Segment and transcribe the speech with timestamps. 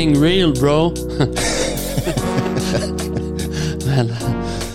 [0.00, 0.92] fucking real, bro.
[3.86, 4.14] Voilà.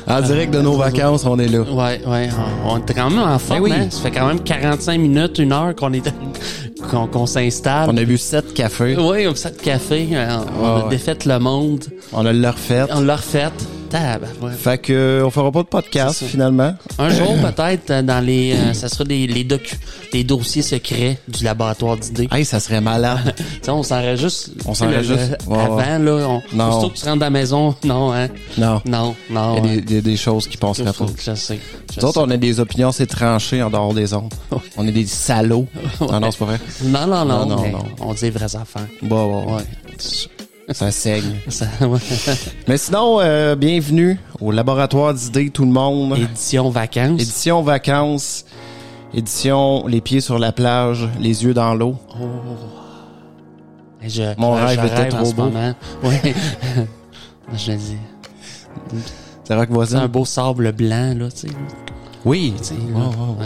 [0.07, 1.61] En direct de nos vacances, on est là.
[1.61, 2.29] Ouais, ouais,
[2.65, 3.71] on, on est quand même en forme, Ben oui.
[3.73, 3.87] hein?
[3.89, 6.03] Ça fait quand même 45 minutes, une heure qu'on est
[7.11, 7.89] qu'on s'installe.
[7.91, 8.95] On a bu sept cafés.
[8.99, 10.89] Oui, on ça de café, euh, on a ouais.
[10.89, 12.83] défait le monde, On a le refait.
[12.93, 13.47] on l'a refait.
[13.89, 14.57] Tabarouette.
[14.59, 16.73] Fait que euh, on fera pas de podcast finalement.
[16.99, 19.75] Un jour peut-être euh, dans les euh, ça sera des les docu
[20.15, 22.27] les dossiers secrets du laboratoire d'idées.
[22.31, 23.35] Hey, ça serait malade.
[23.67, 24.51] On s'enregistre.
[24.65, 24.91] On tu sais, le-
[25.47, 25.99] Ouais, Avant, ouais.
[25.99, 26.69] là, on, Non.
[26.69, 28.27] aussitôt que tu rentres dans la maison, non, hein?
[28.57, 28.81] Non.
[28.85, 29.61] Non, non.
[29.65, 30.01] Il y a des, hein.
[30.01, 31.05] des choses qui passeraient pas.
[31.17, 31.59] Je sais.
[31.93, 34.33] je Nous autres, on a des opinions assez tranchées en dehors des ondes.
[34.77, 35.67] On est des salauds.
[35.99, 36.59] Non, non, c'est pas vrai.
[36.83, 37.83] Non, non, non, Non, non, non.
[37.99, 38.87] on dit vraies affaires.
[39.01, 39.63] Bon, bon, Ouais.
[40.73, 41.35] ça saigne.
[41.49, 41.99] Ça, ouais.
[42.67, 46.17] Mais sinon, euh, bienvenue au laboratoire d'idées, tout le monde.
[46.17, 47.21] Édition vacances.
[47.21, 48.44] Édition vacances.
[49.15, 51.95] Édition les pieds sur la plage, les yeux dans l'eau.
[54.01, 55.49] Et je, Mon rêve était rêve trop beau.
[56.03, 56.21] Ouais.
[57.53, 57.97] je le dis.
[59.45, 60.01] C'est rock voisin.
[60.01, 61.55] un beau sable blanc, là, tu sais.
[62.25, 62.53] Oui.
[62.57, 63.45] Tu sais, ouais,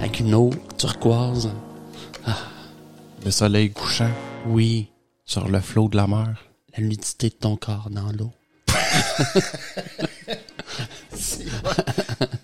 [0.00, 1.50] Avec une eau turquoise.
[2.26, 2.32] ouais.
[3.24, 4.08] Le soleil couchant
[4.48, 4.88] Oui.
[5.26, 6.36] sur le flot de la mer.
[6.78, 8.30] La nudité de ton corps dans l'eau.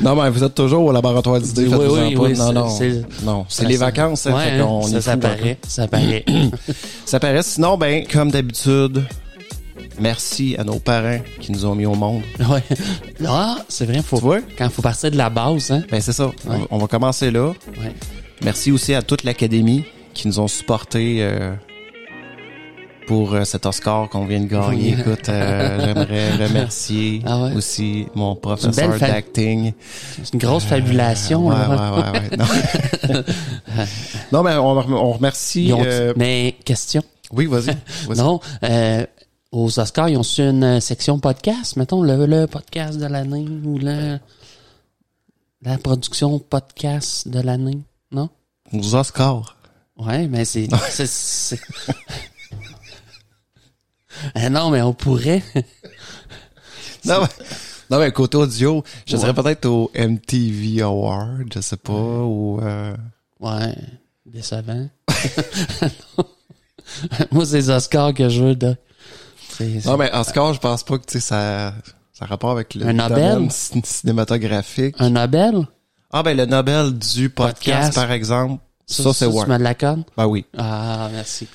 [0.00, 1.66] Non, mais vous êtes toujours au laboratoire d'idées.
[1.66, 2.68] Oui, oui, oui, non, c'est- non.
[2.68, 4.34] c'est- Non, c'est les vacances, ça.
[4.34, 5.58] Ouais, fait hein, ça, ça paraît.
[5.66, 6.24] Ça paraît.
[7.04, 7.42] Ça paraît.
[7.42, 9.02] Sinon, ben, comme d'habitude,
[9.98, 12.22] merci à nos parents qui nous ont mis au monde.
[12.50, 12.62] ouais.
[13.26, 14.38] Ah, c'est vrai, faut, Tu vois?
[14.56, 15.82] quand il faut partir de la base, hein.
[15.90, 16.26] Ben, c'est ça.
[16.26, 16.32] Ouais.
[16.70, 17.48] On, on va commencer là.
[17.48, 17.94] Ouais.
[18.42, 19.84] Merci aussi à toute l'académie
[20.14, 21.52] qui nous ont supportés euh,
[23.10, 24.94] pour euh, cet Oscar qu'on vient de gagner.
[24.94, 25.00] Oui.
[25.00, 27.54] Écoute, euh, j'aimerais remercier Ah ouais?
[27.56, 29.72] aussi mon professeur d'acting.
[30.22, 32.36] C'est une grosse fabulation, Ouais, ouais.
[32.38, 33.24] Non,
[34.32, 34.78] Non, mais on,
[35.08, 35.72] on remercie.
[35.72, 37.02] Ont- euh, Mais, question.
[37.32, 37.76] Oui, vas-y.
[38.16, 39.04] Non, euh,
[39.50, 43.44] aux Oscars, ils ont su une euh, section podcast, mettons, le, le podcast de l'année
[43.64, 44.20] ou la,
[45.62, 47.78] la production podcast de l'année,
[48.12, 48.28] non?
[48.72, 49.56] Aux Oscars.
[49.98, 50.68] Ouais, mais c'est...
[54.34, 55.42] Ah non, mais on pourrait...
[57.06, 57.28] Non, mais,
[57.90, 59.20] non, mais côté audio, je Ouais.
[59.20, 62.60] dirais peut-être au MTV Award, je sais pas, ou...
[62.62, 62.94] euh,
[63.40, 63.74] Ouais,
[64.26, 64.88] décevant.
[67.30, 68.76] Moi, c'est les Oscars que je veux, de...
[69.84, 71.74] Non, mais Oscar, je pense pas que, tu sais, ça...
[72.12, 73.46] Ça a rapport avec le Un Nobel?
[73.48, 74.94] cin- cinématographique.
[74.98, 75.66] Un Nobel?
[76.12, 77.94] Ah, ben, le Nobel du podcast, Podcast.
[77.94, 78.62] par exemple.
[78.86, 80.02] Ça, c'est Tu me l'accordes?
[80.18, 80.44] Ben oui.
[80.58, 81.48] Ah, merci.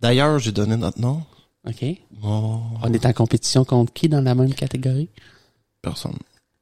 [0.00, 1.22] D'ailleurs, j'ai donné notre nom.
[1.68, 1.84] OK.
[2.24, 5.08] Oh, On est en compétition contre qui dans la même catégorie?
[5.80, 6.16] personne.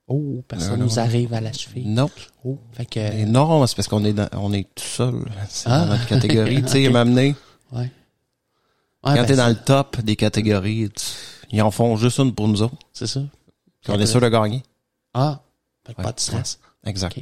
[0.08, 0.98] Oh, personne Non, nous non.
[0.98, 1.86] arrive à la cheville.
[1.86, 2.10] Non.
[2.44, 3.24] Oh, fait que...
[3.26, 5.24] Non, c'est parce qu'on est dans, on est tout seul.
[5.48, 5.80] C'est Ah.
[5.84, 6.62] dans notre catégorie.
[6.62, 6.92] Tu sais, Ok.
[6.92, 7.36] m'amener.
[7.72, 7.80] Ouais.
[7.82, 7.90] Ouais,
[9.02, 11.04] Quand ben, t'es dans c'est- le top des catégories, tu-
[11.52, 12.74] ils en font juste une pour nous autres.
[12.92, 13.20] C'est ça.
[13.82, 14.62] Puis on est sûr de gagner.
[15.14, 15.40] Ah,
[15.86, 16.04] fait Ouais.
[16.04, 16.58] pas de stress.
[16.84, 17.16] Exact.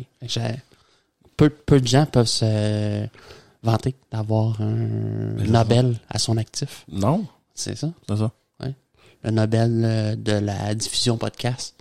[1.37, 3.07] Peu, peu de gens peuvent se
[3.63, 4.75] vanter d'avoir un
[5.47, 6.85] Nobel à son actif.
[6.91, 7.27] Non,
[7.59, 7.91] C'est ça.
[8.09, 8.31] c'est ça.
[9.25, 11.75] Le Nobel euh, de la diffusion podcast.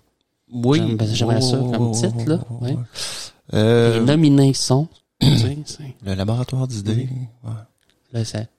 [0.52, 0.80] Oui.
[0.80, 2.40] J'aime- j'aimerais ça comme titre, là.
[2.62, 2.76] Ouais.
[3.54, 4.88] Euh, Les nominés sont...
[5.22, 7.08] tu sais, c'est- le laboratoire d'idées.
[7.44, 7.52] Ouais.
[8.12, 8.50] là, c'est...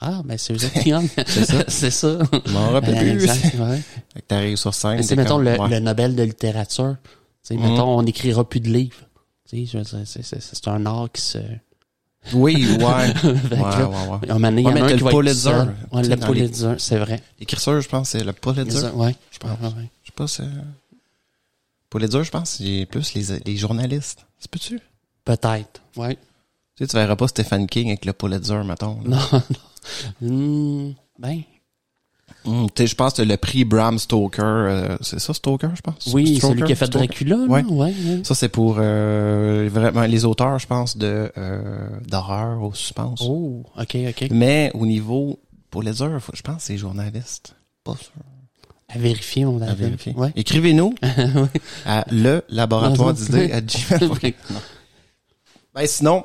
[0.00, 1.06] Ah, ben c'est eux autres qui gagnent.
[1.26, 1.64] C'est ça.
[1.68, 2.18] c'est ça.
[2.46, 3.24] Je m'en rappelle Euh, plus.
[3.24, 3.82] exact, ouais.
[4.14, 4.96] Fait que t'arrives sur scène.
[4.96, 5.68] Mais c'est, t'es mettons, comme- le, ouais.
[5.68, 6.96] le Nobel de littérature.
[7.02, 7.08] Tu
[7.42, 7.70] sais, Mhm.
[7.72, 8.96] mettons, on n'écrira plus de livres.
[9.48, 11.38] Tu sais, je veux dire, c'est, c'est, c'est un art qui se...
[12.32, 12.82] Oui, ouais.
[12.82, 14.30] ouais, ouais, ouais.
[14.30, 15.50] Un moment donné, il y en a un qui le va être Pulitzer.
[15.50, 15.74] seul.
[15.92, 17.22] Ouais, le les- Pulitzer, c'est vrai.
[17.38, 18.88] L'écriture, je pense, c'est le Pulitzer.
[18.94, 19.14] Ouais.
[19.30, 19.50] Je pense.
[19.60, 19.90] Ouais, ouais.
[20.02, 20.44] Je sais pas, c'est...
[21.90, 24.26] Pulitzer, je pense, c'est plus les, les journalistes.
[24.38, 24.80] C'est peux-tu?
[25.24, 25.80] Peut-être.
[25.96, 26.16] Ouais.
[26.76, 28.98] Tu sais, tu verras pas Stephen King avec le Pulitzer, mettons.
[29.06, 29.16] là.
[29.32, 29.42] Non,
[30.22, 30.88] non.
[30.88, 31.42] Hmm, ben,
[32.76, 36.08] Sais, je pense que le prix Bram Stoker, euh, c'est ça, Stoker, je pense?
[36.12, 36.54] oui, Stoker?
[36.54, 37.06] celui qui a fait Stoker?
[37.06, 37.44] Dracula, là?
[37.46, 37.94] Ouais.
[38.22, 43.22] Ça, c'est pour euh, vraiment les auteurs, je pense, de euh, d'horreur au suspense.
[43.26, 44.28] Oh, ok, ok.
[44.30, 45.38] Mais au niveau
[45.70, 47.54] Pulitzer, faut- je pense que c'est journaliste.
[47.82, 48.12] Pas sûr.
[48.88, 49.76] À vérifier, David.
[49.78, 50.12] vérifier.
[50.14, 50.30] Ouais.
[50.36, 50.94] Écrivez-nous
[51.86, 54.18] à le laboratoire d'idées à gmail.com.
[55.74, 56.24] Ben sinon,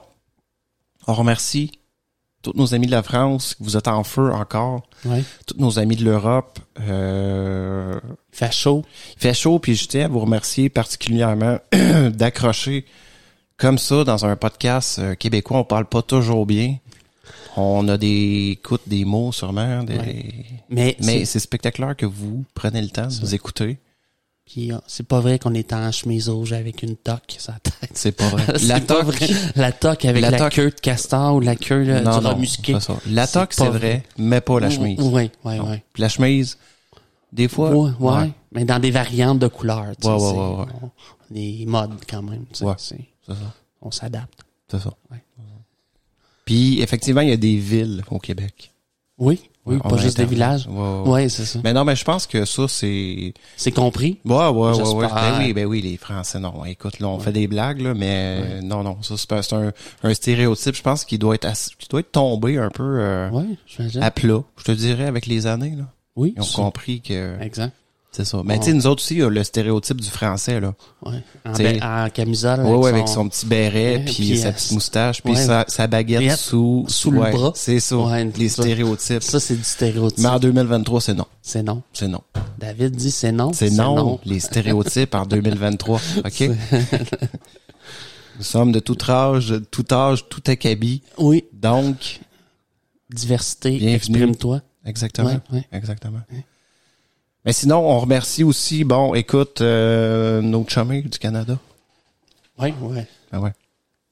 [1.07, 1.78] on remercie
[2.41, 5.23] tous nos amis de la France, vous êtes en feu encore, Ouais.
[5.45, 7.99] tous nos amis de l'Europe, euh,
[8.31, 8.83] fait chaud.
[9.17, 11.57] Il fait chaud, puis je tiens à vous remercier particulièrement
[12.13, 12.85] d'accrocher
[13.57, 15.57] comme ça dans un podcast euh, québécois.
[15.59, 16.77] On parle pas toujours bien.
[17.57, 19.97] On a des écoute des mots sûrement, des...
[20.69, 23.77] Mais, mais c'est, c'est spectaculaire que vous prenez le temps de vous écouter.
[24.51, 27.59] Puis, euh, c'est pas vrai qu'on est en chemise rouge avec une toque sur la
[27.59, 27.91] tête.
[27.93, 28.45] C'est pas vrai.
[28.67, 29.27] La toque, vrai.
[29.55, 30.53] La toque avec La la, toque.
[30.53, 32.73] queue de castor ou la queue là, non, du non, remusqué.
[32.73, 32.97] c'est ça.
[33.07, 34.99] La toque, c'est vrai, mais pas la chemise.
[34.99, 35.69] Oui, oui, Non.
[35.69, 35.77] oui.
[35.93, 36.57] Puis la chemise,
[37.31, 39.95] des fois, Ouais, ouais, Mais dans des variantes de couleurs.
[40.01, 40.89] tu sais, Ouais, ouais, ouais,
[41.29, 42.45] Des modes quand même.
[42.51, 42.73] tu sais, Ouais.
[42.77, 43.53] c'est- c'est ça.
[43.83, 44.39] On s'adapte.
[44.71, 44.91] C'est ça.
[45.11, 45.23] Ouais.
[46.45, 48.73] Puis effectivement, il y a des villes au Québec.
[49.19, 50.67] Oui, oui, pas juste des villages.
[50.67, 51.59] Ouais, c'est ça.
[51.63, 53.33] Mais non, mais je pense que ça, c'est...
[53.55, 54.19] C'est compris.
[54.25, 55.07] Ouais, ouais, ouais, ouais.
[55.07, 56.65] Ben oui, ben oui, les Français, non.
[56.65, 59.71] Écoute, là, on fait des blagues, là, mais non, non, ça, c'est un,
[60.03, 63.45] un stéréotype, je pense, qui doit être qui doit être tombé un peu euh, Ouais,
[64.01, 65.85] à plat, je te dirais, avec les années, là.
[66.15, 67.73] Oui, Ils ont compris que Exact.
[68.11, 68.41] C'est ça.
[68.43, 70.73] Mais tu sais, nous autres aussi, le stéréotype du français, là.
[71.05, 71.23] Ouais.
[71.45, 72.61] En, en camisole.
[72.65, 75.65] Ouais, ouais, avec son petit béret, Ouais, puis, puis, sa euh, petite moustache, puis sa,
[75.67, 77.51] sa baguette sous, sous le bras.
[77.55, 77.95] C'est ça.
[78.37, 79.23] Les stéréotypes.
[79.23, 80.19] Ça, c'est du stéréotype.
[80.19, 81.25] Mais en 2023, c'est non.
[81.41, 81.83] C'est non.
[81.93, 82.21] C'est non.
[82.57, 83.53] David dit c'est non.
[83.53, 86.01] C'est non, les stéréotypes en 2023.
[86.25, 86.49] OK?
[88.37, 91.03] Nous sommes de tout âge, tout âge, tout acabit.
[91.17, 92.21] Oui, Donc,
[93.09, 94.61] diversité, exprime-toi.
[94.85, 95.39] exactement.
[95.71, 96.21] Exactement.
[97.49, 101.57] Mais sinon, on remercie aussi, bon, écoute, euh, nos chummies du Canada.
[102.59, 103.07] Oui, ouais.
[103.31, 103.53] Ah ouais.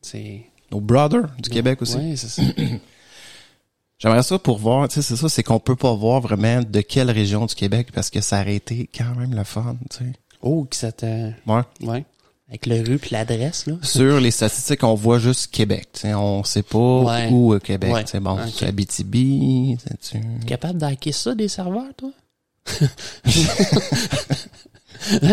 [0.01, 0.41] C'est.
[0.71, 1.97] Nos brothers du Québec aussi.
[1.97, 2.41] Oui, c'est ça.
[3.99, 6.81] J'aimerais ça pour voir, tu sais, c'est ça, c'est qu'on peut pas voir vraiment de
[6.81, 10.13] quelle région du Québec parce que ça aurait été quand même le fun, tu sais.
[10.41, 11.05] Oh, que ça te.
[11.45, 11.61] Ouais.
[11.81, 12.05] Ouais.
[12.49, 13.75] Avec le rue puis l'adresse, là.
[13.83, 17.29] Sur les statistiques, on voit juste Québec, tu sais, on sait pas Ouais.
[17.29, 18.03] où au Québec, Ouais.
[18.07, 18.49] c'est bon, Ok.
[18.51, 20.23] c'est Abitibi, c'est-tu...
[20.47, 22.09] Capable d'hacker ça, des serveurs, toi?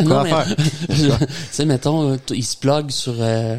[0.04, 0.46] Non, mais, faire?
[0.88, 3.56] tu sais, mettons, euh, ils se pluguent sur euh,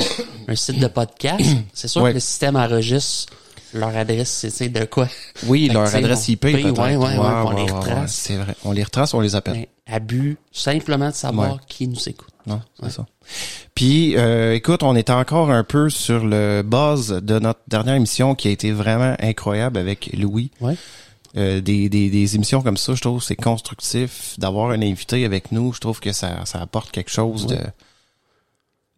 [0.47, 1.43] un site de podcast.
[1.73, 2.11] C'est sûr Ouais.
[2.11, 3.33] que le système enregistre
[3.73, 5.09] leur adresse, c'est de quoi?
[5.47, 6.63] Oui, Fait leur adresse IP peut-être.
[6.79, 8.13] ouais, ouais, ouais, on les retrace.
[8.13, 8.55] c'est vrai.
[8.63, 9.55] On les retrace, on les appelle.
[9.55, 12.29] Mais abus, simplement de savoir qui nous écoute.
[12.47, 13.05] Non, c'est ça.
[13.73, 18.33] Puis, euh, écoute, on est encore un peu sur le buzz de notre dernière émission
[18.35, 20.51] qui a été vraiment incroyable avec Louis.
[20.61, 20.77] Ouais.
[21.37, 25.51] Euh, des, des, des émissions comme ça, je trouve c'est constructif d'avoir un invité avec
[25.51, 25.73] nous.
[25.73, 27.57] Je trouve que ça, ça apporte quelque chose de...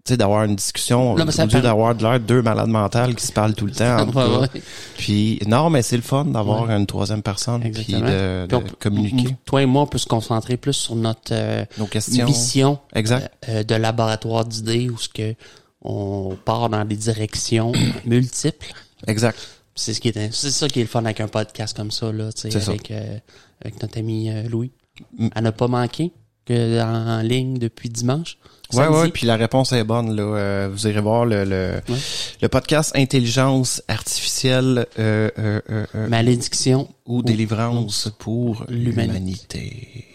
[0.05, 3.13] Tu sais, d'avoir une discussion Non, au lieu d'avoir de l'air de deux malades mentales
[3.15, 4.07] qui se parlent tout le temps.
[4.11, 4.61] Ouais, ouais.
[4.97, 7.99] Puis, non, mais c'est le fun d'avoir une troisième personne puis de, Puis on
[8.45, 11.87] de peut- communiquer Toi et moi, on peut se concentrer plus sur notre euh, nos
[11.87, 12.25] questions.
[12.25, 13.29] mission Exact.
[13.49, 15.33] euh, de laboratoire d'idées où ce que
[15.81, 17.73] on part dans des directions
[18.05, 18.73] multiples.
[19.07, 19.37] Exact.
[19.77, 22.11] C'est ce qui est c'est ça qui est le fun avec un podcast comme ça
[22.11, 23.17] là, tu sais, avec euh,
[23.61, 24.71] avec notre ami euh, Louis.
[25.17, 25.29] Mm.
[25.35, 26.11] Elle n'a pas manqué
[26.45, 28.37] que en, ligne depuis dimanche.
[28.73, 30.15] Ouais, ouais, puis la réponse est bonne.
[30.15, 30.23] Là.
[30.23, 31.97] Euh, vous irez voir le, le, Ouais.
[32.41, 36.89] le podcast Intelligence artificielle euh, euh, Malédiction.
[37.05, 40.05] ou délivrance pour l'humanité.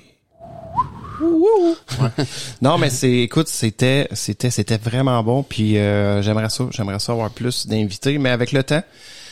[1.20, 2.24] Ouais.
[2.60, 5.42] Non, mais c'est, écoute, c'était, c'était, c'était vraiment bon.
[5.42, 8.82] Puis euh, j'aimerais ça, j'aimerais ça avoir plus d'invités, mais avec le temps,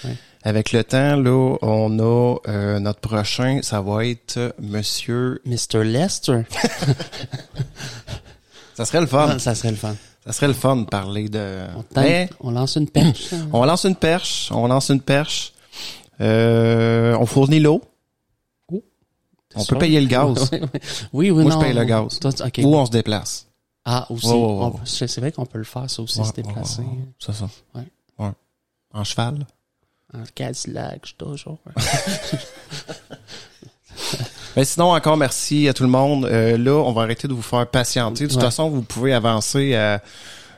[0.04, 0.16] Ouais.
[0.42, 5.40] avec le temps, là, on a euh, notre prochain, ça va être Monsieur.
[5.44, 5.84] Mr.
[5.84, 6.42] Lester.
[8.74, 9.38] Ça serait le fun.
[9.38, 9.94] Ça serait le fun.
[10.24, 11.64] Ça serait le fun de parler de.
[11.76, 13.30] On, tente- Mais- on lance une perche.
[13.52, 15.52] On lance une perche, on lance une perche.
[16.20, 17.82] Euh, on fournit l'eau.
[19.54, 20.50] On peut payer le gaz.
[20.52, 20.60] oui,
[21.12, 21.60] oui, oui, Moi, non.
[21.60, 22.18] je paye le gaz.
[22.20, 22.30] Toi.
[22.62, 23.46] Ou on se déplace.
[23.84, 24.26] Ah, aussi.
[24.26, 24.80] Ouais, On- ouais.
[24.84, 26.82] C'est vrai qu'on peut le faire, ça aussi, Ouais, se déplacer.
[27.18, 27.48] C'est ça.
[27.74, 27.82] Ouais.
[28.18, 28.30] Ouais.
[28.92, 29.46] En cheval.
[30.14, 31.58] En Cadillac, je toujours.
[34.56, 36.24] Mais sinon, encore merci à tout le monde.
[36.26, 38.24] Euh, là, on va arrêter de vous faire patienter.
[38.24, 38.44] De toute Ouais.
[38.44, 40.02] façon, vous pouvez avancer à...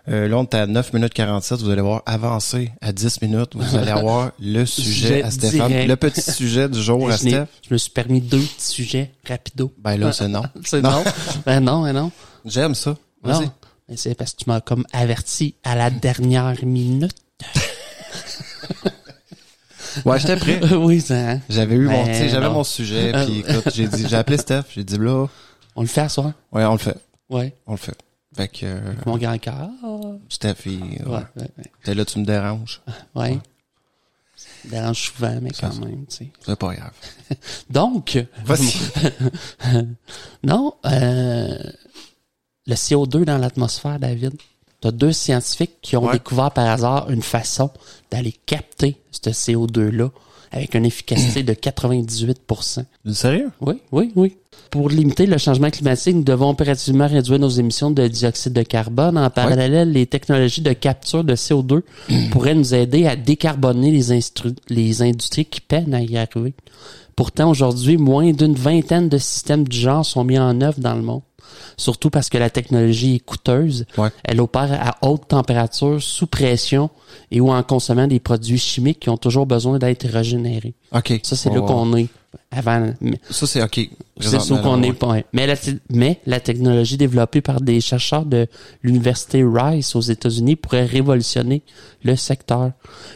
[0.09, 1.61] Euh, là, on est à 9 minutes 47.
[1.61, 3.51] Vous allez voir avancer à 10 minutes.
[3.55, 5.69] Vous allez avoir le sujet à Stéphane.
[5.69, 5.89] direct.
[5.89, 7.47] Le petit sujet du jour à Steph.
[7.69, 9.73] je me suis permis deux petits sujets rapido.
[9.79, 10.43] Ben là, c'est non.
[10.65, 11.05] C'est non.
[11.47, 12.11] ben non, ben non.
[12.45, 12.97] J'aime ça.
[13.25, 13.41] Non.
[13.89, 17.15] Mais c'est parce que tu m'as comme averti à la dernière minute.
[20.05, 20.61] Ouais, j'étais prêt.
[20.75, 21.41] oui, ça, hein?
[21.51, 24.85] J'avais eu mon, Ben j'avais mon sujet, puis écoute, j'ai dit, j'ai appelé Steph, j'ai
[24.85, 25.27] dit là,
[25.77, 26.33] On le fait à soir?
[26.53, 26.97] ouais, on le fait,
[27.29, 27.55] Ouais.
[27.67, 27.95] on le fait.
[28.35, 29.69] Fait que euh, Mon grand cœur.
[30.29, 31.19] Steph, il, Ouais, ouais.
[31.37, 31.65] ouais, ouais.
[31.85, 32.81] t'es là, tu me déranges,
[33.15, 33.39] Ouais.
[34.35, 35.81] Ça me dérange souvent, mais quand ça.
[35.81, 36.29] même, tu sais.
[36.41, 36.93] c'est pas grave.
[37.71, 38.73] Donc, Vas-y.
[40.43, 41.59] non, euh,
[42.67, 44.33] le CO2 dans l'atmosphère, David.
[44.81, 47.71] Tu as deux scientifiques qui ont découvert par hasard une façon
[48.11, 50.09] d'aller capter ce CO2-là
[50.53, 52.41] avec une efficacité de 98
[53.05, 53.51] Du sérieux?
[53.61, 54.37] Oui, oui, oui.
[54.71, 59.19] Pour limiter le changement climatique, nous devons impérativement réduire nos émissions de dioxyde de carbone.
[59.19, 61.83] En parallèle, les technologies de capture de CO2
[62.31, 64.21] pourraient nous aider à décarboner les,
[64.69, 66.55] les industries qui peinent à y arriver.
[67.17, 71.03] Pourtant, aujourd'hui, moins d'une vingtaine de systèmes du genre sont mis en œuvre dans le
[71.03, 71.23] monde.
[71.77, 73.87] Surtout parce que la technologie est coûteuse.
[73.99, 74.11] Ouais.
[74.25, 76.91] Elle opère à haute température, sous pression
[77.31, 80.75] et ou en consommant des produits chimiques qui ont toujours besoin d'être régénérés.
[80.95, 81.21] OK.
[81.23, 82.09] Ça, c'est là qu'on est.
[82.51, 82.93] Avant,
[83.31, 83.75] Ça, c'est OK.
[83.75, 83.89] c'est
[84.29, 85.17] ça Présentement, qu'on est pas.
[85.33, 88.47] Mais la, te- mais la technologie développée par des chercheurs de
[88.83, 91.63] l'université Rice aux États-Unis pourrait révolutionner
[92.03, 92.73] le secteur.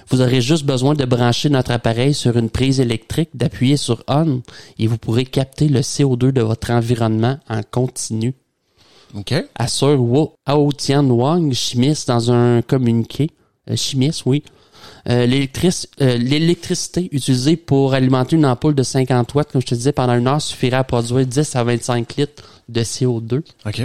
[0.09, 4.43] Vous aurez juste besoin de brancher notre appareil sur une prise électrique, d'appuyer sur on
[4.79, 8.35] et vous pourrez capter le CO2 de votre environnement en continu.
[9.15, 9.35] OK.
[9.55, 13.31] Assure Wo Ao Tian Wang, chimiste, dans un communiqué.
[13.71, 14.43] Euh, chimiste, oui.
[15.09, 15.47] Euh,
[16.01, 20.15] euh, L'électricité utilisée pour alimenter une ampoule de 50 watts, comme je te disais, pendant
[20.15, 23.43] une heure suffirait à produire 10 à 25 litres de CO2.
[23.67, 23.83] OK.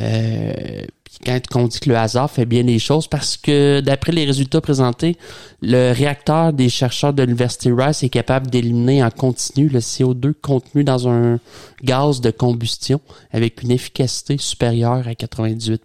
[0.00, 0.84] Euh,
[1.24, 4.60] quand on dit que le hasard fait bien les choses, parce que d'après les résultats
[4.60, 5.16] présentés,
[5.62, 10.82] le réacteur des chercheurs de l'Université Rice est capable d'éliminer en continu le CO2 contenu
[10.82, 11.38] dans un
[11.82, 13.00] gaz de combustion
[13.32, 15.82] avec une efficacité supérieure à 98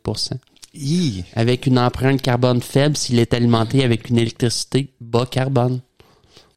[0.73, 1.23] Hi.
[1.35, 5.79] avec une empreinte carbone faible s'il est alimenté avec une électricité bas carbone.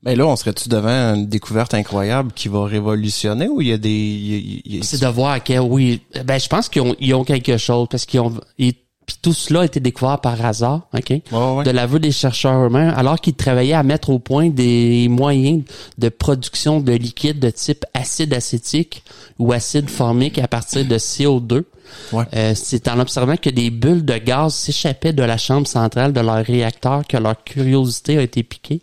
[0.02, 3.78] Ben là, on serait-tu devant une découverte incroyable qui va révolutionner ou il y a
[3.78, 4.81] des...
[4.83, 7.87] C'est de voir à quel, oui, ben je pense qu'ils ont, ils ont quelque chose
[7.88, 8.75] parce qu'ils ont, ils-
[9.07, 11.64] puis tout cela a été découvert par hasard, ok, Ouais, ouais.
[11.64, 15.62] de l'aveu des chercheurs eux-mêmes, alors qu'ils travaillaient à mettre au point des moyens
[15.99, 19.02] de production de liquide de type acide acétique
[19.40, 21.64] ou acide formique à partir de CO2.
[22.12, 22.24] Ouais.
[22.34, 26.20] Euh, c'est en observant que des bulles de gaz s'échappaient de la chambre centrale de
[26.20, 28.82] leur réacteur que leur curiosité a été piquée.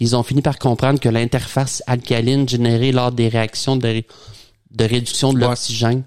[0.00, 4.02] Ils ont fini par comprendre que l'interface alcaline générée lors des réactions de,
[4.72, 5.46] de réduction de Ouais.
[5.48, 6.02] l'oxygène,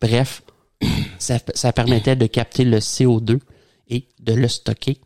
[0.00, 0.42] bref,
[1.18, 3.38] ça, ça permettait de capter le CO2
[3.88, 4.98] et de le stocker.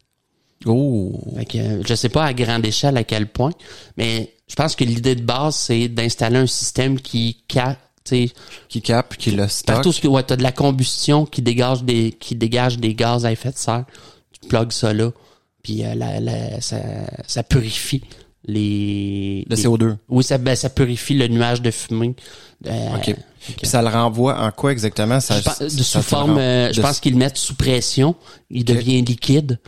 [0.67, 1.13] Oh.
[1.37, 3.53] Fait que, euh, je sais pas à grande échelle à quel point,
[3.97, 8.33] mais je pense que l'idée de base, c'est d'installer un système qui capte, tu sais,
[8.69, 9.67] Qui capte, qui le stocke.
[9.77, 13.25] Partout ce que ouais, t'as de la combustion qui dégage des qui dégage des gaz
[13.25, 13.85] à effet de serre,
[14.41, 15.11] tu plugues ça là,
[15.63, 16.77] puis euh, la, la- ça,
[17.27, 18.03] ça purifie
[18.47, 19.97] les Le les- CO2.
[20.09, 22.15] Oui, ça ben, ça purifie le nuage de fumée.
[22.67, 23.15] Euh, OK.
[23.59, 25.21] Puis ça le renvoie en quoi exactement?
[25.21, 28.15] Ça, je pense- de sous forme, euh, je de- pense qu'ils le mettent sous pression,
[28.51, 29.59] il devient liquide.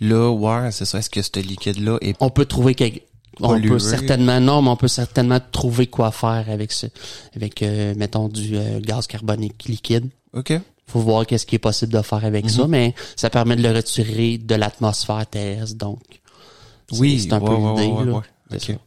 [0.00, 0.98] Là, ouais, c'est ça.
[0.98, 2.16] Est-ce que ce liquide-là est...
[2.20, 3.02] On peut trouver quelque
[3.40, 6.86] on peut certainement non, mais on peut certainement trouver quoi faire avec ce
[7.36, 10.08] avec euh, mettons du euh, gaz carbonique liquide.
[10.32, 10.52] OK.
[10.86, 12.50] faut voir qu'est-ce qui est possible de faire avec Mhm.
[12.50, 16.00] ça, mais ça permet de le retirer de l'atmosphère terrestre, donc.
[16.90, 17.92] c'est- Oui, c'est un peu ouais, l'idée.
[17.92, 18.12] ouais, là.
[18.12, 18.22] ouais.
[18.58, 18.78] C'est Ok.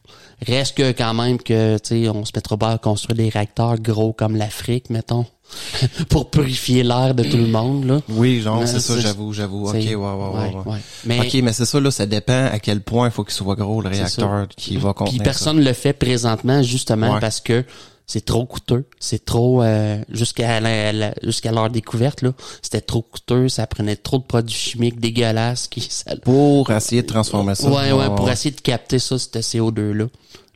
[0.46, 0.52] ça.
[0.52, 3.78] Reste que quand même que, tu sais, on se mettra pas à construire des réacteurs
[3.78, 5.24] gros comme l'Afrique, mettons,
[6.08, 8.00] pour purifier l'air de tout le monde, là.
[8.08, 9.68] Oui, genre, c'est ça, j'avoue, j'avoue.
[9.68, 10.78] OK, ouais, C'est- ouais, ouais, ouais.
[11.04, 13.54] Mais, OK, mais c'est ça, là, ça dépend à quel point il faut qu'il soit
[13.56, 17.20] gros, le réacteur qui va puis contenir personne le fait présentement, justement, Ouais.
[17.20, 17.64] parce que
[18.06, 18.84] c'est trop coûteux.
[19.00, 23.96] C'est trop, euh, jusqu'à la- la- jusqu'à leur découverte, là, c'était trop coûteux, ça prenait
[23.96, 26.16] trop de produits chimiques dégueulasses qui, ça, ça.
[26.22, 27.70] Pour essayer de transformer ça.
[27.70, 30.06] Ouais, ouais, pour essayer de capter ça, ce CO2-là.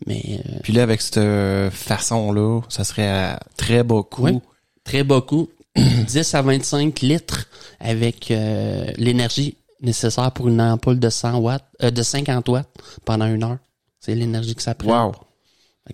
[0.07, 4.43] Mais euh, Puis là, avec cette euh, façon-là, ça serait à très bas coût.
[4.89, 5.51] Très beaucoup.
[5.77, 7.45] 10 à 25 litres
[7.79, 12.69] avec euh, l'énergie nécessaire pour une ampoule de 100 watts, euh, de 50 watts
[13.05, 13.59] pendant une heure.
[14.01, 15.09] C'est l'énergie que ça prend.
[15.09, 15.13] Wow.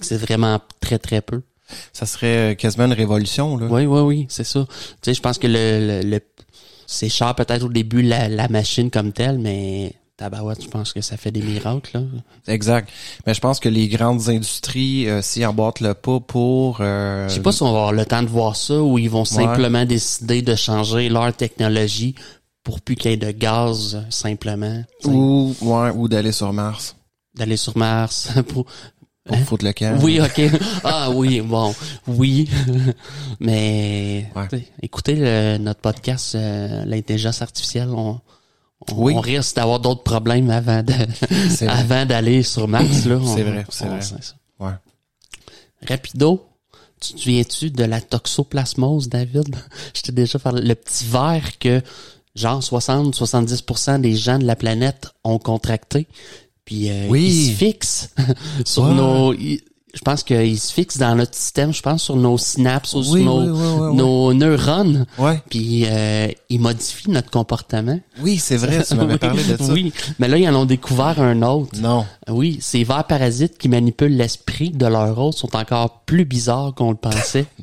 [0.01, 1.43] C'est vraiment très, très peu.
[1.93, 3.67] Ça serait euh, quasiment une révolution, là.
[3.69, 4.65] Oui, oui, oui, c'est ça.
[4.69, 6.21] Tu sais, je pense que le, le, le-
[6.87, 11.00] c'est cher peut-être au début la, la machine comme telle, mais tabarouette, je pense que
[11.00, 12.02] ça fait des miracles, là?
[12.47, 12.88] Exact.
[13.26, 16.78] Mais je pense que les grandes industries, euh, s'y emboîtent le pas pour...
[16.80, 19.11] euh, Je sais pas si on va avoir le temps de voir ça ou ils
[19.11, 22.14] vont simplement décider de changer leur technologie
[22.62, 24.83] pour plus qu'il y ait de gaz, simplement.
[25.02, 26.97] Tu ou, ouais, ou d'aller sur Mars
[27.35, 28.28] D'aller sur Mars.
[28.49, 28.66] pour...
[29.26, 29.99] pour foutre le camp.
[30.00, 30.40] Oui, ok.
[30.85, 31.75] Ah oui, bon,
[32.06, 32.49] oui.
[33.40, 34.49] Mais Ouais.
[34.49, 38.21] tu écoutez le- notre podcast, euh, l'intelligence artificielle, on,
[38.97, 39.14] Oui.
[39.16, 40.93] on risque d'avoir d'autres problèmes avant de
[41.69, 43.07] avant d'aller sur Mars.
[43.07, 43.19] là.
[43.25, 44.00] C'est vrai, c'est vrai.
[44.61, 44.73] Ouais.
[45.88, 46.45] Rapido,
[47.00, 49.57] tu te souviens-tu de la toxoplasmose, David?
[49.95, 50.62] Je t'ai déjà parlé.
[50.62, 51.81] Le petit verre que
[52.35, 56.07] genre 60-70% des gens de la planète ont contracté.
[56.64, 57.25] Puis euh, Oui.
[57.26, 58.11] il se fixe
[58.64, 58.95] sur Ouais.
[58.95, 59.35] nos...
[59.95, 63.05] je pense qu'il se fixe dans notre système, je pense, sur nos synapses ou Oui,
[63.05, 65.07] sur nos, oui, oui, nos neurones.
[65.19, 65.41] Ouais.
[65.49, 67.99] Puis euh, il modifie notre comportement.
[68.21, 69.73] Oui, c'est vrai, tu m'avais parlé de ça.
[69.73, 71.79] Oui, mais là, ils en ont découvert un autre.
[71.81, 72.05] Non.
[72.29, 76.91] Oui, ces vers parasites qui manipulent l'esprit de leur hôte sont encore plus bizarres qu'on
[76.91, 77.47] le pensait.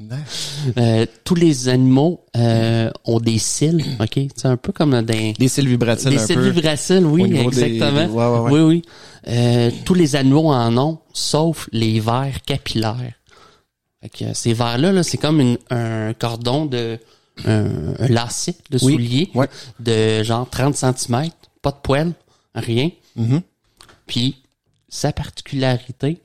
[0.78, 4.20] Euh, tous les animaux euh, ont des cils, ok?
[4.36, 5.34] C'est un peu comme des...
[5.34, 8.08] Des cils vibratiles Des cils vibraciles, oui, exactement.
[8.08, 8.52] des- ouais, ouais, ouais.
[8.52, 8.82] Oui, oui.
[9.28, 13.14] Euh, tous les animaux en ont, sauf les vers capillaires.
[14.02, 16.98] Fait que euh, ces vers-là, là, c'est comme une- un cordon de...
[17.46, 19.48] Un, un lacet de Oui, soulier ouais.
[19.80, 21.30] de genre 30 cm,
[21.62, 22.12] pas de poils,
[22.54, 22.92] rien.
[23.16, 23.42] Mhm.
[24.06, 24.44] Puis,
[24.90, 26.22] sa particularité,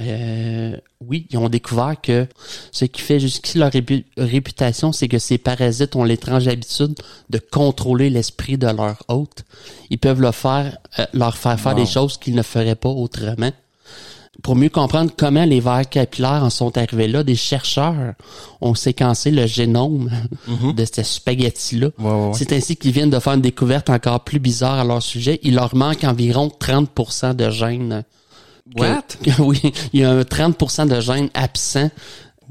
[0.00, 2.26] euh, oui, ils ont découvert que
[2.72, 6.94] ce qui fait jusqu'ici leur répu- réputation, c'est que ces parasites ont l'étrange habitude
[7.30, 9.44] de contrôler l'esprit de leur hôte.
[9.90, 11.78] Ils peuvent le faire, euh, leur faire faire Wow.
[11.80, 13.50] des choses qu'ils ne feraient pas autrement.
[14.42, 18.14] Pour mieux comprendre comment les vers capillaires en sont arrivés là, des chercheurs
[18.60, 20.10] ont séquencé le génome
[20.76, 21.90] de ces spaghettis-là.
[21.98, 22.32] Ouais, ouais, ouais.
[22.34, 25.38] C'est ainsi qu'ils viennent de faire une découverte encore plus bizarre à leur sujet.
[25.44, 28.02] Il leur manque environ 30% de gènes.
[28.76, 29.02] What?
[29.22, 29.60] que- oui,
[29.92, 31.90] il y a un 30% de gènes absents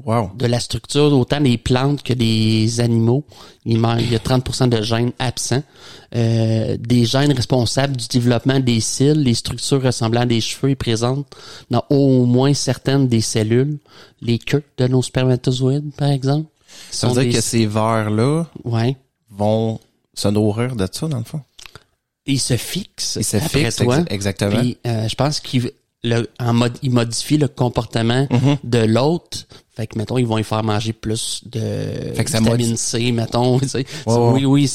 [0.04, 0.32] Wow.
[0.36, 3.24] de la structure autant des plantes que des animaux.
[3.64, 5.62] Il, manque, il y a 30% de gènes absents.
[6.14, 10.74] Euh, des gènes responsables du développement des cils, les structures ressemblant à des cheveux est
[10.74, 11.26] présentes
[11.70, 13.78] dans au moins certaines des cellules.
[14.20, 16.50] Les queues de nos spermatozoïdes, par exemple.
[16.90, 18.96] Ça veut dire des- que ces vers-là Ouais.
[19.30, 19.80] vont
[20.12, 21.40] se nourrir de ça, dans le fond?
[22.26, 23.16] Il se fixe.
[23.18, 23.80] Ils se fixent,
[24.10, 24.58] exactement.
[24.60, 25.70] Puis, euh, je pense qu'il
[26.04, 28.56] le, en mode, il modifie le comportement Mhm.
[28.62, 29.38] de l'autre.
[29.74, 31.58] Fait que, mettons, ils vont y faire manger plus de
[32.14, 33.58] Fait que ça vitamine C, mettons.
[33.60, 33.84] tu sais.
[34.06, 34.72] Oui, oui.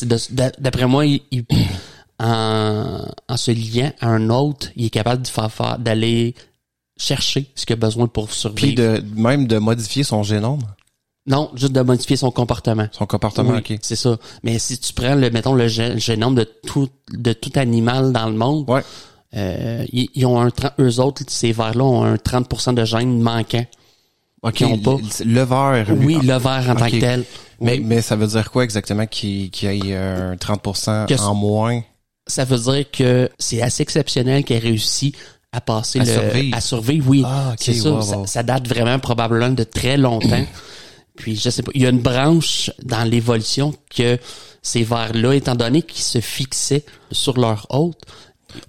[0.59, 1.45] D'après moi, il, il-
[2.19, 6.36] en, en se liant à un autre, il est capable de faire, faire d'aller
[6.97, 8.67] chercher ce qu'il a besoin pour survivre.
[8.67, 10.60] Puis de, même de modifier son génome,
[11.25, 12.88] Non, juste de modifier son comportement.
[12.91, 13.77] son comportement, Oui, ok.
[13.82, 14.17] c'est ça.
[14.43, 18.12] Mais si tu prends le, mettons, le gé- le génome de tout, de tout animal
[18.12, 18.82] dans le monde, Ouais.
[19.35, 23.65] Euh, ils, ils ont un, eux autres, ces vers-là ont un 30% de gènes manquants.
[24.41, 24.95] Ok, Qui ont pas.
[25.25, 25.87] Le, verre.
[25.97, 27.25] Oui, le ver en tant que tel.
[27.59, 27.83] Mais, Oui.
[27.85, 31.81] mais ça veut dire quoi exactement qu'il qu'il y ait un 30% Que- en moins?
[32.25, 35.13] Ça veut dire que c'est assez exceptionnel qu'il ait réussi
[35.51, 36.57] à passer À le, survivre.
[36.57, 37.23] à survivre, oui.
[37.25, 38.17] Ah, ok, c'est ça, wow, ça.
[38.27, 40.45] ça date vraiment probablement de très longtemps.
[41.17, 44.17] Puis je sais pas, il y a une branche dans l'évolution que
[44.61, 47.99] ces vers-là, étant donné qu'ils se fixaient sur leur hôte,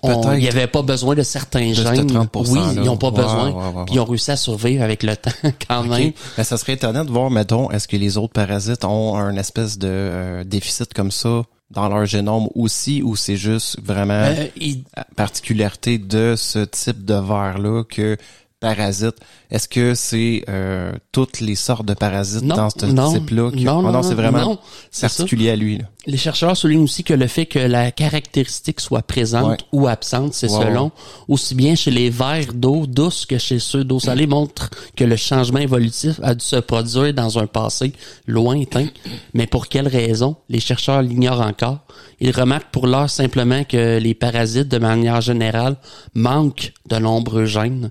[0.02, 2.06] on- il n'y avait pas besoin de certains ce gènes.
[2.10, 2.72] 30% oui, là.
[2.76, 3.84] ils n'ont pas besoin.
[3.86, 5.30] Puis ils ont réussi à survivre avec le temps
[5.68, 6.08] quand même.
[6.08, 6.14] Ok.
[6.36, 9.78] Ben, ça serait étonnant de voir, mettons, est-ce que les autres parasites ont un espèce
[9.78, 14.12] de euh, déficit comme ça dans leur génome aussi, ou c'est juste vraiment
[14.58, 18.16] Euh, particularité de ce type de verre-là que
[18.60, 19.16] parasite.
[19.50, 23.50] Est-ce que c'est euh, toutes les sortes de parasites non, dans ce type-là?
[23.52, 24.58] qui- non, Oh non, non, c'est vraiment non,
[24.90, 25.16] c'est ça.
[25.16, 25.78] particulier à lui.
[25.78, 25.84] Là.
[26.06, 29.56] Les chercheurs soulignent aussi que le fait que la caractéristique soit présente Ouais.
[29.72, 30.92] ou absente, c'est selon,
[31.28, 35.16] aussi bien chez les vers d'eau douce que chez ceux d'eau salée, montre que le
[35.16, 37.92] changement évolutif a dû se produire dans un passé
[38.26, 38.86] lointain.
[39.34, 40.36] Mais pour quelle raison?
[40.48, 41.78] Les chercheurs l'ignorent encore.
[42.20, 45.76] Ils remarquent pour l'heure simplement que les parasites, de manière générale,
[46.14, 47.90] manquent de nombreux gènes.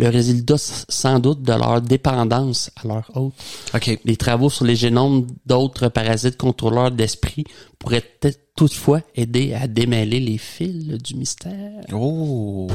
[0.00, 3.34] Le résultat, sans doute, de leur dépendance à leur hôte.
[4.06, 7.44] Les travaux sur les génomes d'autres parasites contrôleurs d'esprit
[7.78, 8.02] pourraient
[8.56, 11.82] toutefois aider à démêler les fils du mystère.
[11.92, 12.66] Oh,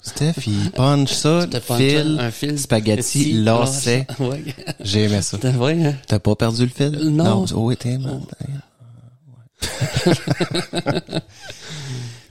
[0.00, 1.46] Steph, il punch ça,
[1.76, 4.06] fil, un fil spaghetti, lacet.
[4.18, 4.42] Ouais.
[4.80, 5.36] J'ai aimé ça.
[5.44, 5.94] Hein?
[6.06, 7.10] T'as pas perdu le fil?
[7.10, 7.44] Non.
[7.54, 7.98] oh, oui, t'es.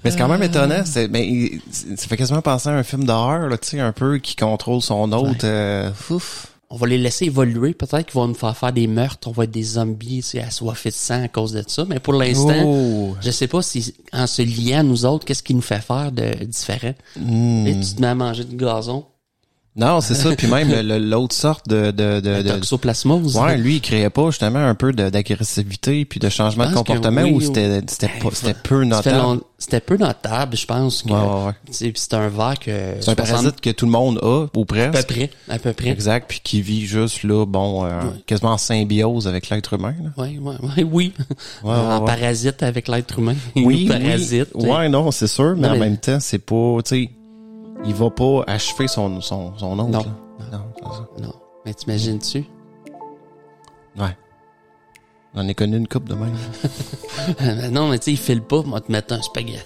[0.04, 0.84] Mais c'est quand même étonnant.
[0.86, 3.92] C'est, mais il- ça fait quasiment penser à un film d'horreur, là, tu sais, un
[3.92, 5.44] peu qui contrôle son hôte.
[5.44, 6.48] euh, ouf.
[6.70, 7.76] On va les laisser évoluer.
[7.76, 9.28] Peut-être qu'ils vont nous faire faire des meurtres.
[9.28, 11.86] On va être des zombies, tu sais, assoiffés de sang à cause de ça.
[11.88, 13.16] Mais pour l'instant, Oh.
[13.22, 16.12] je sais pas si, en se liant à nous autres, qu'est-ce qui nous fait faire
[16.12, 16.94] de différent.
[17.16, 17.68] Hmm.
[17.68, 19.06] Et tu te mets à manger du gazon.
[19.76, 20.36] Non, c'est ça.
[20.36, 20.70] Puis même
[21.10, 23.38] l'autre sorte de, de, de, de- toxoplasmose.
[23.38, 27.32] Ouais, lui, il créait pas justement un peu d'agressivité puis de changement de comportement oui,
[27.32, 28.10] ou c'était c'était
[28.64, 29.40] peu notable.
[29.58, 31.04] C'était peu notable, je pense.
[31.04, 31.46] Que, Ouais, ouais,
[31.86, 31.94] ouais.
[31.96, 32.72] C'est un verre que...
[33.00, 35.08] C'est un parasite que tout le monde a, ou À peu presque.
[35.08, 35.90] près, à peu près.
[35.90, 37.90] Exact, puis qui vit juste là, bon, euh,
[38.28, 39.96] quasiment en symbiose avec l'être humain.
[40.04, 40.10] Là.
[40.18, 41.14] Oui, oui, oui, oui.
[41.64, 42.06] Ouais, en ouais.
[42.06, 43.36] parasite avec l'être humain.
[43.56, 44.50] Oui, parasite.
[44.54, 44.70] oui.
[44.70, 47.10] Ouais, non, c'est sûr, mais Non, en mais- même temps, c'est pas, tu sais,
[47.86, 49.90] il va pas achever son son son hôte.
[49.90, 50.00] Non.
[50.00, 50.06] là.
[50.52, 51.08] Non, ça.
[51.22, 51.34] Non.
[51.66, 52.46] Mais t'imagines-tu?
[53.98, 54.18] Ouais.
[55.36, 56.36] On en a connu une coupe de même.
[57.72, 59.62] Non, mais tu sais, il file pas, moi, te mettre un spaghetti.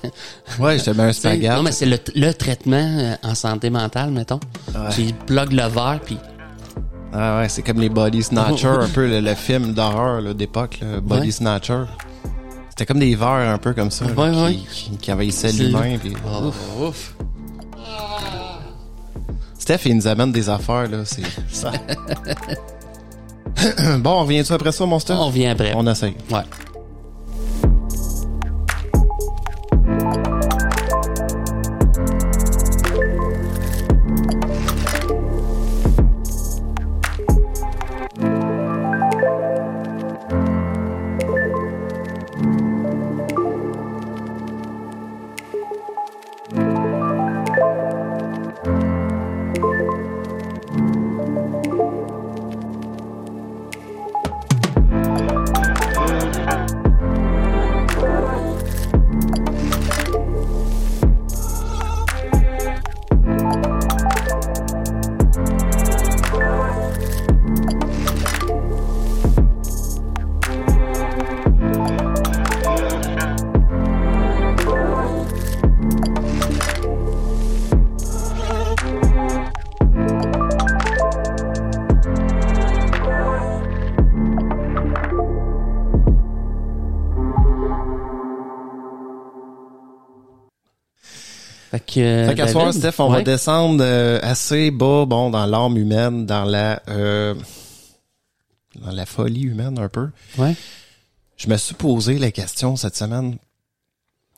[0.59, 1.47] Ouais, j'étais bien un Tu sais, spaghetti.
[1.55, 4.39] Non, mais c'est le, le traitement euh, en santé mentale, mettons.
[4.73, 4.89] Ouais.
[4.91, 6.17] Tu plugues le verre, puis
[7.13, 10.79] Ah ouais, c'est comme les Body Snatcher, un peu le, le film d'horreur là, d'époque,
[11.03, 11.31] Body Ouais.
[11.31, 11.83] Snatcher.
[12.69, 14.55] C'était comme des vers un peu comme ça, là, Ouais, qui, ouais.
[14.71, 15.97] Qui, qui envahissaient l'humain.
[16.31, 16.51] Oh,
[16.87, 17.15] ouf.
[19.57, 21.71] Steph, il nous amène des affaires, là, c'est ça.
[23.99, 25.15] bon, on revient-tu après ça, mon Steph?
[25.15, 25.73] On revient après.
[25.75, 26.15] On essaye.
[26.31, 26.43] Ouais.
[92.01, 96.25] Euh, Fait qu'à soir, Steph, on va descendre euh, assez bas, bon, dans l'âme humaine,
[96.25, 97.35] dans la euh,
[98.75, 100.09] dans la folie humaine un peu.
[100.37, 100.55] Ouais.
[101.37, 103.37] Je me suis posé la question cette semaine.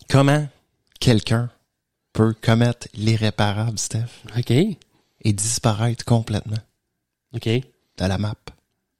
[0.09, 0.47] Comment
[0.99, 1.49] quelqu'un
[2.13, 4.51] peut commettre l'irréparable, Steph, OK.
[4.51, 4.77] et
[5.33, 6.57] disparaître complètement
[7.35, 7.45] OK.
[7.47, 7.61] de
[7.97, 8.35] la map?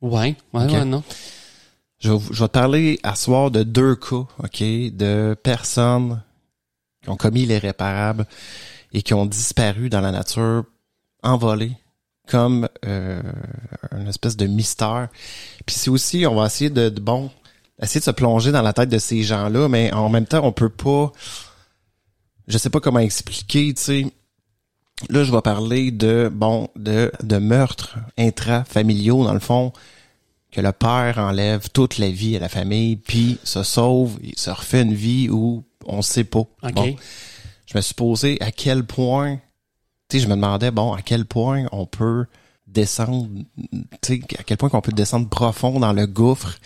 [0.02, 0.36] Ouais.
[0.54, 1.04] Ouais, ouais, non.
[2.00, 6.22] Je, vais- je vais te parler à soir de deux cas, OK, de personnes
[7.10, 8.26] ont commis l'irréparable
[8.94, 10.64] et qui ont disparu dans la nature,
[11.24, 11.76] envolées,
[12.28, 13.22] comme euh,
[13.92, 15.10] une espèce de mystère.
[15.66, 17.30] Puis c'est aussi, on va essayer de, de, bon,
[17.82, 20.52] essayer de se plonger dans la tête de ces gens-là, mais en même temps, on
[20.52, 21.12] peut pas,
[22.48, 24.08] je sais pas comment expliquer, tu sais.
[25.10, 29.72] Là, je vais parler de, bon, de, de meurtres intrafamiliaux, dans le fond,
[30.52, 34.50] que le père enlève toute la vie à la famille, puis se sauve, il se
[34.50, 36.40] refait une vie où on sait pas.
[36.40, 36.74] OK.
[36.74, 36.96] Bon,
[37.66, 39.40] je me suis posé à quel point,
[40.10, 42.26] tu sais, je me demandais, bon, à quel point on peut
[42.68, 43.28] descendre,
[44.02, 46.60] tu sais, à quel point qu'on peut descendre profond dans le gouffre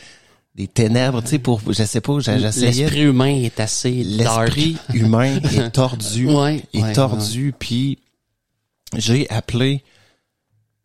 [0.55, 2.71] des ténèbres, tu sais, pour, je sais pas, j'essayais.
[2.71, 4.03] L'esprit humain est assez.
[4.03, 7.99] L'esprit humain est tordu, Ouais, est ouais, tordu, puis
[8.95, 9.83] j'ai appelé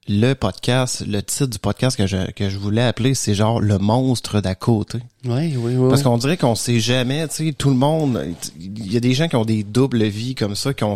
[0.08, 3.78] le podcast, le titre du podcast que je, que je voulais appeler, c'est genre le
[3.78, 4.98] monstre d'à côté.
[5.24, 5.88] Oui, oui, oui.
[5.90, 8.24] Parce qu'on dirait qu'on sait jamais, tu sais, tout le monde,
[8.58, 10.94] il y a des gens qui ont des doubles vies comme ça, qui ont,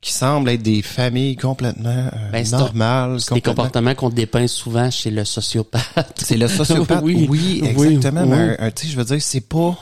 [0.00, 3.20] qui semblent être des familles complètement euh, Ben, normales.
[3.20, 6.20] C'est des comportements qu'on dépeint souvent chez le sociopathe.
[6.24, 7.04] C'est le sociopathe.
[7.04, 8.22] oui, Oui, exactement.
[8.22, 8.56] oui, mais oui.
[8.58, 9.78] un- un- tu sais, je veux dire, c'est pas.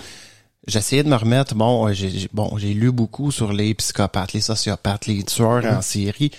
[0.66, 1.54] J'essayais de me remettre.
[1.54, 5.64] Bon, euh, j'ai j'ai- bon, j'ai lu beaucoup sur les psychopathes, les sociopathes, les tueurs
[5.64, 6.30] en série.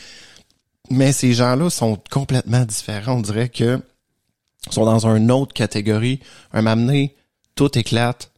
[0.92, 3.14] Mais ces gens-là sont complètement différents.
[3.14, 3.82] On dirait que
[4.70, 6.20] sont dans une autre catégorie.
[6.54, 7.16] Un m'amener,
[7.56, 8.32] tout éclate,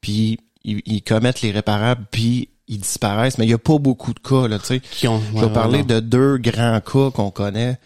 [0.00, 3.38] puis ils, ils commettent l'irréparable, puis ils disparaissent.
[3.38, 4.82] Mais il y a pas beaucoup de cas, là, tu sais.
[5.02, 7.78] Je vais parler de deux grands cas qu'on connaît,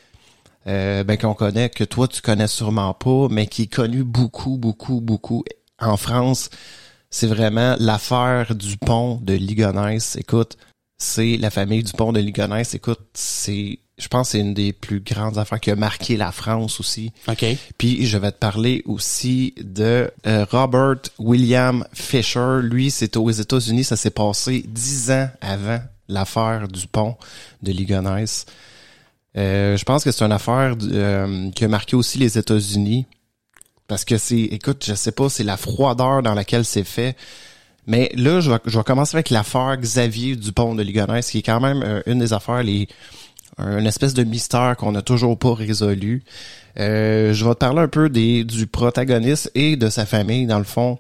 [0.66, 4.56] euh, ben qu'on connaît, que toi tu connais sûrement pas, mais qui est connu beaucoup,
[4.56, 5.44] beaucoup, beaucoup
[5.80, 6.50] en France.
[7.10, 10.16] C'est vraiment l'affaire du pont de Ligonnès.
[10.16, 10.58] Écoute,
[10.98, 12.74] c'est la famille du pont de Ligonnès.
[12.74, 16.32] Écoute, c'est, je pense, que c'est une des plus grandes affaires qui a marqué la
[16.32, 17.12] France aussi.
[17.26, 17.44] OK.
[17.76, 22.60] Puis je vais te parler aussi de euh, Robert William Fisher.
[22.62, 23.84] Lui, c'est aux États-Unis.
[23.84, 27.16] Ça s'est passé dix ans avant l'affaire du pont
[27.62, 28.46] de Ligonnès.
[29.36, 33.06] Euh, je pense que c'est une affaire euh, qui a marqué aussi les États-Unis.
[33.86, 37.16] Parce que c'est, écoute, je sais pas, c'est la froideur dans laquelle c'est fait.
[37.86, 41.42] Mais là, je vais, je vais commencer avec l'affaire Xavier Dupont de Ligonnès, qui est
[41.42, 42.86] quand même euh, une des affaires, les,
[43.58, 46.22] une espèce de mystère qu'on n'a toujours pas résolu.
[46.78, 50.58] Euh, je vais te parler un peu des, du protagoniste et de sa famille, dans
[50.58, 50.98] le fond.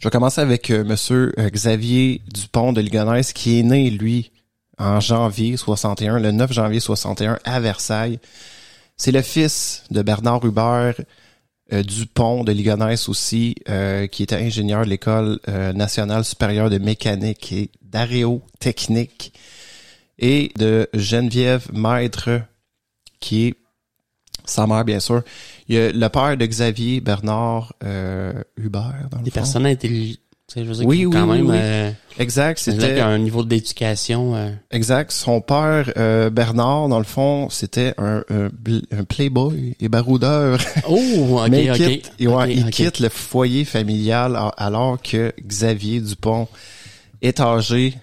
[0.00, 4.30] Je vais commencer avec euh, Monsieur euh, Xavier Dupont de Ligonnès, qui est né, lui,
[4.78, 8.18] en janvier 61, le 9 janvier 61, à Versailles.
[8.96, 10.94] C'est le fils de Bernard Hubert
[11.72, 13.54] euh, Dupont de Ligonnès aussi,
[14.10, 15.40] qui était ingénieur de l'École
[15.74, 19.32] nationale supérieure de mécanique et d'aéro-technique,
[20.22, 22.30] et de Geneviève Maître,
[23.20, 23.54] qui est
[24.44, 25.22] sa mère, bien sûr.
[25.68, 29.34] Il y a le père de Xavier Bernard euh, Hubert, dans le Des fond.
[29.40, 30.18] personnes intelligentes.
[30.48, 31.56] Tu sais, je veux dire, Oui, oui, quand oui, même, oui.
[31.58, 34.34] euh, Exact, c'était un niveau d'éducation.
[34.34, 35.12] euh, exact.
[35.12, 40.58] Son père euh, Bernard, dans le fond, c'était un, un, playboy et baroudeur.
[40.88, 46.48] Oh, ok, Mais il quitte, ouais, il le foyer familial alors que Xavier Dupont
[47.22, 47.94] est âgé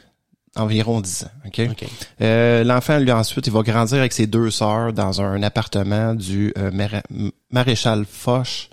[0.56, 1.28] environ 10 ans.
[1.48, 1.62] ok?
[1.72, 1.86] Ok.
[2.22, 6.54] Euh, L'enfant, lui, ensuite, il va grandir avec ses deux sœurs dans un appartement du
[6.58, 7.04] euh, Mara-
[7.52, 8.70] maréchal Foch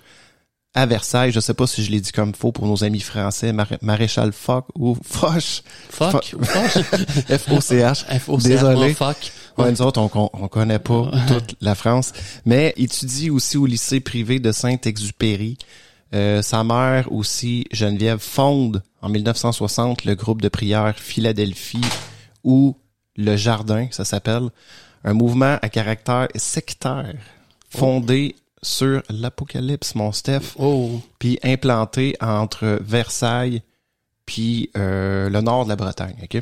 [0.73, 1.31] à Versailles.
[1.31, 4.31] Je sais pas si je l'ai dit comme faux pour nos amis français, Mar- maréchal
[4.31, 5.63] Foch ou Foch.
[5.89, 6.35] Fuck.
[7.29, 8.19] F-O-C-H?
[8.19, 8.93] F-O-C-H, Désolé.
[8.93, 9.31] Fuck.
[9.57, 12.11] Ouais, nous autres, on, on connaît pas toute la France.
[12.45, 15.57] Mais il étudie aussi au lycée privé de Saint-Exupéry.
[16.13, 21.81] Euh, sa mère aussi, Geneviève, fonde en 1960 le groupe de prière Philadelphie
[22.43, 22.77] ou
[23.15, 24.49] le Jardin, ça s'appelle,
[25.03, 27.15] un mouvement à caractère sectaire
[27.69, 31.01] fondé sur l'Apocalypse, mon Steph, Oh.
[31.19, 33.61] puis implanté entre Versailles
[34.25, 36.41] puis euh, le nord de la Bretagne, ok?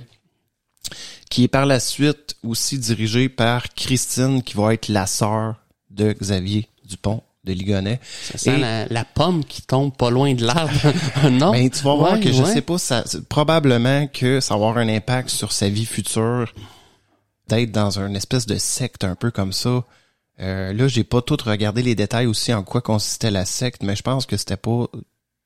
[1.30, 5.56] Qui est par la suite aussi dirigé par Christine, qui va être la sœur
[5.92, 8.00] de Xavier Dupont de Ligonnès.
[8.24, 10.74] Ça sent Et- la, la pomme qui tombe pas loin de l'arbre.
[11.32, 11.52] non?
[11.52, 12.54] Ben, tu vas voir Ouais, que je ouais.
[12.54, 16.54] sais pas, ça, probablement que ça va avoir un impact sur sa vie future,
[17.48, 19.84] d'être dans une espèce de secte un peu comme ça.
[20.42, 23.96] Euh, là, j'ai pas tout regardé les détails aussi en quoi consistait la secte, mais
[23.96, 24.88] je pense que c'était pas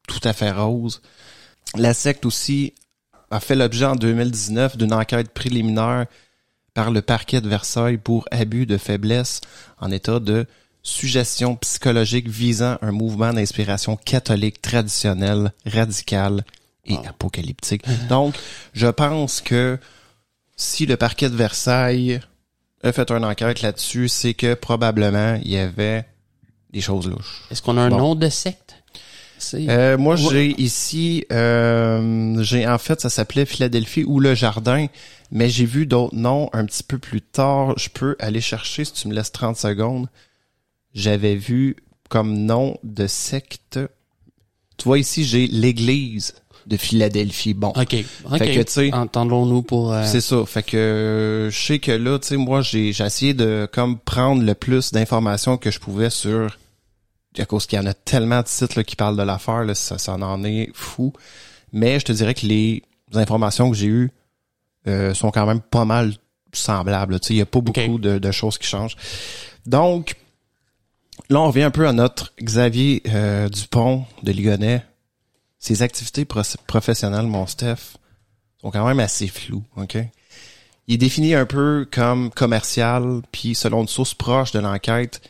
[0.08, 1.02] tout à fait rose.
[1.76, 2.74] La secte aussi
[3.30, 6.08] a fait l'objet en 2019 d'une enquête préliminaire
[6.74, 9.42] par le parquet de Versailles pour abus de faiblesse
[9.80, 10.48] en état de
[10.82, 16.44] suggestion psychologique visant un mouvement d'inspiration catholique traditionnelle, radicale
[16.86, 17.84] et apocalyptique.
[18.10, 18.36] Donc,
[18.74, 19.78] je pense que
[20.56, 22.20] si le parquet de Versailles
[22.84, 26.06] a fait une enquête là-dessus, c'est que probablement il y avait
[26.72, 27.44] des choses louches.
[27.52, 27.98] Est-ce qu'on a un Bon.
[27.98, 28.76] nom de secte?
[29.54, 34.88] Euh, moi, j'ai ici, euh, j'ai en fait, ça s'appelait Philadelphie ou le Jardin,
[35.32, 37.74] mais j'ai vu d'autres noms un petit peu plus tard.
[37.78, 40.08] Je peux aller chercher si tu me laisses 30 secondes.
[41.00, 41.76] J'avais vu
[42.10, 43.80] comme nom de secte.
[44.78, 46.34] Tu vois ici, j'ai l'Église
[46.68, 47.54] de Philadelphie.
[47.54, 47.78] Bon, OK.
[47.78, 48.38] OK.
[48.38, 49.94] Fait que, tu sais, Entendons-nous pour...
[49.94, 50.46] euh, c'est ça.
[50.46, 54.54] Fait que je sais que là, tu sais, moi, j'ai essayé de comme prendre le
[54.54, 56.58] plus d'informations que je pouvais sur
[57.38, 59.74] à cause qu'il y en a tellement de sites là, qui parlent de l'affaire, là,
[59.74, 61.14] ça, ça en est fou.
[61.72, 62.84] Mais je te dirais que les
[63.14, 64.12] informations que j'ai eues
[64.88, 66.14] euh, sont quand même pas mal
[66.52, 67.14] semblables.
[67.14, 67.20] là.
[67.20, 68.98] Tu sais, il y a pas beaucoup de, de choses qui changent.
[69.66, 70.16] Donc,
[71.30, 74.82] là, on revient un peu à notre Xavier euh, Dupont de Ligonnès.
[75.60, 77.98] Ses activités pro- professionnelles, mon Steph,
[78.62, 79.98] sont quand même assez floues, OK?
[80.88, 85.22] Il est défini un peu comme commercial, puis selon une source proche de l'enquête,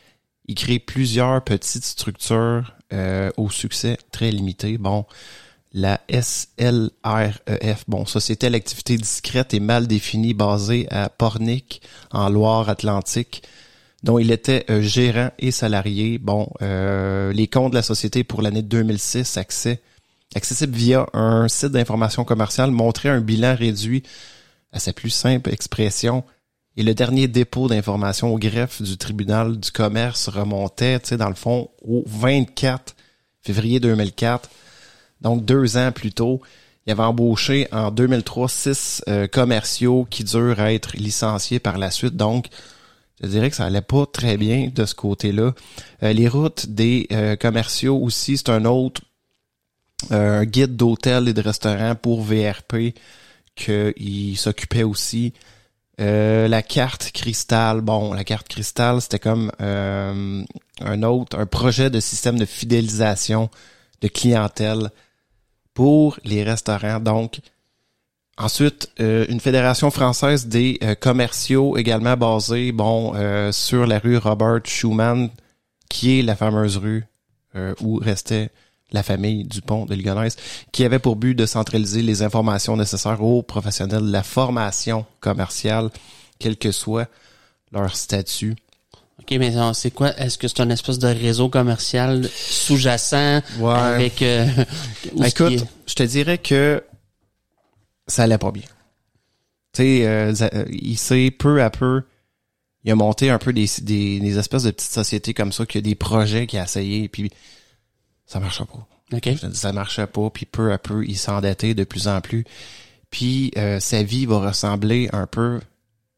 [0.47, 4.77] il crée plusieurs petites structures euh, au succès très limité.
[4.77, 5.05] Bon,
[5.73, 11.81] la SLREF, bon, ça c'était l'activité discrète et mal définie basée à Pornic,
[12.11, 13.43] en Loire-Atlantique,
[14.03, 16.17] dont il était euh, gérant et salarié.
[16.17, 19.81] Bon, euh, les comptes de la société pour l'année 2006, accès,
[20.35, 24.03] accessible via un site d'information commerciale, montraient un bilan réduit
[24.71, 26.23] à sa plus simple expression.
[26.77, 31.27] Et le dernier dépôt d'information au greffe du tribunal du commerce remontait, tu sais, dans
[31.27, 32.95] le fond, au 24
[33.41, 34.49] février 2004.
[35.19, 36.41] Donc, deux ans plus tôt,
[36.85, 41.91] il avait embauché en 2003 six euh, commerciaux qui durent à être licenciés par la
[41.91, 42.15] suite.
[42.15, 42.47] Donc,
[43.21, 45.53] je dirais que ça allait pas très bien de ce côté-là.
[46.03, 49.01] Euh, les routes des euh, commerciaux aussi, c'est un autre
[50.11, 52.93] euh, guide d'hôtel et de restaurants pour VRP
[53.55, 55.33] qu'il s'occupait aussi.
[55.99, 60.43] Euh, la carte cristal, bon, la carte cristal, c'était comme euh,
[60.79, 63.49] un autre, un projet de système de fidélisation
[64.01, 64.91] de clientèle
[65.73, 67.01] pour les restaurants.
[67.01, 67.39] Donc,
[68.39, 74.17] ensuite, euh, une fédération française des euh, commerciaux également basée, bon, euh, sur la rue
[74.17, 75.29] Robert Schumann,
[75.89, 77.05] qui est la fameuse rue
[77.55, 78.49] euh, où restait
[78.91, 80.35] la famille Dupont de Ligonnès,
[80.71, 85.89] qui avait pour but de centraliser les informations nécessaires aux professionnels de la formation commerciale,
[86.39, 87.07] quel que soit
[87.71, 88.55] leur statut.
[89.19, 90.17] OK, mais c'est quoi?
[90.17, 94.21] Est-ce que c'est un espèce de réseau commercial sous-jacent avec...
[94.21, 94.47] euh,
[95.23, 96.81] Écoute, je te dirais que
[98.09, 98.63] ça allait pas bien.
[99.73, 102.03] Tu sais, euh, euh, il s'est peu à peu,
[102.83, 105.77] il a monté un peu des, des, des espèces de petites sociétés comme ça, qui
[105.77, 107.31] a des projets qu'il a essayé, puis
[108.25, 108.87] ça marchait pas.
[109.15, 109.23] OK.
[109.25, 112.21] Je te dis, ça marchait pas, puis peu à peu, il s'endettait de plus en
[112.21, 112.45] plus.
[113.09, 115.59] Puis euh, sa vie va ressembler un peu,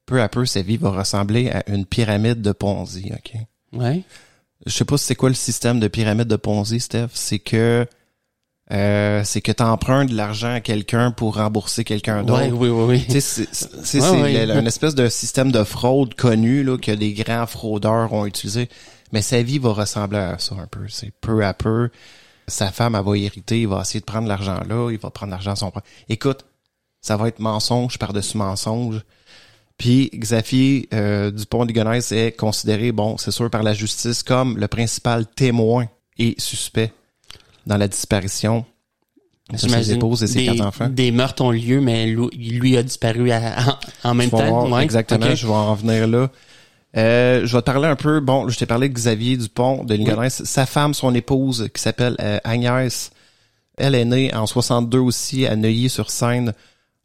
[0.05, 3.35] peu à peu, sa vie va ressembler à une pyramide de Ponzi, ok?
[3.73, 4.03] Ouais.
[4.65, 7.87] je sais pas si c'est quoi le système de pyramide de Ponzi, Steph, c'est que
[8.71, 12.41] euh, c'est que tu empruntes de l'argent à quelqu'un pour rembourser quelqu'un d'autre.
[12.41, 13.05] Ouais, oui, oui, oui.
[13.09, 18.13] C'est c'est- Ouais, une espèce de système de fraude connu là, que des grands fraudeurs
[18.13, 18.69] ont utilisé.
[19.11, 20.87] Mais sa vie va ressembler à ça un peu.
[20.87, 21.89] C'est peu à peu.
[22.47, 25.31] Sa femme, elle va hériter, il va essayer de prendre l'argent là, il va prendre
[25.31, 25.83] l'argent à son père.
[26.09, 26.45] Écoute,
[27.01, 29.01] ça va être mensonge par-dessus mensonge.
[29.77, 35.25] Puis Xavier euh, Dupont-Ligonnès est considéré, bon, c'est sûr, par la justice comme le principal
[35.25, 36.93] témoin et suspect
[37.65, 38.65] dans la disparition
[39.51, 40.89] de ses épouses et ses des, quatre enfants.
[40.89, 44.47] Des meurtres ont lieu, mais lui, lui a disparu à- en, en même temps.
[44.47, 44.83] voir ouais.
[44.83, 46.29] exactement, je vais en revenir là.
[46.97, 49.93] Euh, je vais te parler un peu, bon, je t'ai parlé de Xavier Dupont de
[49.93, 50.43] Ligonnès.
[50.43, 53.11] Sa femme, son épouse, qui s'appelle euh, Agnès,
[53.77, 56.53] elle est née en 62 aussi à Neuilly-sur-Seine,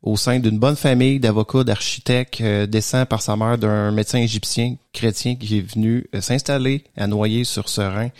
[0.03, 4.77] au sein d'une bonne famille d'avocats, d'architectes, euh, descend par sa mère d'un médecin égyptien
[4.93, 8.11] chrétien qui est venu euh, s'installer à Noyer-sur-Serein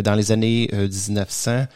[0.00, 1.66] dans les années euh, 1900.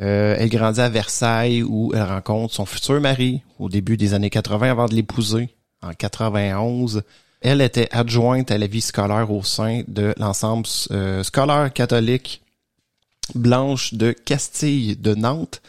[0.00, 4.30] Euh, elle grandit à Versailles où elle rencontre son futur mari au début des années
[4.30, 5.50] 80 avant de l'épouser
[5.82, 7.02] en 91.
[7.40, 12.42] Elle était adjointe à la vie scolaire au sein de l'ensemble euh, scolaire catholique
[13.34, 15.60] Blanche de Castille de Nantes,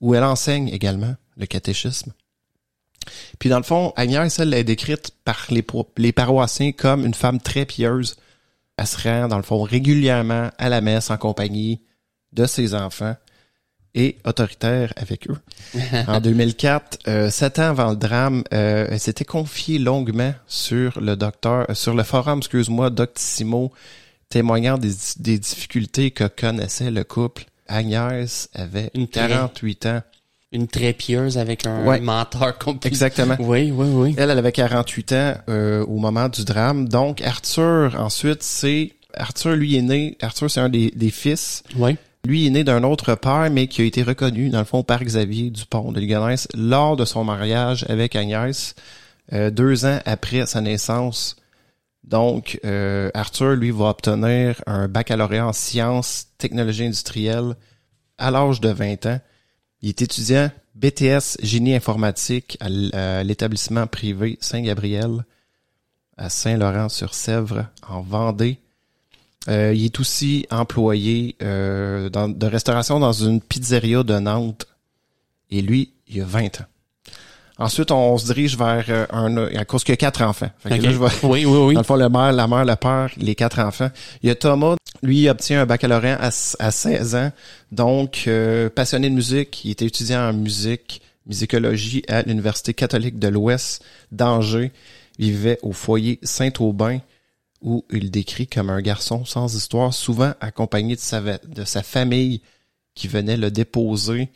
[0.00, 2.12] où elle enseigne également le catéchisme.
[3.38, 5.64] Puis dans le fond, Agnès, elle est décrite par les,
[5.96, 8.16] les paroissiens comme une femme très pieuse.
[8.78, 11.80] Elle se rend, dans le fond, régulièrement à la messe en compagnie
[12.32, 13.16] de ses enfants
[13.94, 15.38] et autoritaire avec eux.
[16.08, 21.16] en 2004, euh, sept ans avant le drame, euh, elle s'était confiée longuement sur le
[21.16, 23.72] docteur, euh, sur le forum, excuse-moi, Doctissimo,
[24.28, 27.44] témoignant des, des difficultés que connaissait le couple.
[27.68, 30.02] Agnès avait Une très- 48 ans.
[30.52, 32.00] Une très pieuse avec un Ouais.
[32.00, 32.88] menteur compliqué.
[32.88, 33.36] Exactement.
[33.40, 34.14] Oui, oui, oui.
[34.16, 36.88] Elle, elle avait 48 ans euh, au moment du drame.
[36.88, 38.92] Donc, Arthur, ensuite, c'est...
[39.14, 40.16] Arthur, lui, est né...
[40.22, 41.62] Arthur, c'est un des, des fils.
[41.76, 41.96] Oui.
[42.24, 45.02] Lui est né d'un autre père, mais qui a été reconnu, dans le fond, par
[45.02, 48.74] Xavier Dupont de Ligonnès lors de son mariage avec Agnès,
[49.32, 51.36] euh, deux ans après sa naissance.
[52.04, 57.54] Donc, euh, Arthur, lui, va obtenir un baccalauréat en sciences, technologies industrielles
[58.18, 59.20] à l'âge de 20 ans.
[59.82, 65.24] Il est étudiant BTS génie informatique à l'établissement privé Saint-Gabriel
[66.16, 68.58] à Saint-Laurent-sur-Sèvre, en Vendée.
[69.48, 74.66] Euh, il est aussi employé euh, de restauration dans une pizzeria de Nantes.
[75.50, 76.66] Et lui, il a 20 ans.
[77.58, 79.36] Ensuite, on se dirige vers euh, un...
[79.56, 80.50] À cause qu'il y a quatre enfants.
[80.58, 81.74] Fait que là, je vais- Oui, oui, oui.
[81.74, 83.88] dans le fond, le mère, la mère, le père, les quatre enfants.
[84.22, 87.32] Il y a Thomas, lui, il obtient un baccalauréat à, à 16 ans.
[87.72, 93.28] Donc, euh, passionné de musique, il était étudiant en musique, musicologie à l'Université catholique de
[93.28, 94.70] l'Ouest d'Angers.
[95.18, 96.98] Il vivait au foyer Saint-Aubin,
[97.62, 102.42] où il décrit comme un garçon sans histoire, souvent accompagné de sa, de sa famille
[102.94, 104.28] qui venait le déposer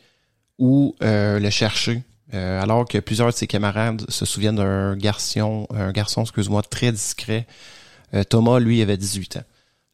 [0.57, 2.01] ou euh, le chercher.
[2.33, 6.91] Euh, alors que plusieurs de ses camarades se souviennent d'un garçon, un garçon, excuse-moi, très
[6.91, 7.45] discret.
[8.13, 9.43] Euh, Thomas, lui, avait 18 ans.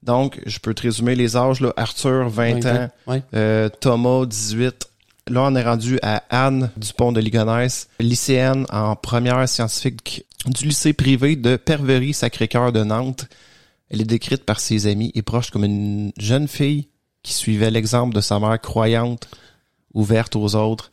[0.03, 1.73] Donc, je peux te résumer les âges, là.
[1.77, 2.89] Arthur, 20 ans.
[3.07, 3.17] Oui.
[3.33, 4.87] Euh, Thomas, 18.
[5.29, 10.93] Là, on est rendu à Anne Dupont de Ligonnès, lycéenne en première scientifique du lycée
[10.93, 13.25] privé de Perverie Sacré-Cœur de Nantes.
[13.89, 16.87] Elle est décrite par ses amis et proches comme une jeune fille
[17.23, 19.27] qui suivait l'exemple de sa mère croyante,
[19.93, 20.91] ouverte aux autres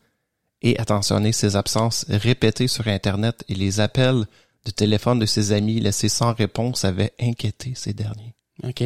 [0.65, 4.25] et attentionner ses absences répétées sur Internet et les appels
[4.65, 8.35] de téléphone de ses amis laissés sans réponse avaient inquiété ces derniers.
[8.65, 8.83] OK.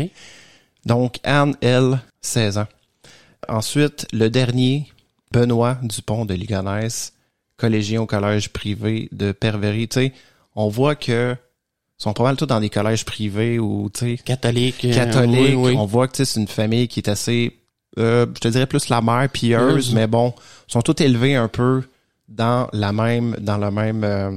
[0.85, 2.67] Donc, Anne, elle, 16 ans.
[3.49, 4.89] Ensuite, le dernier,
[5.33, 7.13] Benoît Dupont de Ligonnès,
[7.57, 9.87] collégien au collège privé de Perverie.
[9.89, 10.13] Tu sais,
[10.57, 11.37] on voit que
[11.99, 14.85] ils sont pas mal tous dans des collèges privés ou, tu sais, Catholique.
[14.85, 15.41] euh, catholiques.
[15.41, 15.75] oui, oui.
[15.77, 17.57] On voit que, tu sais, c'est une famille qui est assez,
[17.99, 20.33] euh, je te dirais plus la mère pieuse, mais bon,
[20.67, 21.83] sont tous élevés un peu
[22.29, 24.31] dans la même, dans le même, euh,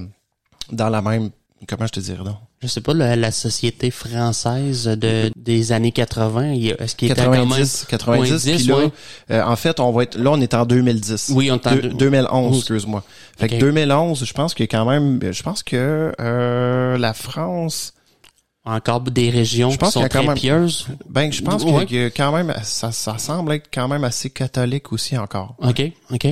[0.71, 1.29] dans la même,
[1.67, 2.37] comment je te dirais donc?
[2.63, 6.95] Je sais pas, la, la société française de, des années 80, il y a- est-ce
[6.95, 7.49] qu'il était quand même...
[7.49, 8.91] 90, 90, 90, puis là, ouais.
[9.31, 11.31] euh, en fait, on va être, là, on est en 2010.
[11.33, 12.57] Oui, on est en deux- 2011, Onze.
[12.59, 13.03] excuse-moi.
[13.37, 17.93] Fait que 2011, je pense que quand même, je pense que euh, la France,
[18.63, 20.85] Encore des régions Je pense qui sont quand très même- pieuses.
[21.09, 21.85] ben, je pense Ouais.
[21.87, 25.55] que, quand même, ça, ça semble être quand même assez catholique aussi encore.
[25.63, 25.81] OK,
[26.11, 26.27] OK.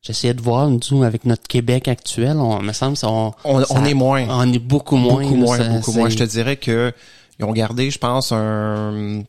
[0.00, 3.84] J'essayais de voir, nous, avec notre Québec actuel, on me semble on, On, ça- on
[3.84, 4.26] est moins.
[4.30, 5.20] on est beaucoup moins.
[5.22, 6.08] beaucoup là, moins, ça- beaucoup moins.
[6.08, 6.92] Je te dirais que
[7.38, 9.22] ils ont gardé, je pense, un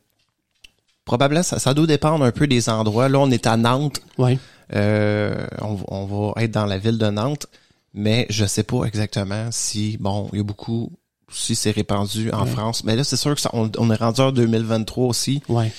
[1.06, 3.10] probablement ça, ça doit dépendre un peu des endroits.
[3.10, 4.00] Là, on est à Nantes.
[4.18, 4.40] Ouais.
[4.74, 7.46] Euh, on, va- on va être dans la ville de Nantes,
[7.94, 10.92] mais je sais pas exactement si bon, il y a beaucoup
[11.34, 12.52] aussi c'est répandu en Ouais.
[12.52, 12.84] France.
[12.84, 15.42] Mais là, c'est sûr que ça, on, on est rendu en 2023 aussi.
[15.50, 15.72] Ouais.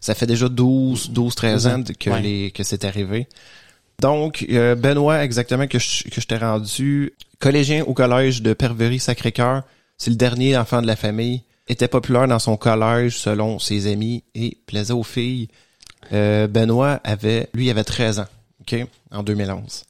[0.00, 2.22] Ça fait déjà 12, 12, 13 ans que Ouais.
[2.22, 3.26] les que c'est arrivé.
[4.00, 9.62] Donc, euh, Benoît, exactement, que je, que je t'ai rendu collégien au collège de Perverie-Sacré-Cœur.
[9.96, 11.42] C'est le dernier enfant de la famille.
[11.66, 15.48] Était populaire dans son collège selon ses amis et plaisait aux filles.
[16.12, 18.26] Euh, Benoît avait, lui, il avait 13 ans,
[18.60, 18.76] OK,
[19.10, 19.84] en 2011.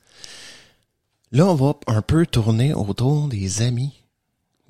[1.32, 3.92] Là, on va un peu tourner autour des amis.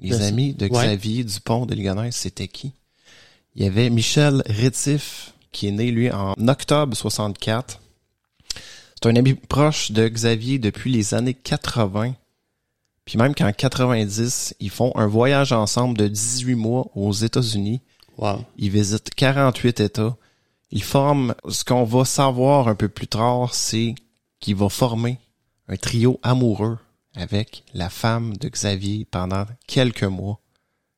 [0.01, 0.86] Les amis de ouais.
[0.86, 2.72] Xavier Dupont de Ligonnès, c'était qui?
[3.55, 7.80] Il y avait Michel Rétif, qui est né, lui, en octobre 64.
[8.94, 12.14] C'est un ami proche de Xavier depuis les années 80.
[13.05, 17.80] Puis même qu'en 90, ils font un voyage ensemble de 18 mois aux États-Unis.
[18.18, 18.44] Wow.
[18.57, 20.16] Ils visitent 48 États.
[20.70, 23.94] Ils forment, ce qu'on va savoir un peu plus tard, c'est
[24.40, 25.18] qu'il va former
[25.68, 26.78] un trio amoureux
[27.18, 30.38] avec la femme de Xavier pendant quelques mois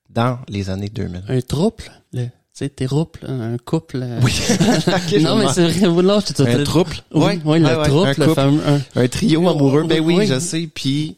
[0.08, 1.24] dans les années 2000.
[1.28, 2.86] Un trouble, le, tu sais, t'es
[3.26, 4.00] un couple.
[4.02, 4.32] euh, Oui.
[5.22, 6.96] Non, mais c'est vrai, là, je te un trouble?
[7.12, 8.34] Oui, oui, le ouais, trouble, un le couple.
[8.34, 10.26] fameux, un- Un trio amoureux, ben oui, Oui.
[10.26, 10.66] je sais.
[10.72, 11.16] Puis,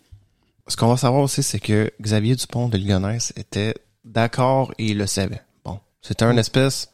[0.69, 3.75] ce qu'on va savoir aussi, c'est que Xavier Dupont de Ligonnès était
[4.05, 5.41] d'accord et il le savait.
[5.65, 6.91] Bon, c'était un espèce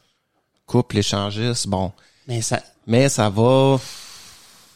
[0.66, 1.92] couple échangiste, bon.
[2.26, 3.78] mais ça, Mais ça va...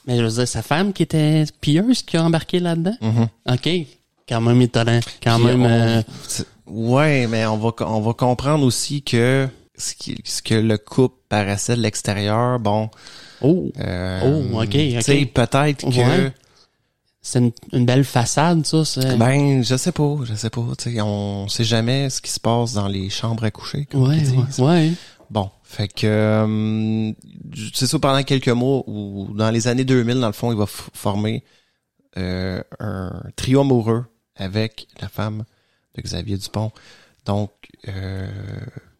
[0.07, 2.97] mais je veux dire, sa femme qui était pieuse qui a embarqué là-dedans?
[3.01, 3.29] Mhm.
[3.51, 3.69] OK.
[4.29, 5.01] Quand même étonnant.
[5.23, 6.03] Quand Puis même, on- euh,
[6.67, 11.17] Ouais, mais on va, on va comprendre aussi que ce, qui, ce que le couple
[11.29, 12.89] paraissait de l'extérieur, bon...
[13.43, 14.21] oh, euh,
[14.53, 15.03] Oh, ok, Tu ok.
[15.03, 15.97] sais, peut-être que...
[15.97, 16.33] Ouais.
[17.21, 18.83] c'est une, une belle façade, ça.
[19.17, 20.65] Ben, je sais pas, je sais pas.
[20.79, 23.87] Tu sais, on sait jamais ce qui se passe dans les chambres à coucher.
[23.87, 24.23] Comme ouais,
[24.59, 24.93] ouais, ouais.
[25.31, 27.13] Bon, fait que euh,
[27.75, 30.67] c'est ça pendant quelques mois ou dans les années 2000 dans le fond, il va
[30.67, 31.43] former
[32.19, 34.05] euh, un trio amoureux
[34.37, 35.45] avec la femme
[35.97, 36.73] de Xavier Dupont.
[37.25, 37.51] Donc
[37.89, 38.29] euh,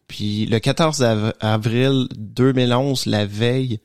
[0.07, 3.79] puis le 14 av- avril 2011, la veille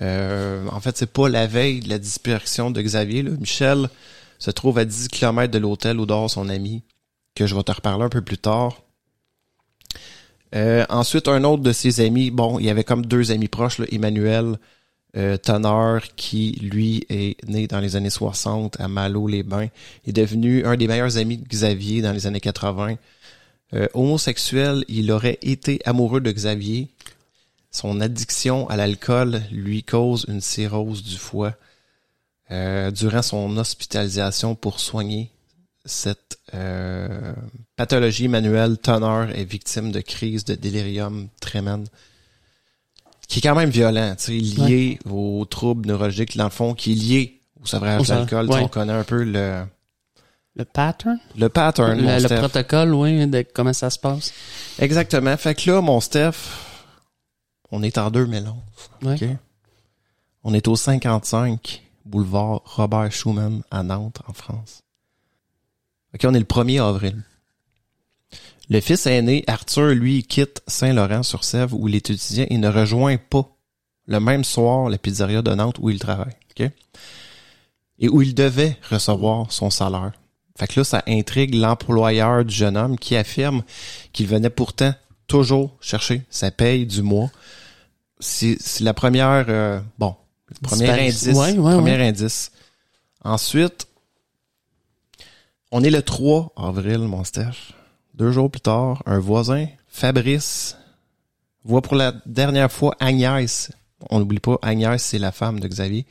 [0.00, 3.30] euh, en fait, c'est pas la veille de la disparition de Xavier là.
[3.38, 3.88] Michel
[4.38, 6.84] se trouve à 10 km de l'hôtel où dort son ami
[7.34, 8.80] que je vais te reparler un peu plus tard.
[10.54, 13.78] Euh, ensuite, un autre de ses amis, bon, il y avait comme deux amis proches,
[13.78, 14.58] là, Emmanuel
[15.16, 15.36] euh,
[16.16, 19.68] qui, lui, est né dans les années 60 à Malo-les-Bains,
[20.06, 22.96] est devenu un des meilleurs amis de Xavier dans les années 80.
[23.74, 26.88] Euh, homosexuel, il aurait été amoureux de Xavier.
[27.70, 31.54] Son addiction à l'alcool lui cause une cirrhose du foie.
[32.50, 35.30] Euh, durant son hospitalisation pour soigner
[35.88, 37.32] cette euh,
[37.76, 41.84] pathologie, Emmanuel Tonner est victime de crise de délirium tremens,
[43.26, 44.32] qui est quand même violent, tu sais,
[44.66, 48.48] lié aux troubles neurologiques, dans le fond, qui est lié au sevrage d'alcool.
[48.50, 48.60] Ouais.
[48.62, 49.64] On connaît un peu le,
[50.54, 51.18] Le pattern?
[51.36, 52.38] le pattern, le, mon le Steph.
[52.38, 54.32] protocole, oui, de comment ça se passe.
[54.78, 55.36] Exactement.
[55.36, 56.32] Fait que là, mon Steph,
[57.70, 58.54] on est en 2011.
[59.02, 59.14] Ouais.
[59.14, 59.28] OK?
[60.44, 64.82] On est au 55 boulevard Robert Schumann à Nantes, en France.
[66.14, 67.22] OK, on est le 1er avril.
[68.70, 73.48] Le fils aîné, Arthur, lui, quitte Saint-Laurent-sur-Sèvre où il est étudiant et ne rejoint pas
[74.06, 76.36] le même soir la pizzeria de Nantes où il travaille.
[76.50, 76.70] OK?
[78.00, 80.12] Et où il devait recevoir son salaire.
[80.58, 83.62] Fait que là, ça intrigue l'employeur du jeune homme qui affirme
[84.12, 84.92] qu'il venait pourtant
[85.28, 87.30] toujours chercher sa paye du mois.
[88.18, 90.16] C'est c'est la première, euh, bon,
[90.48, 91.26] le premier indice.
[91.26, 92.08] Ouais, ouais, premier ouais.
[92.08, 92.50] indice.
[93.24, 93.87] Ensuite,
[95.70, 97.72] on est le 3 avril, mon Steph.
[98.14, 100.76] Deux jours plus tard, un voisin, Fabrice,
[101.64, 103.70] voit pour la dernière fois Agnès.
[104.10, 106.06] On n'oublie pas, Agnès, c'est la femme de Xavier.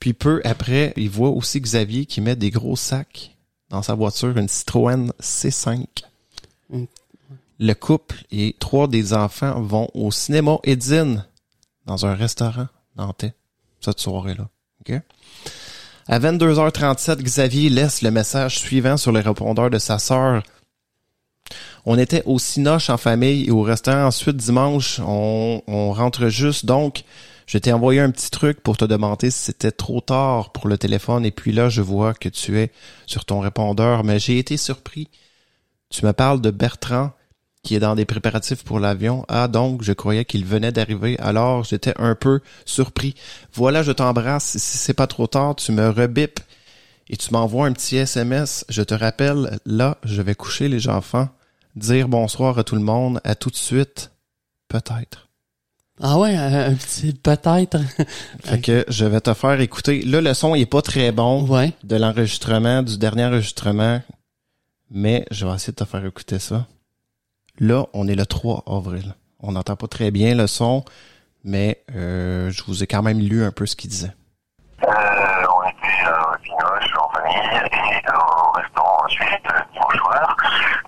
[0.00, 3.34] Puis peu après, il voit aussi Xavier qui met des gros sacs
[3.70, 5.86] dans sa voiture, une Citroën C5.
[6.70, 6.84] Mm.
[7.60, 11.24] Le couple et trois des enfants vont au cinéma Edine
[11.86, 13.34] dans un restaurant nantais
[13.80, 14.48] cette soirée-là.
[14.80, 15.00] OK?
[16.06, 20.42] À 22h37, Xavier laisse le message suivant sur le répondeur de sa sœur.
[21.86, 25.00] On était au Cinoche en famille et au restaurant ensuite dimanche.
[25.00, 26.66] On, on rentre juste.
[26.66, 27.04] Donc,
[27.46, 30.76] je t'ai envoyé un petit truc pour te demander si c'était trop tard pour le
[30.76, 31.24] téléphone.
[31.24, 32.70] Et puis là, je vois que tu es
[33.06, 34.04] sur ton répondeur.
[34.04, 35.08] Mais j'ai été surpris.
[35.88, 37.12] Tu me parles de Bertrand
[37.64, 39.24] qui est dans des préparatifs pour l'avion.
[39.28, 41.18] Ah, donc, je croyais qu'il venait d'arriver.
[41.18, 43.14] Alors, j'étais un peu surpris.
[43.52, 44.56] Voilà, je t'embrasse.
[44.58, 46.40] Si c'est pas trop tard, tu me rebipes
[47.10, 48.64] et tu m'envoies un petit SMS.
[48.68, 51.28] Je te rappelle, là, je vais coucher les enfants,
[51.74, 54.12] dire bonsoir à tout le monde, à tout de suite,
[54.68, 55.28] peut-être.
[56.00, 57.78] Ah ouais, un, petit peut-être.
[58.44, 60.02] Fait que je vais te faire écouter.
[60.02, 61.72] Là, le son il est pas très bon ouais.
[61.84, 64.00] de l'enregistrement, du dernier enregistrement
[64.94, 66.66] mais je vais essayer de te faire écouter ça.
[67.60, 69.14] Là, on est le 3 avril.
[69.40, 70.84] On n'entend pas très bien le son,
[71.44, 74.12] mais euh, je vous ai quand même lu un peu ce qu'il disait.
[74.82, 80.36] Euh, on était à Pinoche en famille et au restaurant ensuite euh, dimanche soir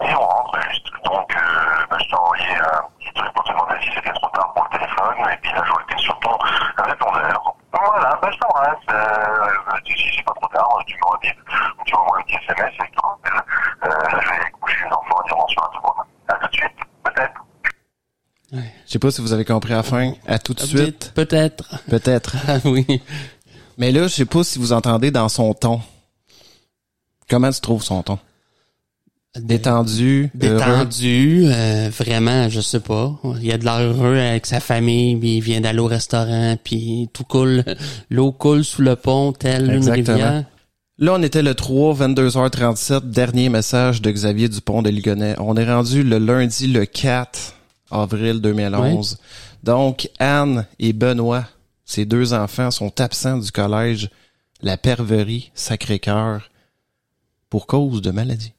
[0.01, 0.87] et on rentre juste.
[1.05, 4.29] Donc euh, bah, je t'ai envoyé un petit truc pour te demander si c'était trop
[4.31, 6.37] tard pour le téléphone et puis là t'es sur ton
[6.83, 7.55] répondeur.
[7.73, 8.77] Voilà, bah je t'embrasse.
[8.91, 11.33] Euh, si si c'est pas trop tard, tu me redis.
[11.85, 12.91] Tu m'envoies un petit SMS et.
[13.85, 16.07] Euh, là je vais coucher les enfants et dire bonsoir tout le monde.
[16.29, 16.70] À tout de suite,
[17.05, 17.45] peut-être.
[18.87, 20.12] Je sais pas si vous avez compris à la fin.
[20.27, 21.12] À tout de suite.
[21.14, 21.81] Peut-être.
[21.89, 22.37] Peut-être.
[22.49, 22.87] Ah oui.
[23.79, 25.81] Mais là, je sais pas si vous entendez dans son ton.
[27.29, 28.18] Comment tu trouves son ton?
[29.39, 30.57] Détendu, heureux.
[30.59, 33.14] Détendu, euh, vraiment, je sais pas.
[33.37, 36.57] Il y a de l'air heureux avec sa famille, puis il vient d'aller au restaurant,
[36.62, 37.62] puis tout coule,
[38.11, 40.14] l'eau coule sous le pont, telle une Exactement.
[40.16, 40.45] rivière.
[40.99, 45.36] Là, on était le 3, 22h37, dernier message de Xavier Dupont de Ligonnès.
[45.38, 47.55] On est rendu le lundi, le 4
[47.90, 49.18] avril 2011.
[49.62, 51.44] Donc, Anne et Benoît,
[51.84, 54.09] ces deux enfants, sont absents du collège
[54.62, 56.49] La Perverie Sacré-Cœur
[57.51, 58.53] pour cause de maladie.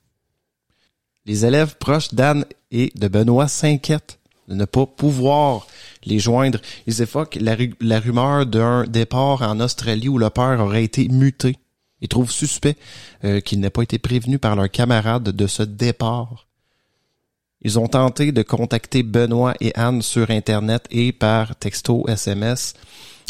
[1.25, 5.65] Les élèves proches d'Anne et de Benoît s'inquiètent de ne pas pouvoir
[6.05, 6.59] les joindre.
[6.85, 11.07] Ils évoquent la, ru- la rumeur d'un départ en Australie où le père aurait été
[11.09, 11.57] muté.
[12.01, 12.75] Ils trouvent suspect
[13.23, 16.47] euh, qu'il n'ait pas été prévenu par leurs camarades de ce départ.
[17.63, 22.73] Ils ont tenté de contacter Benoît et Anne sur Internet et par texto SMS.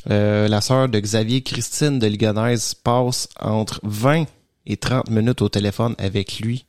[0.09, 4.25] Euh, la sœur de Xavier, Christine de Ligonnès, passe entre 20
[4.65, 6.65] et 30 minutes au téléphone avec lui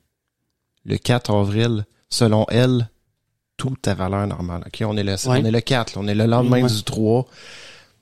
[0.85, 1.85] le 4 avril.
[2.11, 2.89] Selon elle,
[3.57, 4.63] tout à valeur normale.
[4.67, 5.41] OK, on est le, Ouais.
[5.41, 6.01] on est le 4, là.
[6.03, 6.71] on est le lendemain Ouais.
[6.71, 7.27] du 3.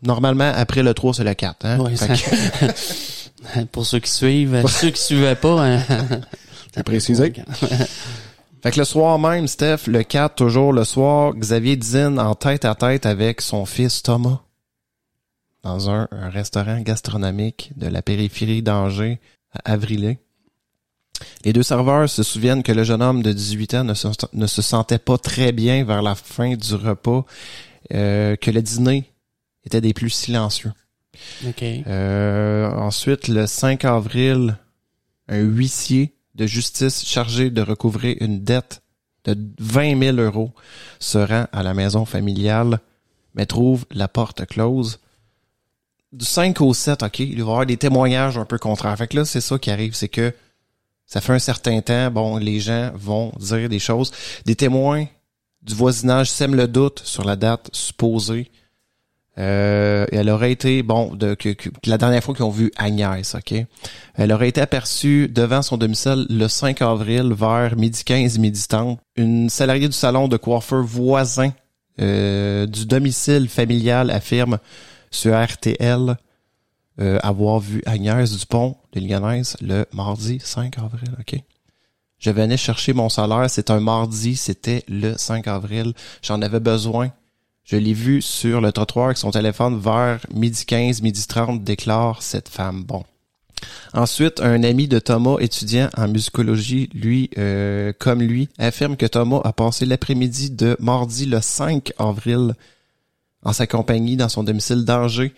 [0.02, 1.64] Normalement, après le 3, c'est le 4.
[1.64, 1.80] Hein?
[1.80, 2.14] Ouais, ça- que-
[3.72, 5.82] Pour ceux qui suivent, ceux qui suivaient pas, hein.
[6.74, 7.32] C'est précisé.
[8.62, 12.64] Fait que le soir même, Steph, le 4, toujours le soir, Xavier dîne en tête
[12.64, 14.40] à tête avec son fils Thomas
[15.62, 19.20] dans un, un restaurant gastronomique de la périphérie d'Angers
[19.52, 20.18] à Avrillé.
[21.44, 24.46] Les deux serveurs se souviennent que le jeune homme de 18 ans ne se, ne
[24.46, 27.24] se sentait pas très bien vers la fin du repas,
[27.92, 29.12] euh, que le dîner
[29.64, 30.72] était des plus silencieux.
[31.86, 34.58] Euh, ensuite, le 5 avril,
[35.28, 38.82] un huissier de justice chargé de recouvrer une dette
[39.24, 40.52] de 20 000 euros
[40.98, 42.80] se rend à la maison familiale,
[43.34, 45.00] mais trouve la porte close.
[46.12, 48.96] Du 5 au 7, OK, il va y avoir des témoignages un peu contraires.
[48.96, 50.32] Fait là, c'est ça qui arrive, c'est que
[51.06, 54.12] ça fait un certain temps, bon, les gens vont dire des choses.
[54.44, 55.06] Des témoins
[55.62, 58.50] du voisinage sèment le doute sur la date supposée.
[59.38, 63.34] Euh, elle aurait été, bon, de, que, que- la dernière fois qu'ils ont vu Agnès,
[63.34, 63.54] OK?
[64.14, 68.98] Elle aurait été aperçue devant son domicile le 5 avril vers midi 15, midi 30.
[69.16, 71.52] Une salariée du salon de coiffeur voisin
[72.00, 74.58] euh, du domicile familial affirme
[75.10, 76.16] sur RTL
[76.98, 81.38] euh, avoir vu Agnès Dupont de Ligonnès le mardi 5 avril, OK?
[82.18, 85.92] Je venais chercher mon salaire, c'est un mardi, c'était le 5 avril.
[86.22, 87.10] J'en avais besoin.
[87.66, 92.22] Je l'ai vu sur le trottoir avec son téléphone vers midi 15, midi 30, déclare
[92.22, 92.84] cette femme.
[92.84, 93.04] Bon.
[93.92, 99.40] Ensuite, un ami de Thomas, étudiant en musicologie, lui, euh, comme lui, affirme que Thomas
[99.42, 102.54] a passé l'après-midi de mardi le 5 avril
[103.42, 105.34] en sa compagnie dans son domicile d'Angers,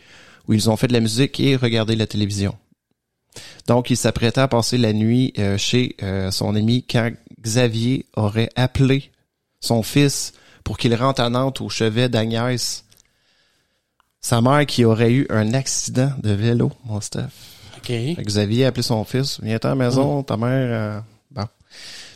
[0.48, 2.54] où ils ont fait de la musique et regardé la télévision.
[3.66, 7.10] Donc, il s'apprêtait à passer la nuit euh, chez euh, son ami quand
[7.40, 9.12] Xavier aurait appelé
[9.60, 10.34] son fils
[10.64, 12.84] pour qu'il rentre à Nantes au chevet d'Agnès.
[14.20, 17.22] Sa mère qui aurait eu un accident de vélo, mon Steph.
[17.76, 17.86] OK.
[17.86, 19.40] Fait que Xavier a appelé son fils.
[19.42, 20.48] Viens à la maison, ta mère...
[20.50, 21.00] euh,
[21.30, 21.46] Bon.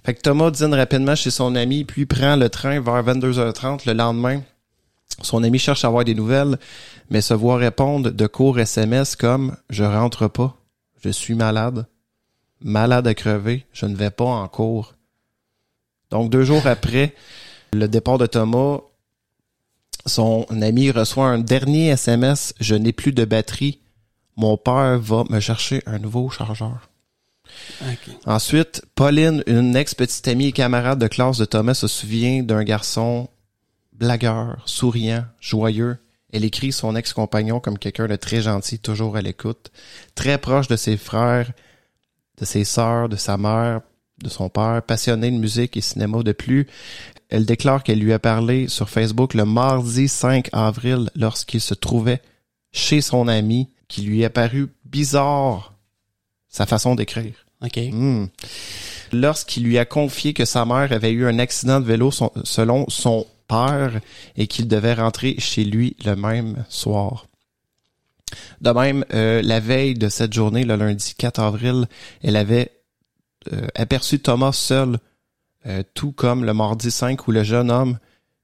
[0.05, 3.93] Fait que Thomas dîne rapidement chez son ami, puis prend le train vers 22h30 le
[3.93, 4.43] lendemain.
[5.21, 6.59] Son ami cherche à avoir des nouvelles,
[7.11, 10.57] mais se voit répondre de courts SMS comme «Je rentre pas,
[11.05, 11.87] je suis malade,
[12.61, 14.95] malade à crever, je ne vais pas en cours.»
[16.11, 17.15] Donc, deux jours après
[17.73, 18.79] le départ de Thomas,
[20.05, 23.81] son ami reçoit un dernier SMS «Je n'ai plus de batterie,
[24.37, 26.91] mon père va me chercher un nouveau chargeur.
[28.27, 33.29] Ensuite, Pauline, une ex-petite amie et camarade de classe de Thomas, se souvient d'un garçon
[33.93, 35.99] blagueur, souriant, joyeux.
[36.33, 39.71] Elle écrit son ex-compagnon comme quelqu'un de très gentil, toujours à l'écoute,
[40.15, 41.53] très proche de ses frères,
[42.39, 43.83] de ses sœurs, de sa mère,
[44.23, 46.69] de son père, passionné de musique et cinéma de plus.
[47.33, 52.21] Elle déclare qu'elle lui a parlé sur Facebook le mardi 5 avril lorsqu'il se trouvait
[52.73, 55.73] chez son ami, qui lui est paru bizarre
[56.51, 57.47] sa façon d'écrire.
[57.65, 57.79] OK.
[57.91, 58.27] Hmm.
[59.13, 62.85] lorsqu'il lui a confié que sa mère avait eu un accident de vélo son- selon
[62.89, 64.01] son père
[64.37, 67.29] et qu'il devait rentrer chez lui le même soir.
[68.61, 71.87] De même, euh, la veille de cette journée, le lundi 4 avril,
[72.23, 72.73] elle avait
[73.53, 74.99] euh, aperçu Thomas seul,
[75.67, 77.99] euh, tout comme le mardi 5 où le jeune homme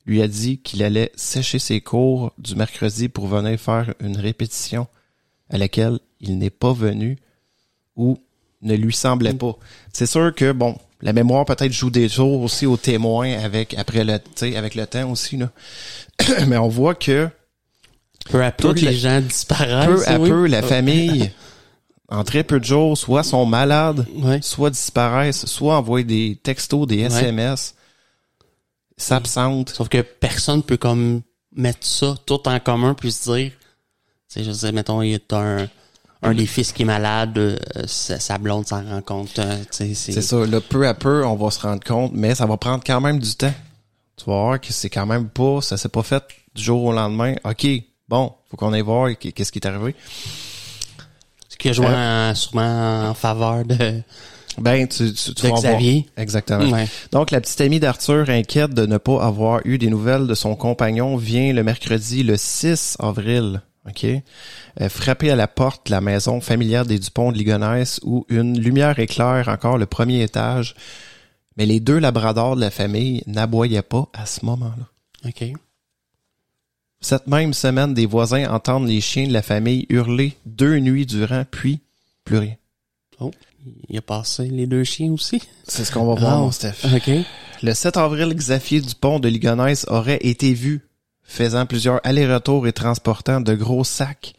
[0.07, 4.87] lui a dit qu'il allait sécher ses cours du mercredi pour venir faire une répétition
[5.51, 7.19] à laquelle il n'est pas venu
[7.97, 8.19] ou
[8.62, 9.57] ne lui semblait pas.
[9.93, 14.05] C'est sûr que bon, la mémoire peut-être joue des jours aussi aux témoins avec après
[14.05, 15.51] le tu sais, avec le temps aussi là.
[16.47, 17.29] Mais on voit que
[18.31, 20.05] Peu à peu, les gens disparaissent.
[20.05, 20.29] peu à oui.
[20.29, 21.31] peu la famille
[22.09, 24.41] en très peu de jours soit sont malades, Ouais.
[24.43, 27.75] soit disparaissent, soit envoient des textos, des SMS,
[28.97, 29.71] s'absentent.
[29.71, 31.23] Sauf que personne peut comme
[31.55, 33.57] mettre ça tout en commun puis se dire, tu
[34.29, 35.69] sais, je sais, mettons, il y a un,
[36.23, 37.57] un des fils qui est malade, euh,
[37.87, 41.61] sa, blonde s'en rend compte, euh, C'est ça, là, peu à peu, on va se
[41.61, 43.55] rendre compte, mais ça va prendre quand même du temps.
[44.17, 46.93] Tu vas voir que c'est quand même pas, ça s'est pas fait du jour au
[46.93, 47.35] lendemain.
[47.45, 47.67] OK,
[48.09, 49.95] bon, faut qu'on aille voir qu- qu'est-ce qui est arrivé.
[51.59, 54.01] Qui a joué en- sûrement en faveur de,
[54.59, 55.53] Ben, tu, tu, tu.
[55.53, 56.07] Xavier.
[56.17, 56.69] Exactement.
[56.71, 56.87] Ouais.
[57.13, 60.57] Donc, la petite amie d'Arthur, inquiète de ne pas avoir eu des nouvelles de son
[60.57, 64.05] compagnon, vient le mercredi, le 6 avril, OK?
[64.05, 68.59] Euh, frapper à la porte de la maison familiale des Dupont de Ligonnès où une
[68.59, 70.75] lumière éclaire encore le premier étage.
[71.57, 74.87] Mais les deux labradors de la famille n'aboyaient pas à ce moment-là.
[75.29, 75.53] OK.
[77.01, 81.45] Cette même semaine, des voisins entendent les chiens de la famille hurler deux nuits durant,
[81.51, 81.81] puis
[82.25, 82.55] plus rien.
[83.21, 83.31] Oh,
[83.89, 85.41] il a passé les deux chiens aussi.
[85.67, 86.85] C'est ce qu'on va voir, Ah, mon Steph.
[86.95, 87.11] OK.
[87.63, 90.81] Le 7 avril, Xavier Dupont de Ligonnès aurait été vu
[91.23, 94.35] faisant plusieurs allers-retours et transportant de gros sacs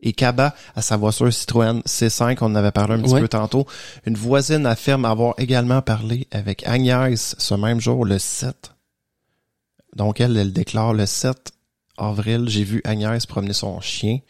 [0.00, 3.20] et cabas à sa voiture Citroën C5, on en avait parlé un petit Ouais.
[3.22, 3.66] peu tantôt.
[4.06, 8.72] Une voisine affirme avoir également parlé avec Agnès ce même jour, le 7.
[9.96, 11.52] Donc elle, elle déclare le 7
[11.98, 14.20] avril, j'ai vu Agnès promener son chien.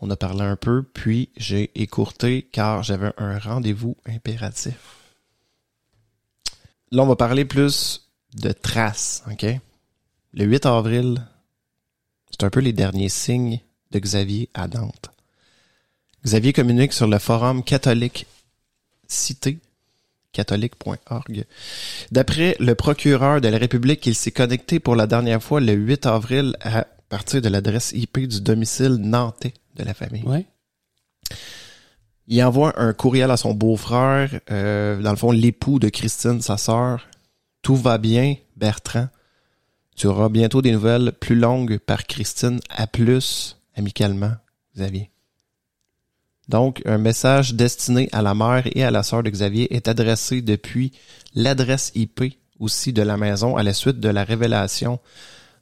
[0.00, 4.78] On a parlé un peu, puis j'ai écourté car j'avais un rendez-vous impératif.
[6.90, 9.44] Là, on va parler plus de traces, OK?
[10.34, 11.26] Le 8 avril,
[12.30, 13.60] c'est un peu les derniers signes
[13.90, 15.10] de Xavier à Nantes.
[16.24, 18.26] Xavier communique sur le forum catholique
[19.06, 19.58] cité
[20.32, 21.46] catholique.org.
[22.12, 26.06] D'après le procureur de la République, il s'est connecté pour la dernière fois le 8
[26.06, 30.22] avril à partir de l'adresse IP du domicile nantais de la famille.
[30.24, 30.46] Ouais.
[32.26, 36.58] Il envoie un courriel à son beau-frère, euh, dans le fond, l'époux de Christine, sa
[36.58, 37.08] sœur.
[37.62, 39.08] Tout va bien, Bertrand.
[39.96, 42.60] Tu auras bientôt des nouvelles plus longues par Christine.
[42.68, 44.32] À plus, amicalement,
[44.76, 45.10] Xavier.
[46.48, 50.40] Donc, un message destiné à la mère et à la sœur de Xavier est adressé
[50.42, 50.92] depuis
[51.34, 52.24] l'adresse IP
[52.58, 54.98] aussi de la maison à la suite de la révélation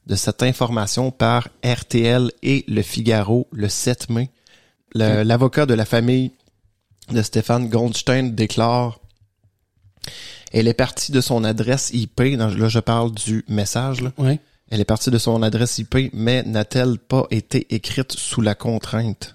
[0.07, 4.31] de cette information par RTL et Le Figaro le 7 mai.
[4.95, 6.33] L'avocat de la famille
[7.11, 8.99] de Stéphane Goldstein déclare
[10.53, 14.13] Elle est partie de son adresse IP, dans- là je parle du message, là.
[14.17, 14.39] Ouais.
[14.71, 19.35] elle est partie de son adresse IP, mais n'a-t-elle pas été écrite sous la contrainte?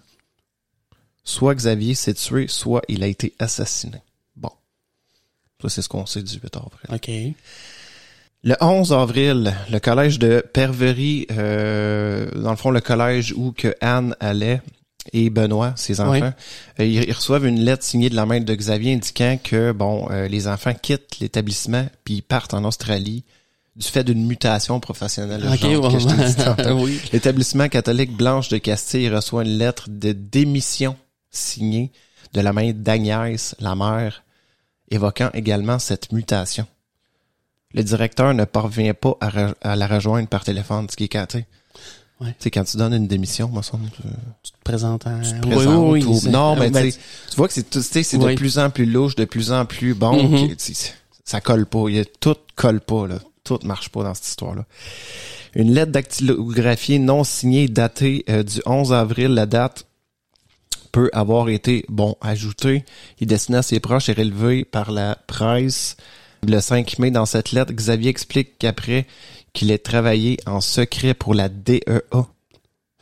[1.24, 4.00] Soit Xavier s'est tué, soit il a été assassiné.
[4.36, 4.50] Bon.
[5.62, 6.90] Ça, c'est ce qu'on sait du 8 avril.
[6.90, 7.36] OK.
[8.44, 13.76] Le 11 avril, le collège de Perverie, euh, dans le fond, le collège où que
[13.82, 14.62] Anne allait
[15.14, 16.34] et Benoît, ses enfants,
[16.80, 16.80] Oui.
[16.80, 20.28] euh, ils, reçoivent une lettre signée de la main de Xavier indiquant que bon, euh,
[20.28, 23.24] les enfants quittent l'établissement puis partent en Australie
[23.76, 25.44] du fait d'une mutation professionnelle.
[25.48, 26.64] OK, genre que je t'ai dit tantôt.
[26.64, 26.72] ouais.
[26.84, 27.02] oui.
[27.14, 30.96] L'établissement catholique Blanche de Castille reçoit une lettre de démission
[31.30, 31.92] signée
[32.34, 34.24] de la main d'Agnès, la mère,
[34.90, 36.66] évoquant également cette mutation.
[37.74, 41.10] Le directeur ne parvient pas à, re- à la rejoindre par téléphone, ce qui est
[41.10, 41.46] quand, tu
[42.20, 42.28] Ouais.
[42.38, 44.02] tu sais, quand tu donnes une démission, moi, ça, tu
[44.44, 45.20] Tu te présentes en...
[45.22, 46.98] te Oui, présentes oui, oui, ou- c'est- non, mais ben, tu
[47.32, 49.96] tu vois que c'est tu c'est de plus en plus louche, de plus en plus
[49.96, 50.48] bon.
[50.50, 50.94] Tu sais,
[51.26, 51.86] ça colle pas.
[51.90, 53.16] Il y a, tout colle pas, là.
[53.44, 54.66] Tout marche pas dans cette histoire-là.
[55.56, 59.88] Une lettre dactylographiée non signée datée euh, du 11 avril, la date
[60.92, 62.86] peut avoir été, bon, ajoutée
[63.20, 65.98] et destinée à ses proches et relevée par la presse.
[66.44, 69.06] Le 5 mai, dans cette lettre, Xavier explique qu'après
[69.54, 72.02] qu'il ait travaillé en secret pour la DEA,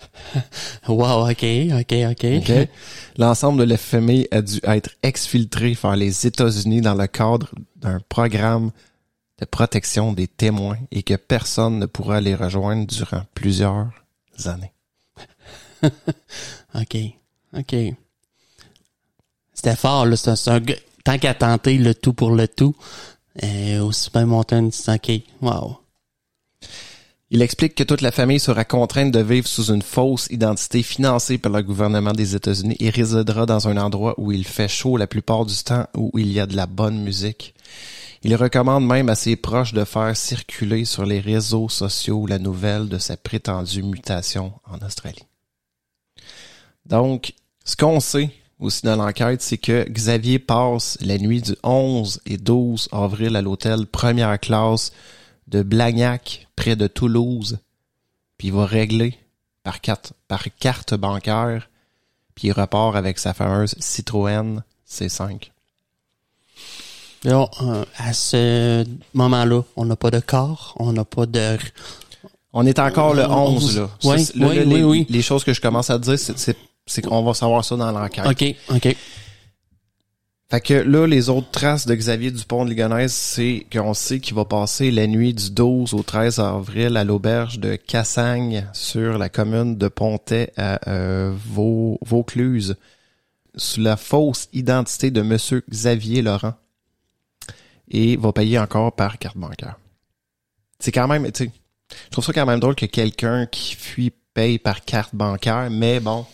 [0.88, 1.46] Wow, OK,
[1.80, 2.70] OK, OK.
[3.18, 8.00] L'ensemble de la famille a dû être exfiltré vers les États-Unis dans le cadre d'un
[8.10, 8.72] programme
[9.40, 13.92] de protection des témoins et que personne ne pourra les rejoindre durant plusieurs
[14.46, 14.74] années.
[16.76, 16.98] OK,
[17.58, 17.76] OK.
[19.54, 20.16] C'était fort, là.
[20.16, 20.62] C'est un,
[21.04, 22.76] tant qu'à tenter le tout pour le tout,
[24.88, 25.12] OK,
[25.42, 25.78] wow.
[27.32, 31.38] Il explique que toute la famille sera contrainte de vivre sous une fausse identité financée
[31.38, 35.06] par le gouvernement des États-Unis et résidera dans un endroit où il fait chaud la
[35.06, 37.54] plupart du temps, où il y a de la bonne musique.
[38.24, 42.90] Il recommande même à ses proches de faire circuler sur les réseaux sociaux la nouvelle
[42.90, 45.24] de sa prétendue mutation en Australie.
[46.86, 52.22] Donc, ce qu'on sait aussi dans l'enquête, c'est que Xavier passe la nuit du 11
[52.26, 54.91] et 12 avril à l'hôtel première classe
[55.47, 57.60] de Blagnac, près de Toulouse,
[58.38, 59.18] puis il va régler
[59.64, 61.70] par carte, par carte bancaire,
[62.36, 65.51] puis il repart avec sa fameuse Citroën C5.
[67.24, 71.57] Là, euh, à ce moment-là, on n'a pas de corps, on n'a pas de...
[72.53, 73.89] On est encore le 11, là.
[74.03, 75.05] Oui, oui, là, oui, les, oui.
[75.10, 76.57] les choses que je commence à dire, c'est,
[76.90, 78.26] c'est, qu'on va savoir ça dans l'enquête.
[78.26, 78.96] OK, OK.
[80.52, 84.34] Fait que là, les autres traces de Xavier Dupont de Ligonnès, c'est qu'on sait qu'il
[84.34, 89.30] va passer la nuit du 12 au 13 avril à l'auberge de Cassagne sur la
[89.30, 92.78] commune de Pontet à euh, Vau- Vaucluse
[93.56, 96.54] sous la fausse identité de monsieur Xavier Laurent
[97.92, 99.78] et va payer encore par carte bancaire.
[100.80, 101.52] C'est quand même, tu sais,
[102.06, 106.00] je trouve ça quand même drôle que quelqu'un qui fuit paye par carte bancaire, mais
[106.00, 106.26] bon.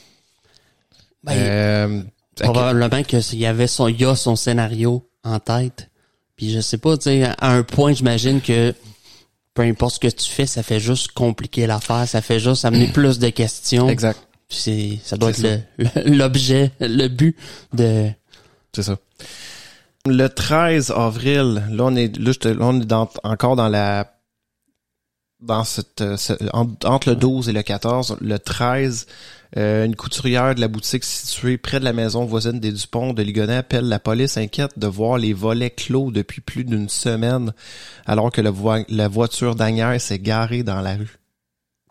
[1.25, 2.01] Ben, euh,
[2.39, 5.89] probablement que s'il y avait son, il y a son scénario en tête.
[6.35, 8.73] Puis je sais pas, tu sais, à un point, j'imagine que
[9.53, 12.87] peu importe ce que tu fais, ça fait juste compliquer l'affaire, ça fait juste amener
[12.93, 13.87] plus de questions.
[13.89, 14.19] exact.
[14.49, 17.35] C'est, ça doit être le- le- l'objet, le but
[17.73, 18.09] de,
[18.75, 18.97] C'est ça.
[20.05, 23.69] Le 13 avril, là on est là, je te- là, on est dans- encore dans
[23.69, 24.11] la
[25.41, 29.07] dans cette, ce- en- entre le 12 et le 14, le 13,
[29.57, 33.23] euh, une couturière de la boutique située près de la maison voisine des Dupont de
[33.23, 37.53] Ligonnès appelle la police inquiète de voir les volets clos depuis plus d'une semaine
[38.05, 41.17] alors que la voiture d'Agnès s'est garée dans la rue.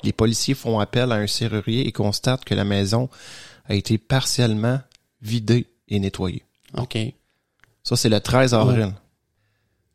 [0.02, 3.08] Les policiers font appel à un serrurier et constatent que la maison
[3.66, 4.80] a été partiellement
[5.22, 6.44] vidée et nettoyée.
[6.76, 6.98] OK.
[7.82, 8.92] Ça, c'est le 13 avril.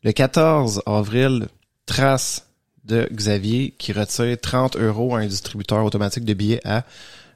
[0.04, 1.48] Le 14 avril,
[1.86, 2.48] trace
[2.86, 6.86] de Xavier qui retire 30 euros à un distributeur automatique de billets à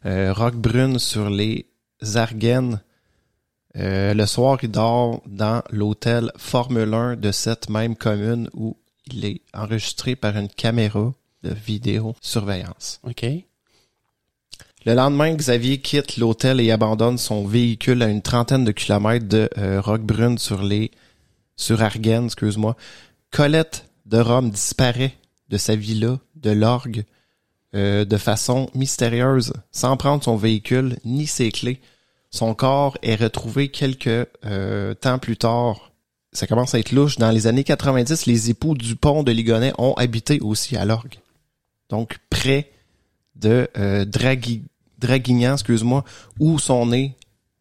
[0.05, 1.67] euh, Roquebrune sur les
[2.15, 2.81] Ardennes.
[3.75, 8.77] Euh, le soir, il dort dans l'hôtel Formule 1 de cette même commune où
[9.07, 12.99] il est enregistré par une caméra de vidéosurveillance.
[13.03, 13.25] OK.
[14.85, 19.49] Le lendemain, Xavier quitte l'hôtel et abandonne son véhicule à une trentaine de kilomètres de
[19.57, 20.91] euh, Roquebrune sur les
[21.55, 22.75] sur Arguen, excuse-moi.
[23.31, 25.13] Colette de Rome disparaît
[25.49, 27.05] de sa villa de l'orgue
[27.75, 31.81] euh, de façon mystérieuse, sans prendre son véhicule ni ses clés.
[32.29, 35.91] Son corps est retrouvé quelques euh, temps plus tard.
[36.31, 37.17] Ça commence à être louche.
[37.17, 41.19] Dans les années 90, les époux du pont de Ligonnès ont habité aussi à l'orgue.
[41.89, 42.71] Donc, près
[43.35, 44.63] de euh, Dragui-
[44.99, 46.03] Draguignan, excuse-moi,
[46.39, 47.15] où sont nés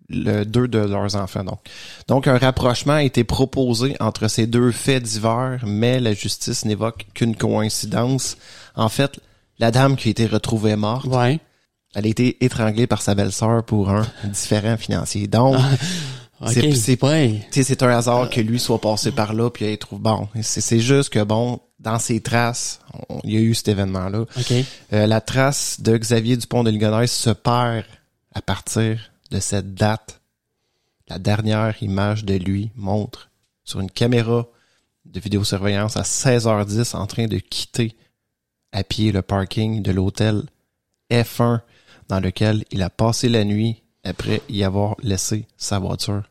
[0.08, 1.44] deux de leurs enfants.
[1.44, 1.60] Donc.
[2.06, 7.06] donc, un rapprochement a été proposé entre ces deux faits divers, mais la justice n'évoque
[7.14, 8.36] qu'une coïncidence.
[8.74, 9.20] En fait,
[9.58, 11.40] la dame qui a été retrouvée morte, Ouais.
[11.94, 15.26] elle a été étranglée par sa belle-sœur pour un différent financier.
[15.28, 15.56] Donc,
[16.40, 16.48] OK.
[16.52, 17.46] C'est- c'est- ouais.
[17.52, 20.28] c'est un hasard que lui soit passé par là puis il trouve bon.
[20.42, 24.22] C'est juste que bon, dans ses traces, on- il y a eu cet événement-là.
[24.22, 24.52] OK.
[24.92, 27.84] Euh, la trace de Xavier Dupont de Ligonnès se perd
[28.34, 28.98] à partir
[29.30, 30.20] de cette date.
[31.08, 33.30] La dernière image de lui montre
[33.64, 34.46] sur une caméra
[35.04, 37.94] de vidéosurveillance à 16h10 en train de quitter
[38.72, 40.42] à pied le parking de l'hôtel
[41.10, 41.60] F1
[42.08, 46.22] dans lequel il a passé la nuit après y avoir laissé sa voiture.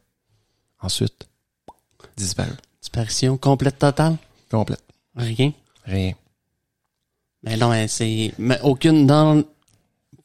[0.82, 1.28] Ensuite,
[2.18, 2.52] disparu.
[2.82, 4.18] Disparition complète totale?
[4.50, 4.84] Complète.
[5.16, 5.54] Rien?
[5.86, 6.14] Rien.
[7.44, 9.44] Mais non, mais c'est mais aucune dans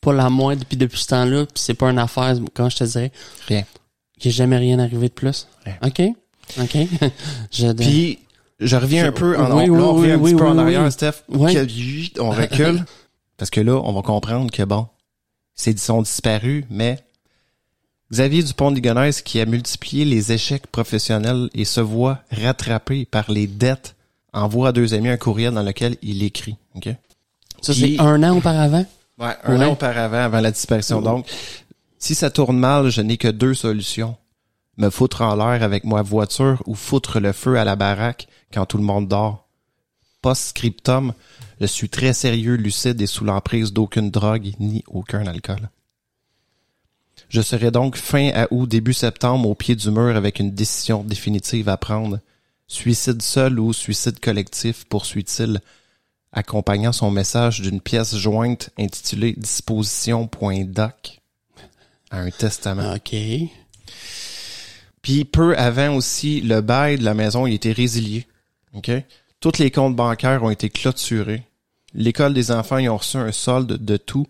[0.00, 2.84] pas la moindre depuis depuis ce temps-là, puis c'est pas une affaire quand je te
[2.84, 3.12] dirais?
[3.48, 3.64] Rien.
[4.18, 5.46] qu'il n'y a jamais rien arrivé de plus?
[5.64, 5.76] Rien.
[5.82, 6.02] OK.
[6.60, 6.76] OK.
[7.50, 8.18] je Puis,
[8.60, 10.44] je reviens un peu en, Oui, on, oui, on revient oui, un oui, petit peu
[10.44, 10.60] oui, en oui.
[10.62, 11.12] arrière, Steph.
[11.30, 12.84] Que- on recule.
[13.36, 14.86] parce que là, on va comprendre que bon,
[15.54, 16.98] c'est, ils sont disparus, mais
[18.12, 23.30] Xavier Dupont de Ligonnès qui a multiplié les échecs professionnels et se voit rattrapé par
[23.30, 23.94] les dettes
[24.32, 26.56] envoie à deux amis un courriel dans lequel il écrit.
[26.74, 26.88] OK?
[27.62, 28.84] ça c'est un an auparavant?
[29.18, 29.64] Ouais, un Ouais.
[29.64, 31.00] an auparavant, avant la disparition.
[31.00, 31.26] Donc,
[31.98, 34.14] si ça tourne mal, je n'ai que deux solutions.
[34.76, 38.66] Me foutre en l'air avec ma voiture ou foutre le feu à la baraque quand
[38.66, 39.46] tout le monde dort.
[40.22, 41.12] Post-scriptum,
[41.60, 45.70] je suis très sérieux, lucide et sous l'emprise d'aucune drogue ni aucun alcool.
[47.28, 51.02] Je serai donc fin à août, début septembre, au pied du mur avec une décision
[51.02, 52.20] définitive à prendre.
[52.68, 55.60] Suicide seul ou suicide collectif, poursuit-il,
[56.32, 61.20] accompagnant son message d'une pièce jointe intitulée Disposition.doc
[62.10, 62.94] à un testament.
[62.94, 63.16] OK.
[65.02, 68.26] Puis peu avant aussi, le bail de la maison il était résilié.
[68.76, 68.90] OK?
[69.40, 71.42] Tous les comptes bancaires ont été clôturés.
[71.94, 74.26] L'école des enfants ils ont reçu un solde de tout,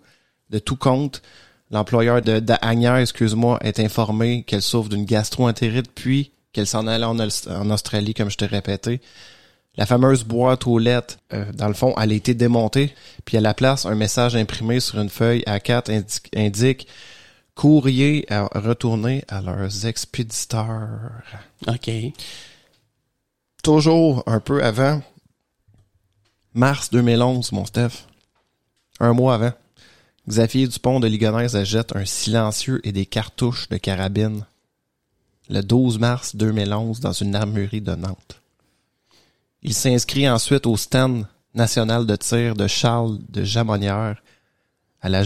[0.51, 1.23] de tout compte.
[1.71, 7.19] L'employeur de, Agnès, excuse-moi, est informé qu'elle souffre d'une gastro-entérite, puis qu'elle s'en allait en,
[7.19, 9.01] Aus- en Australie, comme je t'ai répété.
[9.77, 12.95] La fameuse boîte aux lettres, euh, dans le fond, elle a été démontée,
[13.25, 16.87] puis à la place, un message imprimé sur une feuille A4 indique, indique
[17.55, 20.89] courrier à retourner à leurs expéditeurs.
[21.67, 21.91] OK.
[23.67, 25.03] Toujours un peu avant,
[26.55, 28.07] mars 2011, mon Steph.
[29.01, 29.53] Un mois avant,
[30.29, 34.47] Xavier Dupont de Ligonnès achète un silencieux et des cartouches de carabine.
[35.49, 38.41] Le 12 mars 2011 dans une armurerie de Nantes.
[39.65, 44.23] Il s'inscrit ensuite au stand national de tir de Charles de Jamonnière
[45.01, 45.25] à la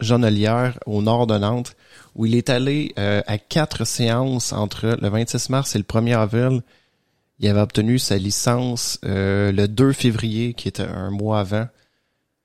[0.00, 1.76] Jonelière au nord de Nantes
[2.14, 6.16] où il est allé euh, à quatre séances entre le 26 mars et le 1er
[6.16, 6.62] avril.
[7.38, 11.66] Il avait obtenu sa licence euh, le 2 février, qui était un mois avant.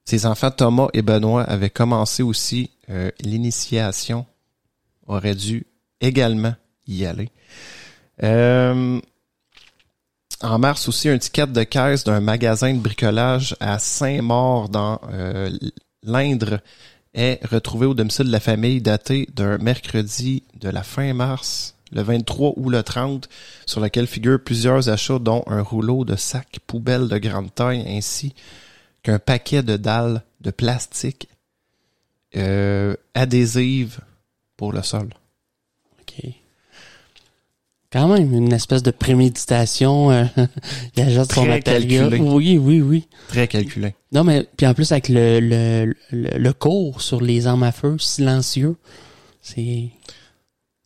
[0.05, 4.25] Ses enfants Thomas et Benoît avaient commencé aussi euh, l'initiation,
[5.05, 5.67] auraient dû
[6.01, 6.55] également
[6.87, 7.29] y aller.
[8.23, 8.99] Euh,
[10.41, 15.49] en mars aussi, un ticket de caisse d'un magasin de bricolage à Saint-Maur dans euh,
[16.03, 16.59] l'Indre
[17.13, 22.01] est retrouvé au domicile de la famille daté d'un mercredi de la fin mars, le
[22.01, 23.27] 23 ou le 30,
[23.65, 28.33] sur lequel figurent plusieurs achats dont un rouleau de sacs poubelles de grande taille ainsi
[29.03, 31.29] qu'un paquet de dalles de plastique
[32.35, 33.99] euh, adhésives
[34.57, 35.09] pour le sol.
[36.01, 36.25] OK.
[37.91, 40.11] Quand même, une espèce de préméditation.
[40.11, 40.25] euh,
[40.95, 42.21] il ajoute son matériel.
[42.21, 43.07] Oui, oui, oui.
[43.29, 43.95] Très calculé.
[44.11, 47.71] Non, mais puis en plus avec le, le, le, le cours sur les armes à
[47.71, 48.75] feu silencieux,
[49.41, 49.89] c'est...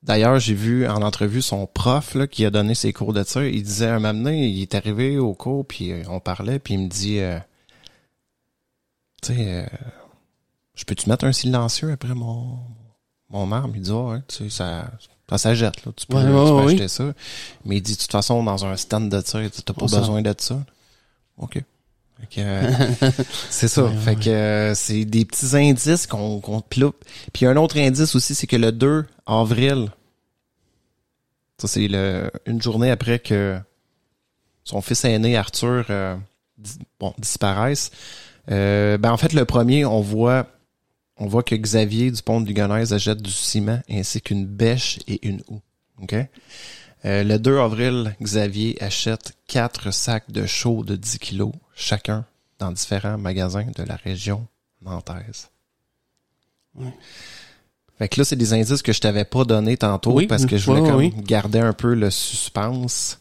[0.03, 3.45] D'ailleurs, j'ai vu en entrevue son prof là, qui a donné ses cours de tir.
[3.45, 6.73] Il disait un moment donné, il est arrivé au cours, puis euh, on parlait, puis
[6.73, 7.39] il me dit euh,
[9.21, 9.65] Tu sais, euh,
[10.75, 12.59] je peux-tu mettre un silencieux après mon,
[13.29, 13.71] mon arme?
[13.75, 14.91] Il dit ouais, tu sais, ça,
[15.29, 15.93] ça s'achète, là.
[15.95, 17.13] Tu peux, Ouais, tu peux ouais, acheter ça.
[17.63, 20.21] Mais il dit de toute façon, dans un stand de tir, tu n'as pas besoin
[20.21, 20.61] de ça.
[21.37, 21.63] OK.
[22.37, 22.71] Euh,
[23.49, 23.83] c'est ça.
[23.83, 27.03] Ouais, fait que euh, c'est des petits indices qu'on qu'on ploupe.
[27.31, 29.89] Puis un autre indice aussi, c'est que le 2 avril,
[31.57, 33.57] ça c'est le une journée après que
[34.63, 36.15] son fils aîné Arthur euh,
[36.57, 37.91] dis- bon, disparaisse.
[38.51, 40.47] Euh, ben en fait le premier, on voit
[41.17, 45.25] on voit que Xavier du pont de Ligonnès achète du ciment ainsi qu'une bêche et
[45.27, 45.61] une houe.
[46.01, 46.15] OK?
[47.05, 52.25] Euh, le 2 avril, Xavier achète quatre sacs de chaux de 10 kilos chacun
[52.59, 54.47] dans différents magasins de la région
[54.81, 55.49] nantaise.
[57.97, 60.57] Fait que là, c'est des indices que je t'avais pas donné tantôt Oui, parce que
[60.57, 61.13] je voulais oui, comme oui.
[61.23, 63.19] garder un peu le suspense.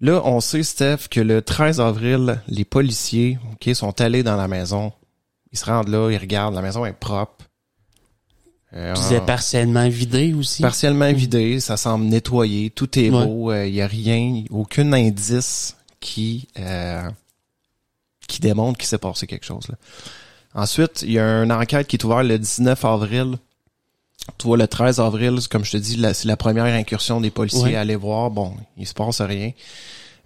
[0.00, 4.48] Là, on sait, Steph, que le 13 avril, les policiers ok, sont allés dans la
[4.48, 4.92] maison.
[5.52, 7.45] Ils se rendent là, ils regardent, la maison est propre.
[8.76, 10.60] Euh, Puis partiellement vidé aussi?
[10.62, 13.24] partiellement vidé, ça semble nettoyé, tout est Ouais.
[13.24, 17.08] beau, il y a rien, aucun indice qui euh,
[18.28, 19.66] qui démontre qu'il s'est passé quelque chose.
[19.68, 19.76] Là.
[20.54, 23.36] Ensuite, il y a une enquête qui est ouverte le 19 avril.
[24.38, 27.62] Tu vois, le 13 avril, comme je te dis, c'est la première incursion des policiers
[27.62, 27.76] Ouais.
[27.76, 28.30] à aller voir.
[28.30, 29.52] Bon, il se passe rien.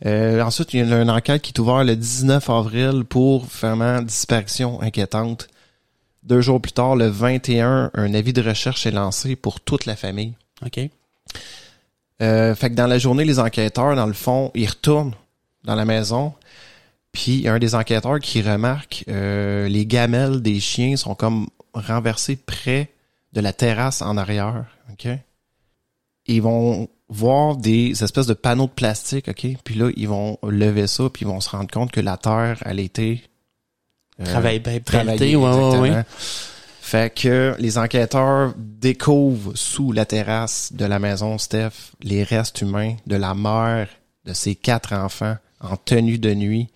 [0.07, 4.01] Euh, ensuite, il y a une enquête qui est ouverte le 19 avril pour vraiment
[4.01, 5.49] disparition inquiétante.
[6.23, 9.97] Deux jours plus tard, le 21, un avis de recherche est lancé pour toute la
[9.97, 10.35] famille.
[10.65, 10.81] OK.
[12.21, 15.15] Euh, fait que dans la journée, les enquêteurs, dans le fond, ils retournent
[15.65, 16.35] dans la maison.
[17.13, 21.15] Puis il y a un des enquêteurs qui remarque euh, les gamelles des chiens sont
[21.15, 22.93] comme renversées près
[23.33, 24.67] de la terrasse en arrière.
[24.93, 25.09] OK?
[26.27, 29.47] Ils vont voir des espèces de panneaux de plastique, OK?
[29.65, 32.63] Puis là, ils vont lever ça, puis ils vont se rendre compte que la terre,
[32.65, 33.23] elle était
[34.25, 34.73] Travail bien
[35.41, 35.81] ouais, exactement.
[35.81, 36.05] ouais.
[36.81, 42.97] Fait que les enquêteurs découvrent sous la terrasse de la maison Steph les restes humains
[43.07, 43.89] de la mère
[44.25, 46.69] de ses quatre enfants en tenue de nuit,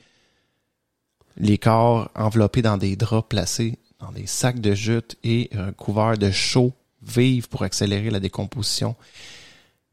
[1.36, 6.30] les corps enveloppés dans des draps placés dans des sacs de jute et recouverts de
[6.30, 6.72] chaux
[7.02, 8.96] vives pour accélérer la décomposition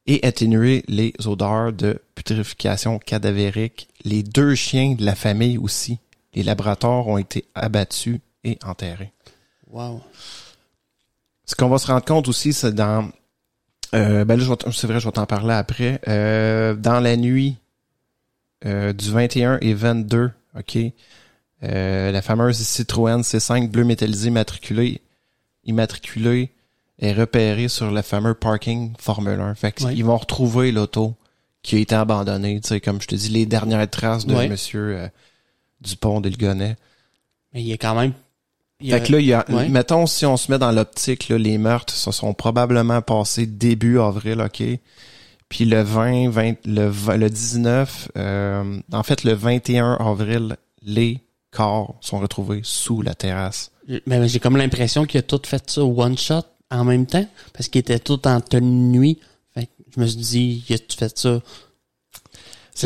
[0.08, 3.88] et atténuer les odeurs de putréfication cadavérique.
[4.04, 6.00] Les deux chiens de la famille aussi,
[6.34, 9.12] les laboratoires ont été abattus et enterrés.
[9.70, 10.02] Wow.
[11.46, 13.10] C'est qu'on va se rendre compte aussi, c'est dans...
[13.94, 16.00] Euh, ben là, je vais t- c'est vrai, je vais t'en parler après.
[16.08, 17.58] Euh, dans la nuit
[18.66, 20.78] euh, du 21 et 22, OK,
[21.64, 25.02] euh, la fameuse Citroën C5 bleu métallisé matriculée,
[25.66, 26.52] immatriculée
[27.00, 29.56] est repérée sur le fameux parking Formule 1.
[29.56, 29.94] Fait Ouais.
[29.94, 31.16] qu'ils vont retrouver l'auto
[31.64, 35.10] qui a été abandonnée, tu sais, comme je te dis, les dernières traces de monsieur
[35.82, 36.76] Dupont de Ligonnès.
[37.54, 38.14] Mais il y a quand même.
[38.80, 39.70] il y a- Fait que là, il y a, Ouais.
[39.70, 44.00] mettons, si on se met dans l'optique, là, les meurtres se sont probablement passés début
[44.00, 44.64] avril, OK?
[45.50, 51.20] Puis le 20, 20 le, 20 le 19, euh, en fait, le 21 avril, les
[51.52, 53.72] corps sont retrouvés sous la terrasse.
[54.08, 57.68] Mais j'ai comme l'impression qu'il a tout fait ça one shot en même temps parce
[57.68, 58.62] qu'il était tout en tenue
[58.94, 59.20] de nuit.
[59.54, 61.40] Fait que je me suis dit, il a tout fait ça.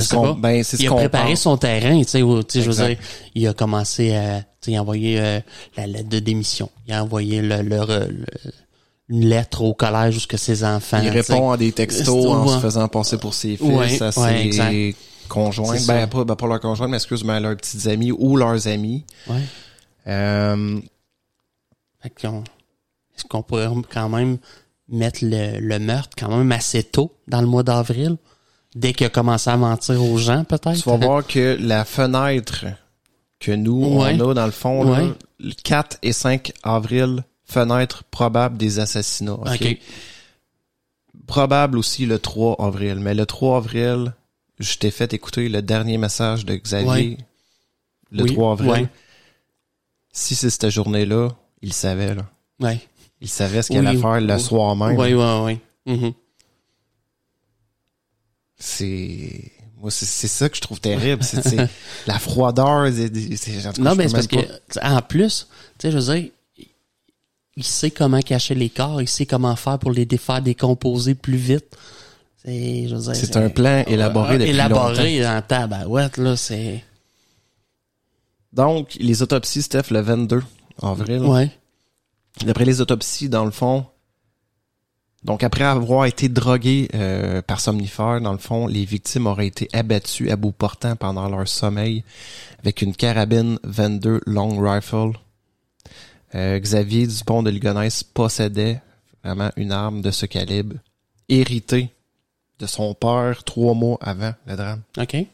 [0.02, 1.42] C'est ce qu'on, ben, c'est ce Il a qu'on préparé pense.
[1.42, 2.98] son terrain, tu sais, je veux dire,
[3.36, 5.40] il a commencé à, il a envoyé euh,
[5.78, 6.70] la lettre de démission.
[6.88, 8.26] Il a envoyé le, le- le-
[9.10, 11.00] une lettre au collège où que ses enfants.
[11.04, 12.60] Il répond à des textos en se ouais.
[12.62, 14.20] faisant passer pour ses fils, Ouais, à ses
[14.60, 14.96] ouais,
[15.28, 15.76] conjoints.
[15.76, 16.08] Ben, ça.
[16.08, 19.04] pas, ben, pas leurs conjoints, mais excuse, mais leurs petites amies ou leurs amis.
[19.30, 19.42] Ouais.
[20.08, 20.80] Euh,
[22.22, 22.44] qu'on-
[23.16, 24.38] est-ce qu'on pourrait quand même
[24.90, 28.18] mettre le, le meurtre quand même assez tôt dans le mois d'avril?
[28.76, 30.74] Dès qu'il a commencé à mentir aux gens, peut-être?
[30.82, 32.66] tu vas voir que la fenêtre
[33.40, 34.18] que nous, Ouais.
[34.22, 39.34] on a dans le fond, là, le 4 et 5 avril, fenêtre probable des assassinats.
[39.34, 39.78] ok?
[41.28, 42.96] Probable aussi le 3 avril.
[43.00, 44.14] Mais le 3 avril,
[44.60, 47.18] je t'ai fait écouter le dernier message de Xavier Ouais.
[48.12, 48.70] le Oui, 3 avril.
[48.72, 48.88] ouais.
[50.12, 51.30] Si c'est cette journée-là,
[51.62, 52.14] il savait.
[52.16, 52.26] Là.
[52.60, 52.80] Ouais.
[53.22, 54.98] Il savait ce qu'il allait Oui, faire le soir même.
[54.98, 55.94] Oui, oui, oui.
[55.94, 56.14] Mhm.
[58.58, 59.52] C'est...
[59.82, 61.24] Moi, c'est, c'est ça que je trouve terrible.
[61.24, 61.70] C'est, c'est
[62.08, 62.88] la froideur.
[62.94, 65.48] C'est, c'est- en tout cas, Non, mais c'est parce pas- en plus,
[65.78, 66.32] tu sais, je veux dire,
[67.58, 71.38] il sait comment cacher les corps, il sait comment faire pour les défaire, décomposer plus
[71.38, 71.66] vite.
[72.44, 76.84] C'est, je veux dire, C'est un plan élaboré depuis élaboré dans tabarouette, là, c'est...
[78.54, 80.42] Donc, les autopsies, Steph, le 22
[80.82, 81.20] avril.
[81.24, 81.52] Ouais.
[82.46, 83.86] D'après les autopsies, dans le fond,
[85.26, 89.68] donc après avoir été drogués euh, par somnifères, dans le fond, les victimes auraient été
[89.74, 92.04] abattues à bout portant pendant leur sommeil
[92.60, 95.14] avec une carabine 22 long rifle.
[96.36, 98.82] Euh, Xavier Dupont de Ligonnès possédait
[99.24, 100.76] vraiment une arme de ce calibre,
[101.28, 101.90] héritée
[102.60, 104.82] de son père trois mois avant le drame.
[105.00, 105.16] OK.
[105.16, 105.26] je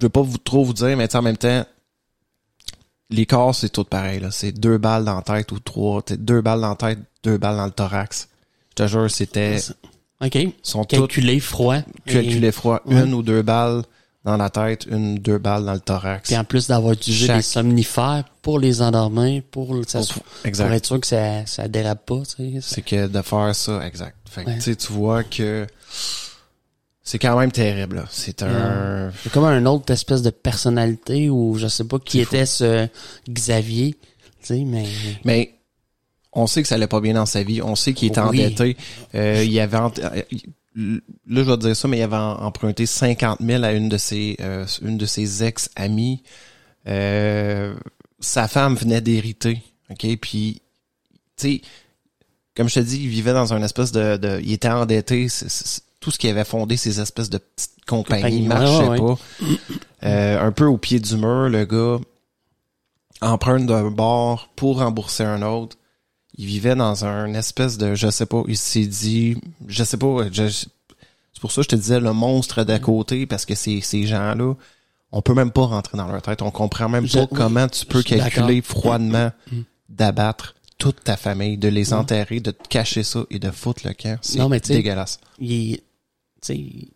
[0.00, 1.64] veux pas vous trop vous dire, mais en même temps,
[3.12, 4.20] les corps, c'est tout pareil.
[4.20, 4.30] là.
[4.30, 6.02] C'est deux balles dans la tête ou trois.
[6.10, 8.28] Deux balles dans la tête, deux balles dans le thorax.
[8.70, 9.58] Je te jure, c'était...
[10.24, 10.38] OK.
[10.62, 11.78] sont toutes Calculé, froid.
[12.06, 12.80] calculées froid.
[12.86, 13.02] Ouais.
[13.02, 13.82] Une ou deux balles
[14.24, 16.28] dans la tête, une deux balles dans le thorax.
[16.28, 20.22] Puis en plus d'avoir utilisé Chaque- des somnifères pour les endormir, pour, le- ça, pour
[20.44, 20.72] exact.
[20.72, 22.58] être sûr que ça, ça dérape pas, tu sais.
[22.62, 24.16] C'est que de faire ça, exact.
[24.30, 24.76] Fait que, Ouais.
[24.76, 25.66] tu vois que
[27.02, 28.04] c'est quand même terrible.
[28.10, 29.10] C'est un...
[29.22, 32.34] C'est comme un autre espèce de personnalité ou je sais pas qui fou.
[32.34, 32.88] était ce
[33.28, 34.86] Xavier, tu sais, mais
[35.24, 35.54] Mais
[36.32, 37.60] on sait que ça allait pas bien dans sa vie.
[37.62, 38.44] On sait qu'il était Oui.
[38.44, 38.76] endetté.
[39.14, 40.22] Euh, il avait ent- euh,
[40.74, 43.98] là je vais te dire ça, mais il avait emprunté 50 000 à une de
[43.98, 46.22] ses euh, une de ses ex amies.
[46.88, 47.74] Euh,
[48.20, 50.06] sa femme venait d'hériter, ok?
[50.20, 50.62] Puis
[51.36, 51.60] tu sais,
[52.56, 55.26] comme je te dis, il vivait dans un espèce de, de il était endetté.
[56.02, 58.98] Tout ce qu'il avait fondé, ces espèces de petites compagnies, ouais, ouais,
[60.00, 60.06] pas.
[60.06, 61.98] Euh, un peu au pied du mur, le gars
[63.20, 65.76] emprunte d'un bord pour rembourser un autre.
[66.36, 69.36] Il vivait dans un espèce de, je sais pas, il s'est dit,
[69.68, 73.44] je sais pas, c'est pour ça que je te disais le monstre d'à côté, parce
[73.44, 74.54] que ces, ces gens-là,
[75.12, 76.40] on peut même pas rentrer dans leur tête.
[76.42, 79.60] On comprend même Je- pas comment tu peux calculer froidement Mm.
[79.90, 83.92] d'abattre toute ta famille, de les enterrer, de te cacher ça et de foutre le
[83.92, 84.18] camp.
[84.22, 84.40] C'est
[84.72, 85.20] dégueulasse.
[85.38, 85.80] il
[86.48, 86.88] il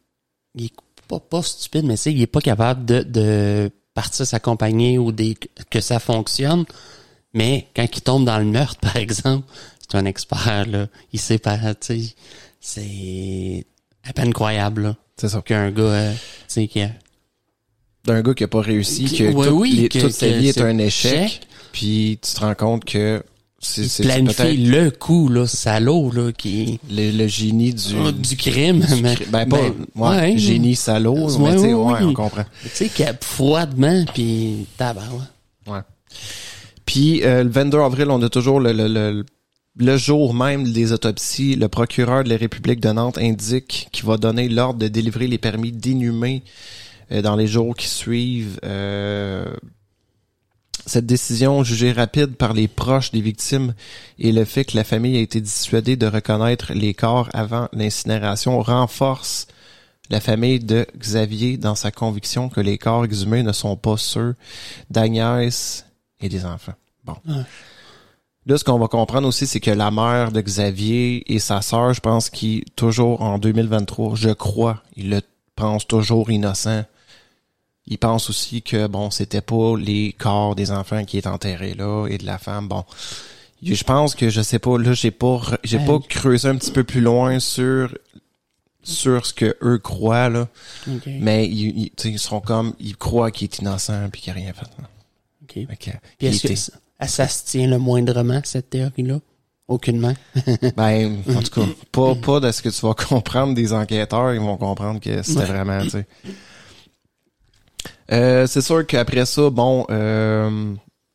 [0.58, 0.72] est
[1.08, 5.36] pas, pas stupide, mais il est pas capable de, de partir sa compagnie ou des,
[5.70, 6.64] que ça fonctionne.
[7.32, 9.46] Mais quand il tombe dans le meurtre, par exemple,
[9.80, 10.88] c'est un expert, là.
[11.12, 12.14] Il sait pas, tu sais,
[12.60, 13.66] c'est
[14.04, 14.96] à peine croyable, là.
[15.16, 15.40] C'est ça.
[15.42, 16.18] Qu'un gars, euh, tu
[16.48, 16.90] sais, qui a,
[18.04, 20.48] D'un gars qui a pas réussi, que ouais, tout- oui, les- que- toute sa vie
[20.48, 21.46] est un échec, échec.
[21.72, 23.22] puis tu te rends compte que
[23.58, 28.84] c'est planifie le coup, là, salaud, là, qui, le, le génie du, Ah, du crime,
[29.02, 30.38] mais, ben pas ben, ouais, ouais.
[30.38, 32.44] génie salaud Ouais, mais tu sais ouais, ouais, on comprend.
[32.62, 35.30] Tu sais, qui a froidement, puis tabarouette.
[35.66, 35.80] ouais.
[36.84, 39.24] Puis euh, le 22 avril on a toujours le, le, le,
[39.78, 41.56] le jour même des autopsies.
[41.56, 45.38] Le procureur de la République de Nantes indique qu'il va donner l'ordre de délivrer les
[45.38, 46.42] permis d'inhumer
[47.10, 49.46] euh, dans les jours qui suivent euh,
[50.86, 53.74] Cette décision, jugée rapide par les proches des victimes
[54.20, 58.60] et le fait que la famille a été dissuadée de reconnaître les corps avant l'incinération
[58.62, 59.48] renforce
[60.10, 64.36] la famille de Xavier dans sa conviction que les corps exhumés ne sont pas ceux
[64.88, 65.84] d'Agnès
[66.20, 66.74] et des enfants.
[67.04, 67.16] Bon.
[68.46, 71.92] Là, ce qu'on va comprendre aussi, c'est que la mère de Xavier et sa sœur,
[71.94, 75.20] je pense qu'ils, toujours en 2023, je crois, ils le
[75.56, 76.84] pensent toujours innocent.
[77.86, 82.06] Ils pensent aussi que, bon, c'était pas les corps des enfants qui étaient enterrés là
[82.08, 82.68] et de la femme.
[82.68, 82.84] Bon.
[83.62, 86.84] Je pense que, je sais pas, là, j'ai pas, j'ai pas creusé un petit peu
[86.84, 87.96] plus loin sur
[88.82, 90.46] sur ce que eux croient là,
[91.06, 94.66] mais ils, ils, seront comme ils croient qu'il est innocent puis qu'il a rien fait.
[94.78, 94.88] là.
[95.42, 95.70] OK.
[95.78, 96.72] Puis il est-ce que était- ça,
[97.06, 99.18] ça se tient le moindrement, cette théorie-là?
[99.68, 100.14] Aucunement?
[100.76, 104.40] Ben, en tout cas, pas, pas de ce que tu vas comprendre des enquêteurs, ils
[104.40, 106.06] vont comprendre que c'était vraiment, tu sais.
[108.12, 110.74] Euh, c'est sûr qu'après ça, bon, euh,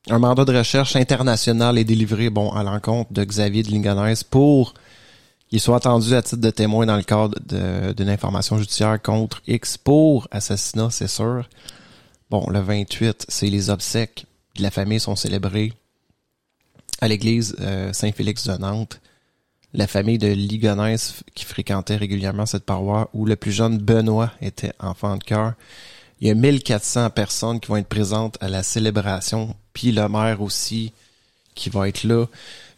[0.09, 4.73] un mandat de recherche international est délivré, bon, à l'encontre de Xavier de Lingonès pour
[5.49, 7.37] qu'il soit attendu à titre de témoin dans le cadre
[7.93, 11.47] d'une information judiciaire contre X pour assassinat, c'est sûr.
[12.29, 14.25] Bon, le 28, c'est les obsèques
[14.57, 15.73] de la famille sont célébrées
[16.99, 19.01] à l'église euh, Saint-Félix de Nantes.
[19.73, 24.73] La famille de Ligonès qui fréquentait régulièrement cette paroisse où le plus jeune Benoît était
[24.79, 25.53] enfant de cœur.
[26.21, 30.41] Il y a 1400 personnes qui vont être présentes à la célébration, puis le maire
[30.41, 30.93] aussi
[31.55, 32.27] qui va être là.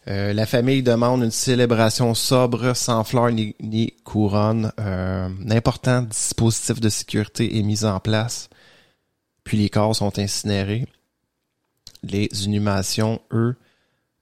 [0.08, 4.72] Euh, la famille demande une célébration sobre, sans fleurs ni, couronne.
[4.80, 8.48] Euh, un important dispositif de sécurité est mis en place.
[9.44, 10.86] Puis les corps sont incinérés.
[12.02, 13.56] Les inhumations, eux,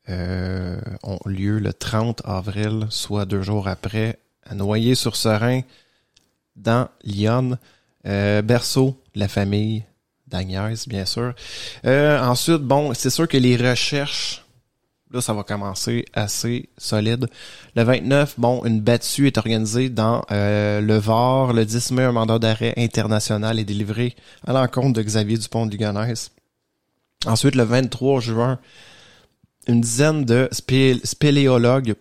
[0.09, 5.63] euh, ont lieu le 30 avril, soit deux jours après, à Noyer-sur-Serein,
[6.57, 7.57] dans Lyon.
[8.05, 9.85] Euh, berceau, la famille
[10.27, 11.35] d'Agnès, bien sûr.
[11.85, 14.45] Euh, ensuite, bon, c'est sûr que les recherches,
[15.11, 17.29] là, ça va commencer assez solide.
[17.77, 21.53] Le 29, bon, une battue est organisée dans euh, le Var.
[21.53, 25.77] Le 10 mai, un mandat d'arrêt international est délivré à l'encontre de Xavier Dupont de.
[27.27, 28.59] Ensuite, le 23 juin,
[29.69, 31.95] une dizaine de spé- spéléologues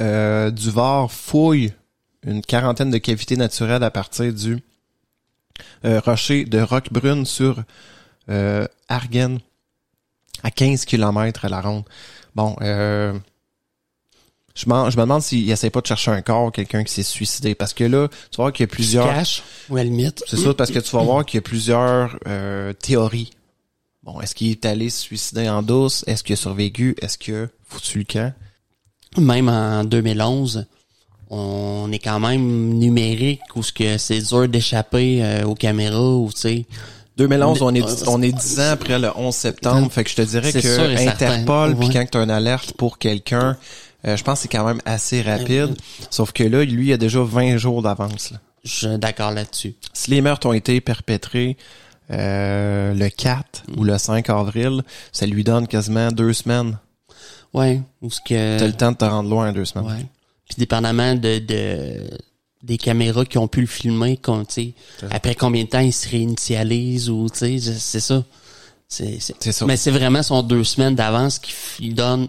[0.00, 1.72] euh, du Var fouillent
[2.24, 4.62] une quarantaine de cavités naturelles à partir du
[5.84, 7.62] euh, rocher de Roquebrune sur
[8.28, 9.38] euh, Arguen,
[10.42, 11.84] à 15 km à la ronde.
[12.34, 13.12] Bon, euh,
[14.54, 17.54] je, je me demande s'il essaie pas de chercher un corps, quelqu'un qui s'est suicidé,
[17.54, 19.06] parce que là, tu vas voir qu'il y a plusieurs...
[19.06, 20.22] Cash, ou à limite.
[20.26, 23.30] C'est ça, parce que tu vas voir qu'il y a plusieurs euh, théories.
[24.02, 26.04] Bon, est-ce qu'il est allé se suicider en douce?
[26.06, 26.96] Est-ce qu'il a survécu?
[27.00, 28.34] Est-ce qu'il a foutu le camp?
[29.16, 30.66] Même en 2011,
[31.34, 36.30] on est quand même numérique où ce que c'est dur d'échapper euh, aux caméras ou
[36.32, 36.66] tu sais.
[37.16, 40.22] 2011, on est, on est 10 ans après le 11 septembre, fait que je te
[40.22, 41.08] dirais que.
[41.08, 43.56] Interpol, puis quand tu as une alerte pour quelqu'un,
[44.06, 45.74] euh, je pense que c'est quand même assez rapide.
[46.10, 48.30] Sauf que là, lui, il a déjà 20 jours d'avance.
[48.30, 48.38] là.
[48.64, 49.74] Je suis d'accord là-dessus.
[49.92, 51.56] Si les meurtres ont été perpétrés
[52.10, 56.78] euh, le 4 ou le 5 avril, ça lui donne quasiment deux semaines.
[57.54, 59.86] Ouais, ou ce que T'as le temps de te rendre loin en deux semaines.
[59.86, 60.06] Ouais.
[60.48, 62.10] Puis dépendamment de, de
[62.62, 64.18] des caméras qui ont pu le filmer,
[64.48, 64.74] sais,
[65.10, 68.24] après combien de temps il se réinitialise ou c'est ça.
[68.88, 69.66] C'est, ça.
[69.66, 72.28] Mais c'est vraiment son deux semaines d'avance qui lui donne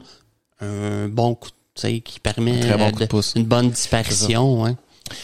[0.61, 3.07] un bon coup, qui permet Un bon de
[3.39, 4.75] une bonne disparition, ouais.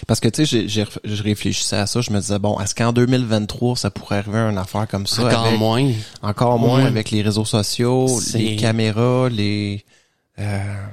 [0.06, 3.78] Parce que tu sais, je réfléchissais à ça, je me disais bon, est-ce qu'en 2023
[3.78, 5.92] ça pourrait arriver une affaire comme ça Encore avec- moins.
[6.22, 9.86] encore moins avec les réseaux sociaux, les caméras, les
[10.40, 10.86] euh,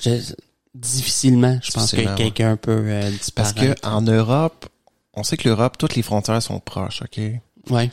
[0.00, 0.34] Je-
[0.74, 3.02] difficilement, je pense que quelqu'un peut euh,
[3.34, 3.80] parce disparaître.
[3.80, 4.66] que en Europe,
[5.14, 7.20] on sait que l'Europe, toutes les frontières sont proches, OK?
[7.70, 7.90] Ouais.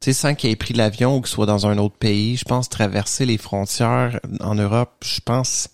[0.00, 2.44] Tu sais, sans qu'il ait pris l'avion ou qu'il soit dans un autre pays, je
[2.44, 5.68] pense traverser les frontières en Europe, je pense.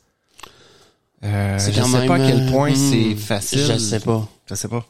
[1.25, 3.59] Euh, je quand sais pas à même, quel point euh, c'est hmm, facile.
[3.61, 4.29] Je sais pas.
[4.47, 4.85] Je sais pas.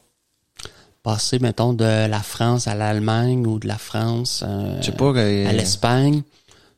[1.02, 5.10] Passer, mettons, de la France à l'Allemagne ou de la France euh, Je sais pas.
[5.10, 6.22] à l'Espagne.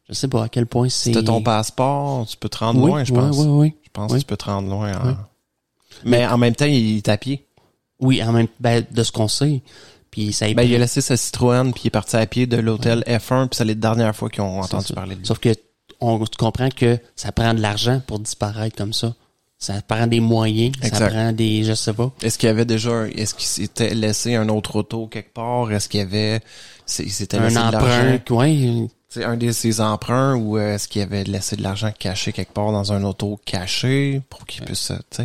[0.09, 1.12] Je sais pas à quel point c'est.
[1.12, 3.36] Si ton passeport, tu peux te rendre oui, loin, je oui, pense.
[3.39, 4.93] Oui, oui, Je pense que tu peux te rendre loin.
[6.05, 7.44] Mais en même temps, il est à pied.
[8.01, 9.62] Oui, en même ben, de ce qu'on sait.
[10.10, 12.56] Puis ça Ben, il a laissé sa Citroën, puis il est parti à pied de
[12.56, 14.94] l'hôtel F1, puis c'est la dernière fois qu'ils ont entendu ça.
[14.94, 15.26] parler de lui.
[15.26, 15.51] Sauf que
[16.01, 19.14] on tu comprends que ça prend de l'argent pour disparaître comme ça.
[19.59, 21.10] Ça prend des moyens, ça Exact.
[21.10, 22.12] prend des je sais pas.
[22.22, 25.72] Est-ce qu'il y avait déjà, est-ce qu'il s'était laissé un autre auto quelque part?
[25.72, 26.40] Est-ce qu'il y avait,
[27.01, 30.86] il s'était laissé Un de emprunt, ouais, C'est un de ses emprunts ou euh, est-ce
[30.86, 34.90] qu'il avait laissé de l'argent caché quelque part dans un auto caché pour qu'il puisse,
[34.90, 35.24] euh,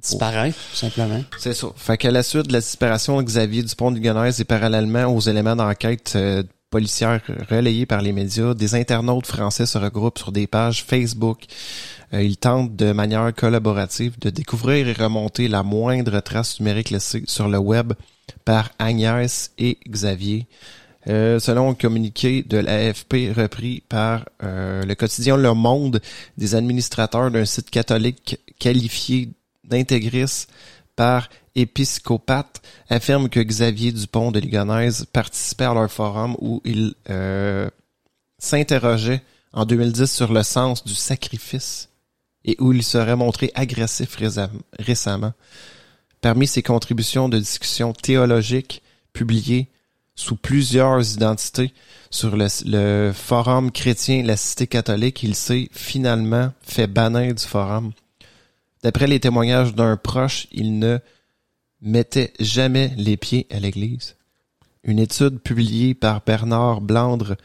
[0.00, 1.22] disparaître, tout simplement.
[1.38, 1.68] C'est ça.
[1.76, 5.20] Fait qu'à la suite de la disparition de Xavier Dupont de Ligonnès et parallèlement aux
[5.20, 7.20] éléments d'enquête euh, policière
[7.50, 11.44] relayée par les médias, des internautes français se regroupent sur des pages Facebook.
[12.12, 17.24] Euh, ils tentent de manière collaborative de découvrir et remonter la moindre trace numérique laissée
[17.26, 17.92] sur le web
[18.44, 20.46] par Agnès et Xavier.
[21.08, 26.00] Euh, selon un communiqué de l'AFP repris par euh, le quotidien Le Monde,
[26.36, 29.30] des administrateurs d'un site catholique qualifié
[29.62, 30.50] d'intégriste
[30.96, 37.70] par épiscopate affirment que Xavier Dupont de Ligonnès participait à leur forum où il euh,
[38.38, 39.22] s'interrogeait
[39.52, 41.88] en 2010 sur le sens du sacrifice
[42.44, 44.16] et où il serait montré agressif
[44.78, 45.32] récemment.
[46.20, 49.68] Parmi ses contributions de discussion théologique publiées
[50.16, 51.72] sous plusieurs identités
[52.10, 57.92] sur le, forum chrétien La Cité catholique, il s'est finalement fait bannir du forum.
[58.82, 60.98] D'après les témoignages d'un proche, il ne
[61.82, 64.16] mettait jamais les pieds à l'église.
[64.84, 67.36] Une étude publiée par Bernard Blandre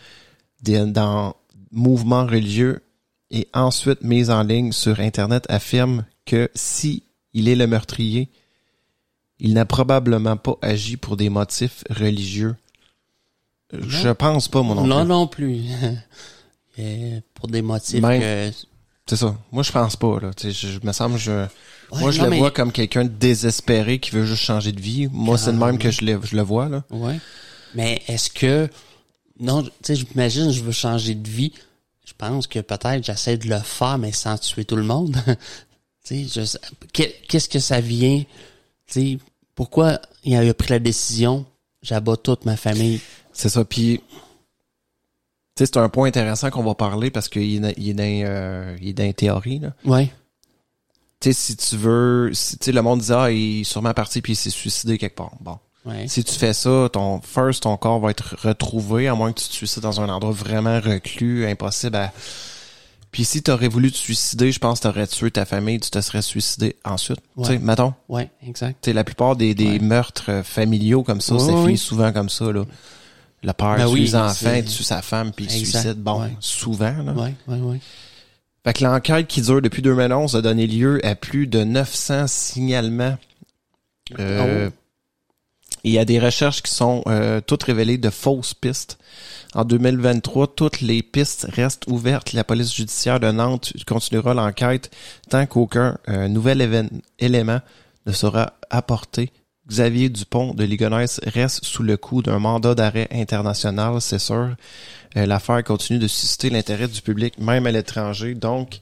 [0.64, 1.36] dans
[1.72, 2.84] Mouvement religieux
[3.32, 7.04] et ensuite mise en ligne sur Internet affirme que si
[7.34, 8.30] il est le meurtrier,
[9.44, 12.56] il n'a probablement pas agi pour des motifs religieux.
[13.74, 15.64] Je pense pas, mon Non, non plus.
[17.34, 18.52] pour des motifs que...
[19.08, 19.36] C'est ça.
[19.52, 20.32] Moi, je pense pas, là.
[20.34, 21.48] Tu sais, je, me semble, je...
[21.92, 25.10] Moi, je le vois comme quelqu'un de désespéré qui veut juste changer de vie.
[25.12, 26.84] Moi, c'est le même que je le, je le vois, là.
[26.92, 27.20] Ouais.
[27.74, 28.70] Mais est-ce que...
[29.40, 31.52] Non, tu sais, j'imagine, je veux changer de vie.
[32.06, 35.18] Je pense que peut-être j'essaie de le faire, mais sans tuer tout le monde.
[36.06, 36.60] tu sais,
[37.28, 38.24] qu'est-ce que ça vient...
[38.88, 39.18] Tu sais,
[39.56, 41.46] pourquoi il a pris la décision,
[41.82, 43.00] j'abats toute ma famille?
[43.34, 43.66] C'est ça.
[43.66, 44.02] Puis,
[45.56, 48.90] c'est un point intéressant qu'on va parler parce qu'il est, il est, dans, euh, il
[48.90, 49.60] est dans théorie.
[49.60, 49.74] Là.
[49.86, 50.12] Ouais.
[51.20, 54.34] Tu sais, si tu veux, si, le monde dit, ah, il est sûrement parti puis
[54.34, 55.34] il s'est suicidé quelque part.
[55.40, 55.60] Bon.
[55.86, 56.08] Ouais.
[56.08, 59.48] Si tu fais ça, ton first, ton corps va être retrouvé, à moins que tu
[59.48, 62.14] te suicides dans un endroit vraiment reclus, impossible à
[63.12, 66.00] puis si t'aurais voulu te suicider, je pense que t'aurais tué ta famille, tu te
[66.00, 67.20] serais suicidé ensuite.
[67.38, 67.94] Tu sais, mettons.
[68.08, 68.78] Ouais, exact.
[68.82, 72.52] Tu la plupart des, des meurtres euh, familiaux comme ça, c'est fini souvent comme ça,
[72.52, 72.66] là.
[73.44, 75.98] Le père ben tue les enfants, tue sa femme, puis il suicide.
[75.98, 77.14] Bon, souvent, là.
[77.14, 77.80] Ouais, ouais, ouais.
[78.64, 83.18] Fait que l'enquête qui dure depuis 2011 a donné lieu à plus de 900 signalements.
[84.20, 84.74] Euh, oh.
[85.84, 88.98] Il y a des recherches qui sont euh, toutes révélées de fausses pistes.
[89.54, 92.34] En 2023, toutes les pistes restent ouvertes.
[92.34, 94.92] La police judiciaire de Nantes continuera l'enquête
[95.30, 96.90] tant qu'aucun euh, nouvel
[97.20, 97.60] élément
[98.06, 99.32] ne sera apporté.
[99.68, 104.56] Xavier Dupont de Ligonnès reste sous le coup d'un mandat d'arrêt international, c'est sûr.
[105.16, 108.34] Euh, l'affaire continue de susciter l'intérêt du public, même à l'étranger.
[108.34, 108.80] Donc,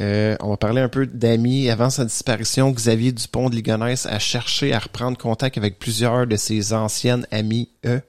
[0.00, 1.70] euh, on va parler un peu d'amis.
[1.70, 6.36] Avant sa disparition, Xavier Dupont de Ligonnès a cherché à reprendre contact avec plusieurs de
[6.36, 8.00] ses anciennes amies, eux.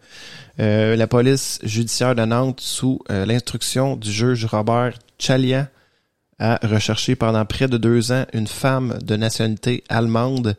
[0.60, 5.68] Euh, la police judiciaire de Nantes, sous euh, l'instruction du juge Robert Chalian,
[6.38, 10.56] a recherché pendant près de deux ans une femme de nationalité allemande,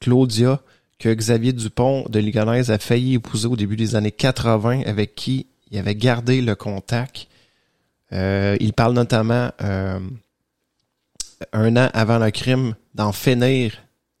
[0.00, 0.60] Claudia,
[0.98, 5.46] que Xavier Dupont de Ligonnès a failli épouser au début des années 80, avec qui
[5.70, 7.28] il avait gardé le contact.
[8.12, 9.50] il parle notamment
[11.52, 13.72] un an avant le crime d'en finir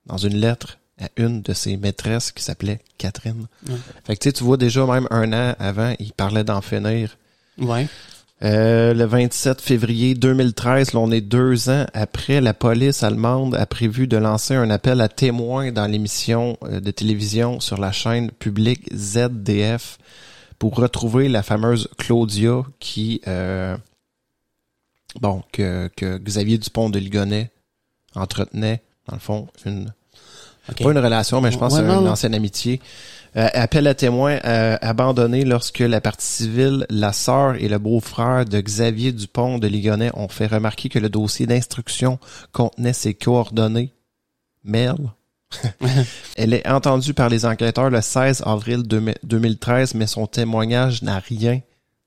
[0.06, 3.46] dans une lettre à une de ses maîtresses qui s'appelait Catherine.
[4.04, 7.16] Fait que tu vois déjà même un an avant, il parlait d'en finir.
[7.58, 7.86] Ouais.
[8.42, 13.66] Euh, le 27 février 2013, là, on est deux ans après, la police allemande a
[13.66, 18.30] prévu de lancer un appel à témoins dans l'émission euh, de télévision sur la chaîne
[18.30, 19.98] publique ZDF
[20.58, 23.76] pour retrouver la fameuse Claudia qui euh,
[25.20, 27.48] bon, que, que Xavier Dupont de Ligonnès
[28.14, 29.92] entretenait, dans le fond, une
[30.78, 32.80] pas une relation, mais je pense une ancienne amitié.
[33.36, 38.44] Euh, appel à témoins euh, abandonné lorsque la partie civile, la sœur et le beau-frère
[38.44, 42.18] de Xavier Dupont de Ligonnès ont fait remarquer que le dossier d'instruction
[42.52, 43.92] contenait ses coordonnées.
[44.64, 45.10] Merde.
[46.36, 51.60] Elle est entendue par les enquêteurs le 16 avril 2013, mais son témoignage n'a rien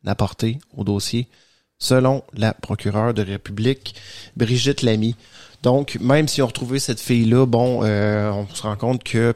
[0.06, 1.30] apporté au dossier
[1.80, 3.96] selon la procureure de République,
[4.36, 5.16] Brigitte Lamy.
[5.64, 9.34] Donc, même si on retrouvait cette fille-là, bon, euh, on se rend compte que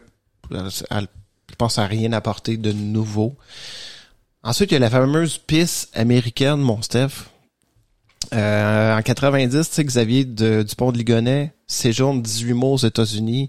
[0.51, 1.07] euh, elle,
[1.49, 3.35] je pense, à rien apporté de nouveau.
[4.43, 7.29] Ensuite, il y a la fameuse piste américaine, mon Steph.
[8.33, 13.47] Euh, en 90, tu sais, Xavier de, Dupont de Ligonnès séjourne 18 mois aux États-Unis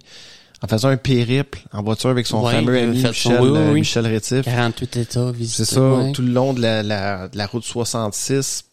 [0.63, 4.45] en faisant un périple en voiture avec son fameux ami Michel, Michel Rétif.
[4.45, 5.65] 48 États visités.
[5.65, 8.65] C'est ça, tout le long de la, la, de la route 66.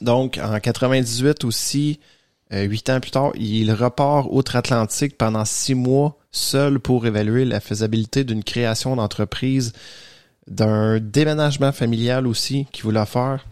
[0.00, 2.00] Donc, en 98 aussi,
[2.52, 7.60] euh, huit ans plus tard, il repart outre-Atlantique pendant six mois seul pour évaluer la
[7.60, 9.72] faisabilité d'une création d'entreprise
[10.46, 13.44] d'un déménagement familial aussi qu'il voulait faire.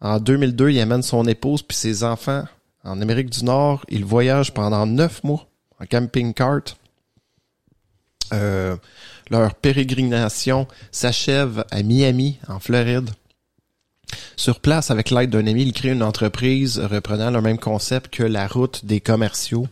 [0.00, 2.44] En 2002, il amène son épouse puis ses enfants
[2.84, 3.84] en Amérique du Nord.
[3.88, 5.46] Il voyage pendant neuf mois
[5.80, 6.76] en camping-cart.
[8.32, 8.76] Euh,
[9.30, 13.10] leur pérégrination s'achève à Miami, en Floride.
[14.36, 18.22] Sur place, avec l'aide d'un ami, il crée une entreprise reprenant le même concept que
[18.22, 19.66] la route des commerciaux.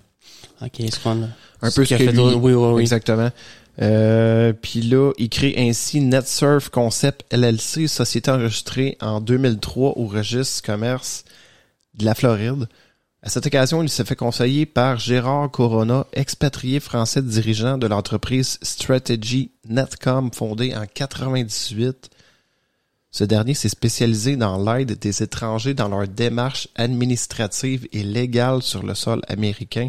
[0.62, 1.26] Ok, c'est qu'on a.
[1.62, 2.80] Un peu ce que lui- oui, oui.
[2.82, 3.30] Exactement.
[3.82, 10.62] Euh, Puis là, il crée ainsi NetSurf Concept LLC, société enregistrée en 2003 au registre
[10.64, 11.24] commerce
[11.94, 12.68] de la Floride.
[13.22, 18.58] À cette occasion, il s'est fait conseiller par Gérard Corona, expatrié français dirigeant de l'entreprise
[18.62, 22.08] Strategy Netcom fondée en 98.
[23.16, 28.82] Ce dernier s'est spécialisé dans l'aide des étrangers dans leurs démarches administratives et légales sur
[28.82, 29.88] le sol américain.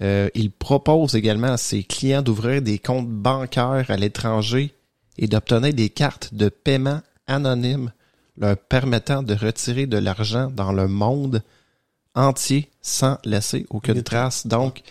[0.00, 4.72] Euh, il propose également à ses clients d'ouvrir des comptes bancaires à l'étranger
[5.18, 7.90] et d'obtenir des cartes de paiement anonymes
[8.36, 11.42] leur permettant de retirer de l'argent dans le monde
[12.14, 14.46] entier sans laisser aucune trace.
[14.46, 14.82] Donc,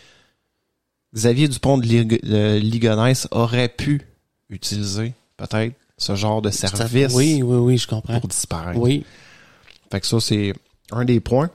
[1.16, 4.02] Xavier Dupont de Lig- Ligonnès aurait pu
[4.49, 8.19] utiliser peut-être ce genre de service Oui, oui, oui, je comprends.
[8.19, 8.80] pour disparaître.
[8.80, 9.06] Oui.
[9.91, 10.53] Fait que ça, c'est
[10.91, 11.49] un des points.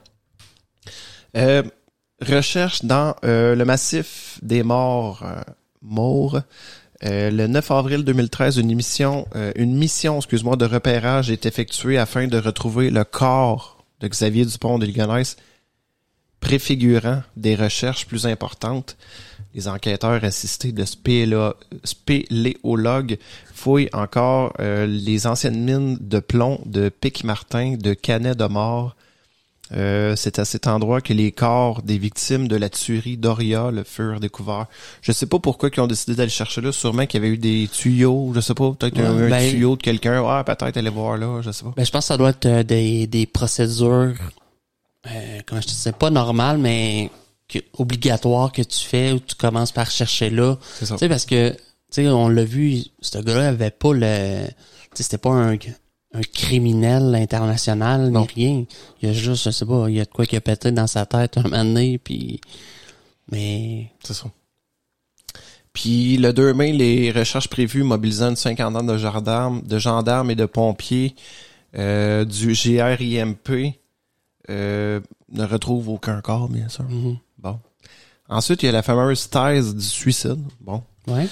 [1.35, 1.63] Euh,
[2.21, 5.41] recherche dans euh, le massif des morts euh,
[5.81, 6.41] morts.
[7.03, 11.97] Euh, le 9 avril 2013, une mission, euh, une mission, excuse-moi, de repérage est effectuée
[11.97, 15.35] afin de retrouver le corps de Xavier Dupont de Ligonnès,
[16.39, 18.97] préfigurant des recherches plus importantes.
[19.57, 23.17] Les enquêteurs assistés de spélo- spéléologues
[23.53, 28.95] fouillent encore euh, les anciennes mines de plomb de Pic-Martin, de Canet de Mort.
[29.75, 34.19] Euh, c'est à cet endroit que les corps des victimes de la tuerie d'Oriol furent
[34.19, 34.67] découverts.
[35.01, 36.71] Je sais pas pourquoi ils ont décidé d'aller chercher là.
[36.71, 38.31] Sûrement qu'il y avait eu des tuyaux.
[38.35, 38.71] Je sais pas.
[38.79, 40.23] Peut-être un, Ouais, un ben- tuyau de quelqu'un.
[40.25, 41.41] Ah, peut-être aller voir là.
[41.41, 41.73] Je sais pas.
[41.75, 44.13] Ben, je pense que ça doit être euh, des, des procédures,
[45.07, 47.09] euh, comment je te disais, pas normales, mais
[47.47, 50.57] que, obligatoires que tu fais ou tu commences par chercher là.
[50.79, 50.95] C'est ça.
[50.95, 51.57] Tu sais, parce que, tu
[51.91, 54.53] sais, on l'a vu, ce gars-là avait pas le, tu
[54.95, 58.27] sais, c'était pas un, un criminel international Non.
[58.37, 58.65] ni rien.
[59.01, 60.71] Il y a juste, je sais pas, il y a de quoi qui a pété
[60.71, 62.41] dans sa tête un moment donné, puis,
[63.31, 64.25] mais, C'est ça.
[65.73, 70.35] Puis le 2 mai, les recherches prévues mobilisant une cinquantaine de gendarmes, de gendarmes et
[70.35, 71.13] de pompiers
[71.77, 73.75] euh, du GRIMP
[74.49, 74.99] euh,
[75.31, 76.85] ne retrouvent aucun corps, bien sûr.
[76.85, 77.03] mhm.
[77.03, 77.17] Bon.
[78.29, 80.43] Ensuite, il y a la fameuse thèse du suicide.
[80.61, 80.83] Bon.
[81.07, 81.27] ouais.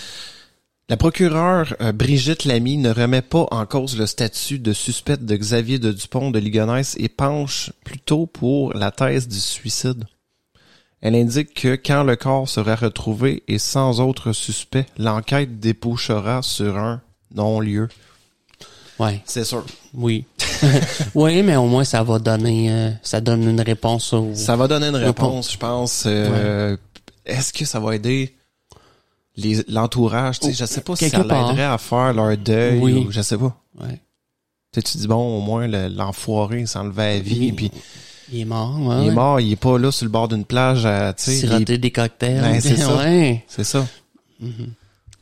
[0.87, 5.35] La procureure euh, Brigitte Lamy ne remet pas en cause le statut de suspect de
[5.35, 10.05] Xavier de Dupont de Ligonnès et penche plutôt pour la thèse du suicide.
[11.01, 16.77] Elle indique que quand le corps sera retrouvé et sans autre suspect, l'enquête débouchera sur
[16.77, 17.01] un
[17.33, 17.89] non-lieu.
[18.99, 19.21] Ouais.
[19.25, 19.65] C'est sûr.
[19.93, 20.25] Oui.
[21.15, 24.31] oui, mais au moins ça va donner, euh, ça donne une réponse au.
[24.33, 26.03] Ça va donner une réponse, je pense.
[26.05, 26.77] Euh,
[27.25, 28.33] Est-ce que ça va aider
[29.67, 30.39] l'entourage?
[30.39, 32.93] Tu sais, je sais pas si ça l'aiderait à faire leur deuil Oui.
[33.07, 33.55] ou je sais pas.
[33.79, 33.99] Ouais.
[34.73, 37.71] Tu dis bon, au moins le- l'enfoiré s'enlevait à vie, Il- puis
[38.31, 39.03] Il est mort, ouais.
[39.03, 41.47] il est mort, il est pas là sur le bord d'une plage, à, tu sais,
[41.47, 42.41] il des cocktails.
[42.41, 42.95] Ben, c'est ça.
[42.97, 43.43] Ouais.
[43.47, 43.85] c'est ça.
[44.39, 44.51] Mhm.
[44.57, 44.71] Tu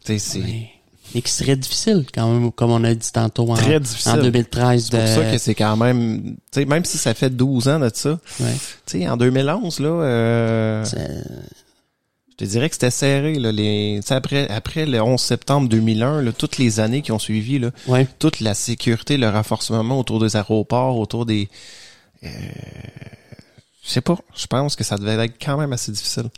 [0.05, 0.69] sais, c'est Ouais.
[1.15, 4.13] Et qui serait difficile, quand même, comme on a dit tantôt en, très difficile.
[4.13, 4.83] en 2013.
[4.85, 5.05] C'est pour de...
[5.07, 8.19] ça que c'est quand même, tu sais, même si ça fait 12 ans de ça,
[8.39, 8.53] Ouais.
[8.85, 14.07] tu sais, en 2011 là, euh, je te dirais que c'était serré là, les, tu
[14.07, 17.69] sais, après après le 11 septembre 2001, là, toutes les années qui ont suivi là,
[17.87, 18.07] Ouais.
[18.17, 21.47] toute la sécurité, le renforcement autour des aéroports, autour des...
[22.23, 22.29] Euh,
[23.85, 26.29] je sais pas, je pense que ça devait être quand même assez difficile.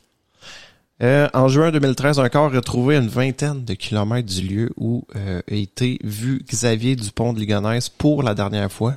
[1.03, 5.05] Euh, en juin 2013, un corps retrouvé à une vingtaine de kilomètres du lieu où
[5.15, 8.95] euh, a été vu Xavier Dupont de Ligonnès pour la dernière fois.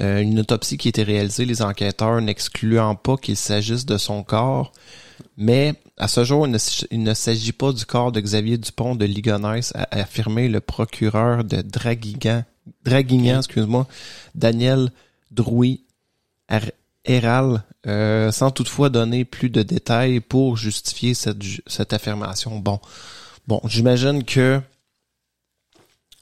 [0.00, 4.24] Euh, une autopsie qui a été réalisée, les enquêteurs n'excluant pas qu'il s'agisse de son
[4.24, 4.72] corps,
[5.36, 9.72] mais à ce jour, il ne, s'agit pas du corps de Xavier Dupont de Ligonnès,
[9.76, 12.42] a affirmé le procureur de Draguignan,
[12.84, 13.86] Draguignan, excuse-moi,
[14.34, 14.90] Daniel
[15.30, 15.82] Drouy
[17.04, 22.58] Héral, euh, sans toutefois donner plus de détails pour justifier cette, cette affirmation.
[22.58, 22.80] Bon,
[23.46, 24.60] bon, j'imagine que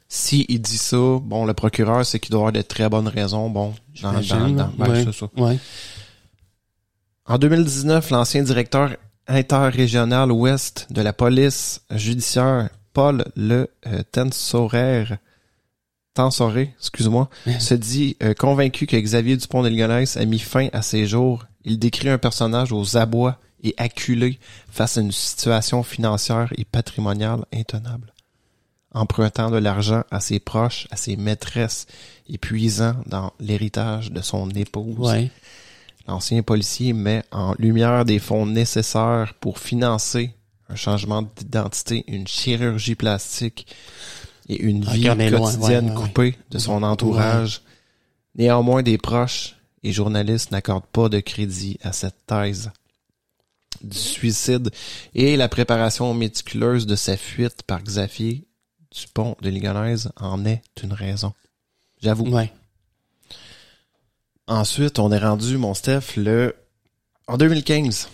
[0.09, 3.49] si il dit ça, bon, le procureur, c'est qu'il doit avoir de très bonnes raisons.
[3.49, 5.13] Bon, dans, dans, ben, ouais.
[5.13, 5.27] ça.
[5.37, 5.59] Ouais.
[7.25, 8.97] En 2019, l'ancien directeur
[9.27, 15.05] interrégional ouest de la police judiciaire, Paul Le euh, Tensorer,
[16.15, 20.83] Tensoré, excuse-moi, se dit euh, convaincu que Xavier Dupont de Ligonnès a mis fin à
[20.83, 21.47] ses jours.
[21.65, 24.39] Il décrit un personnage aux abois et acculé
[24.71, 28.13] face à une situation financière et patrimoniale intenable.
[28.95, 31.87] empruntant de l'argent à ses proches, à ses maîtresses,
[32.29, 35.11] et puisant dans l'héritage de son épouse.
[35.11, 35.31] Ouais.
[36.07, 40.35] L'ancien policier met en lumière des fonds nécessaires pour financer
[40.69, 43.67] un changement d'identité, une chirurgie plastique
[44.49, 46.07] et une vie loin, quotidienne ouais, ouais, ouais.
[46.07, 47.63] coupée de son entourage.
[48.35, 52.71] Néanmoins, des proches et journalistes n'accordent pas de crédit à cette thèse
[53.83, 54.71] du suicide
[55.15, 58.47] et la préparation méticuleuse de sa fuite par Xavier
[58.91, 61.33] Dupont de Ligonnès en est une raison.
[62.01, 62.29] J'avoue.
[62.29, 62.53] Ouais.
[64.47, 66.55] Ensuite, on est rendu, mon Steph, le
[67.27, 68.09] en 2015.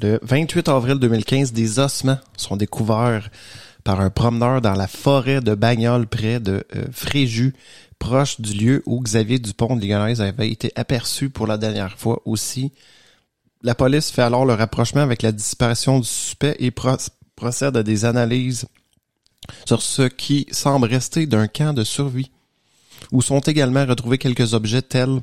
[0.00, 3.30] Le 28 avril 2015, des ossements sont découverts
[3.84, 7.54] par un promeneur dans la forêt de Bagnoles près de euh, Fréjus,
[7.98, 12.20] proche du lieu où Xavier Dupont de Ligonnès avait été aperçu pour la dernière fois
[12.24, 12.72] aussi.
[13.62, 16.96] La police fait alors le rapprochement avec la disparition du suspect et pro-
[17.36, 18.66] procède à des analyses
[19.66, 22.30] sur ce qui semble rester d'un camp de survie,
[23.10, 25.20] où sont également retrouvés quelques objets tels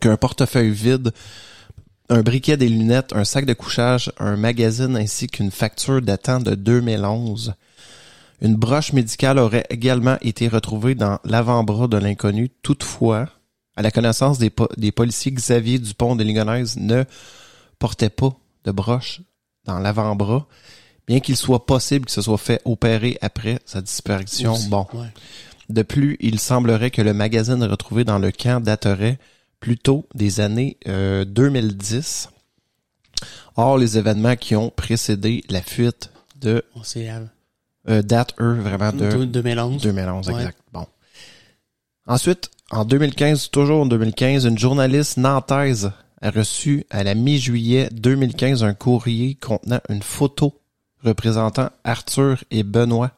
[0.00, 1.12] qu'un portefeuille vide,
[2.12, 6.54] un briquet des lunettes, un sac de couchage, un magazine ainsi qu'une facture datant de
[6.54, 7.54] 2011.
[8.40, 12.50] Une broche médicale aurait également été retrouvée dans l'avant-bras de l'inconnu.
[12.62, 13.28] Toutefois,
[13.76, 17.04] à la connaissance des, po- des policiers, Xavier Dupont de Ligonnès ne
[17.78, 18.34] portait pas
[18.64, 19.20] de broche
[19.64, 20.46] dans l'avant-bras,
[21.06, 24.52] bien qu'il soit possible qu'il se soit fait opérer après sa disparition.
[24.54, 24.86] Aussi, Bon.
[24.94, 25.06] ouais.
[25.68, 29.18] De plus, il semblerait que le magazine retrouvé dans le camp daterait
[29.62, 32.28] plutôt des années euh, 2010.
[33.56, 36.10] Or, les événements qui ont précédé la fuite
[36.40, 37.20] de On sait, euh,
[37.88, 39.80] euh, datent, eux, vraiment de deux- 2011.
[39.82, 40.34] 2011, Ouais.
[40.34, 40.58] exact.
[40.72, 40.86] Bon.
[42.06, 48.64] Ensuite, en 2015, toujours en 2015, une journaliste nantaise a reçu à la mi-juillet 2015
[48.64, 50.58] un courrier contenant une photo
[51.04, 53.12] représentant Arthur et Benoît,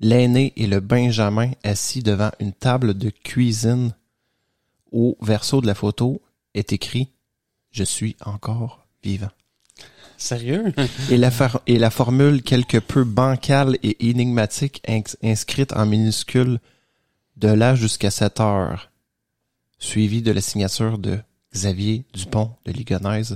[0.00, 3.92] l'aîné et le Benjamin assis devant une table de cuisine.
[4.92, 6.22] Au verso de la photo
[6.54, 7.10] est écrit
[7.70, 9.30] Je suis encore vivant.
[10.18, 10.72] Sérieux?
[11.10, 16.58] Et la, for- et la formule quelque peu bancale et énigmatique ins- inscrite en minuscules
[17.36, 18.90] de là jusqu'à cette heure,
[19.78, 21.18] suivie de la signature de
[21.52, 23.34] Xavier Dupont de Ligonnès.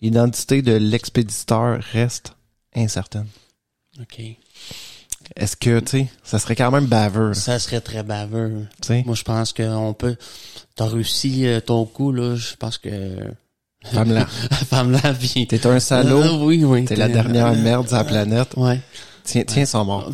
[0.00, 2.34] L'identité de l'expéditeur reste
[2.74, 3.28] incertaine.
[4.00, 4.20] OK.
[5.36, 8.66] Est-ce que, tu sais, ça serait quand même baveux, Ça serait très baveux.
[8.80, 9.02] tu sais?
[9.06, 10.16] Moi, je pense qu'on peut...
[10.76, 12.34] T'as réussi euh, ton coup, là.
[12.36, 12.90] Je pense que...
[13.84, 14.26] Femme-là,
[14.70, 15.46] Femme-là, puis...
[15.46, 16.84] t'es un salaud, Ah, oui, oui.
[16.84, 18.54] t'es la dernière merde sur la planète.
[18.56, 18.80] Ouais.
[19.24, 20.10] Tiens, tiens, son mort.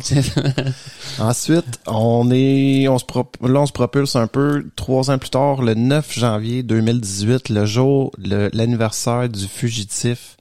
[1.19, 5.29] Ensuite, on est, on se pro- là, on se propulse un peu trois ans plus
[5.31, 8.11] tard, le 9 janvier 2018, le jour,
[8.53, 10.37] l'anniversaire du fugitif.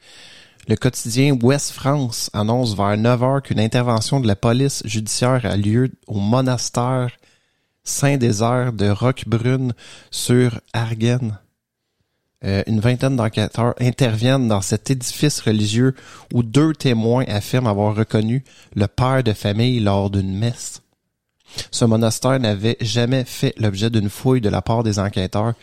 [0.68, 5.56] Le quotidien Ouest France annonce vers 9 heures qu'une intervention de la police judiciaire a
[5.56, 7.08] lieu au monastère
[7.84, 9.72] Saint-Désert de Roquebrune
[10.10, 11.38] sur Arguen.
[12.44, 15.94] Euh, une vingtaine d'enquêteurs interviennent dans cet édifice religieux
[16.34, 18.44] où deux témoins affirment avoir reconnu
[18.76, 20.82] le père de famille lors d'une messe.
[21.70, 25.54] Ce monastère n'avait jamais fait l'objet d'une fouille de la part des enquêteurs.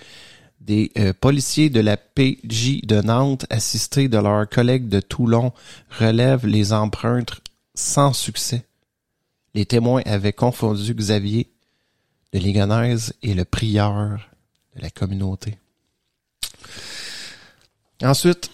[0.62, 5.54] Des euh, policiers de la PJ de Nantes, assistés de leurs collègues de Toulon,
[6.00, 7.42] relèvent les empreintes
[7.76, 8.66] sans succès.
[9.54, 11.48] Les témoins avaient confondu Xavier
[12.34, 14.30] de Ligonnès et le prieur
[14.76, 15.58] de la communauté.
[18.04, 18.50] Ensuite,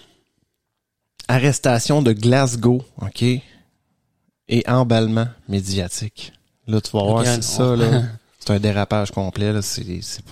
[1.28, 6.32] arrestation de Glasgow, OK, et emballement médiatique.
[6.66, 8.02] Là, tu vas voir, c'est ça, là.
[8.38, 9.62] C'est un dérapage complet, là.
[9.62, 10.24] C'est, c'est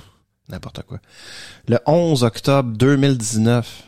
[0.50, 0.98] n'importe quoi.
[1.68, 3.82] Le 11 octobre 2019,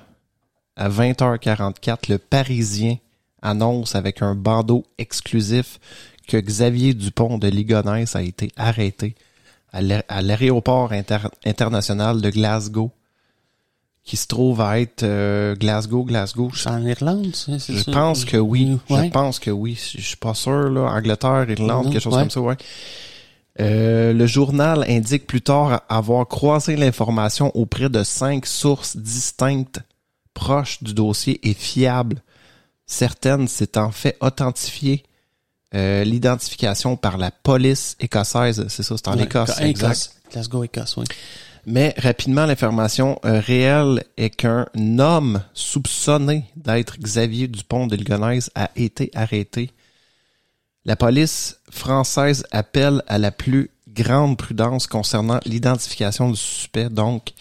[0.77, 2.97] à 20h44, le Parisien
[3.43, 5.79] annonce avec un bandeau exclusif
[6.29, 9.15] que Xavier Dupont de Ligonnès a été arrêté
[9.73, 12.91] à l'aé- à l'aéroport inter- international de Glasgow,
[14.05, 16.51] qui se trouve à être euh, Glasgow, Glasgow.
[16.53, 17.93] Je, C'est en Irlande, ça, c'est je ça?
[17.93, 18.79] pense que oui.
[18.91, 19.07] Ouais.
[19.07, 19.75] Je pense que oui.
[19.93, 20.83] Je je suis pas sûr, là.
[20.93, 22.21] Angleterre, Irlande, Non, quelque chose ouais.
[22.23, 22.57] comme ça, ouais.
[23.61, 29.81] Euh, le journal indique plus tard avoir croisé l'information auprès de cinq sources distinctes
[30.33, 32.23] proches du dossier et fiables.
[32.87, 35.03] Certaines s'étant fait authentifier
[35.75, 38.65] euh, l'identification par la police écossaise.
[38.69, 39.51] C'est ça, c'est en Ouais, Écosse.
[39.51, 39.61] Écosse.
[39.61, 40.11] exact.
[40.33, 41.05] Glasgow, Écosse, oui.
[41.65, 44.67] Mais rapidement, l'information euh, réelle est qu'un
[44.99, 49.71] homme soupçonné d'être Xavier Dupont de Ligonnès a été arrêté.
[50.85, 56.89] La police française appelle à la plus grande prudence concernant l'identification du suspect.
[56.89, 57.33] Donc,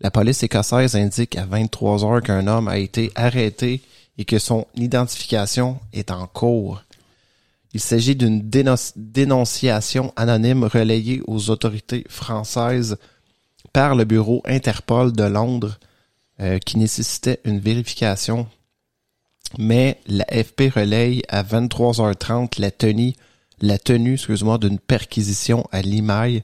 [0.00, 3.82] la police écossaise indique à 23 heures qu'un homme a été arrêté
[4.18, 6.82] et que son identification est en cours.
[7.72, 12.98] Il s'agit d'une déno- dénonciation anonyme relayée aux autorités françaises
[13.72, 15.78] par le bureau Interpol de Londres
[16.40, 18.48] euh, qui nécessitait une vérification.
[19.58, 23.14] Mais la FP relaye à 23h30 la tenue,
[23.60, 26.42] la tenue, excuse-moi, d'une perquisition à Limaille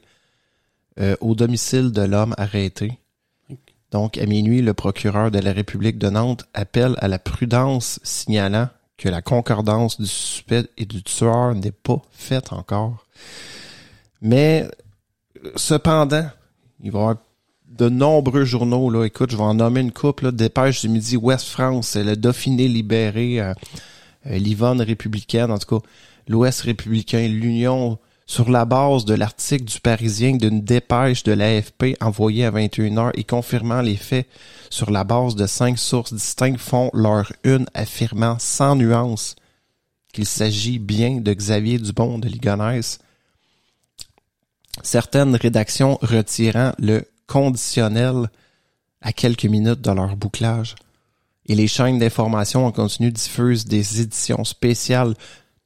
[0.99, 2.99] euh, au domicile de l'homme arrêté.
[3.91, 8.67] Donc, à minuit, le procureur de la République de Nantes appelle à la prudence, signalant
[8.97, 13.05] que la concordance du suspect et du tueur n'est pas faite encore.
[14.21, 14.67] Mais,
[15.45, 16.29] euh, cependant,
[16.81, 17.17] il va y avoir
[17.67, 21.17] de nombreux journaux, là, écoute, je vais en nommer une couple, là, Dépêche du Midi,
[21.17, 23.53] Ouest France, le Dauphiné libéré, euh,
[24.25, 25.87] euh, l'Yvonne républicaine, en tout cas,
[26.27, 32.45] l'Ouest républicain, l'Union, sur la base de l'article du Parisien d'une dépêche de l'AFP envoyée
[32.45, 34.27] à 21h et confirmant les faits
[34.69, 39.35] sur la base de cinq sources distinctes font leur une affirmant sans nuance
[40.11, 42.99] qu'il s'agit bien de Xavier Dubon de Ligonnès.
[44.83, 48.29] Certaines rédactions retirant le conditionnel
[49.01, 50.75] à quelques minutes de leur bouclage.
[51.45, 55.13] Et les chaînes d'information en continu diffusent des éditions spéciales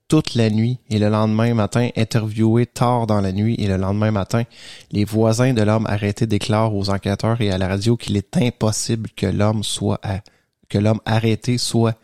[0.07, 4.11] toute la nuit et le lendemain matin, interviewés tard dans la nuit et le lendemain
[4.11, 4.43] matin,
[4.91, 9.09] les voisins de l'homme arrêté déclarent aux enquêteurs et à la radio qu'il est impossible
[9.15, 10.19] que l'homme soit à-
[10.67, 11.97] que l'homme arrêté soit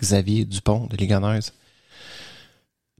[0.00, 1.52] Xavier Dupont de Ligonnès.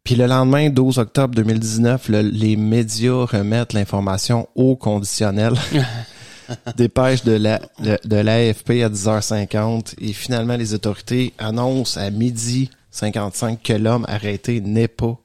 [0.05, 5.55] Puis le lendemain, 12 octobre 2019, le- les médias remettent l'information au conditionnel.
[6.77, 12.71] Dépêche de la de, de l'AFP à 10h50 et finalement les autorités annoncent à midi
[12.91, 15.17] 55 que l'homme arrêté n'est pas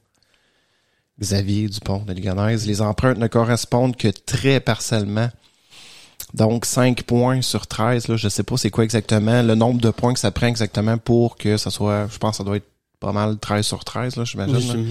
[1.20, 2.64] Xavier Dupont de Ligonnès.
[2.66, 5.28] Les empreintes ne correspondent que très partiellement.
[6.34, 9.90] Donc 5 points sur 13, là, je sais pas c'est quoi exactement le nombre de
[9.90, 12.68] points que ça prend exactement pour que ça soit, je pense que ça doit être
[13.06, 14.84] pas mal 13 sur 13, là, j'imagine.
[14.86, 14.90] là.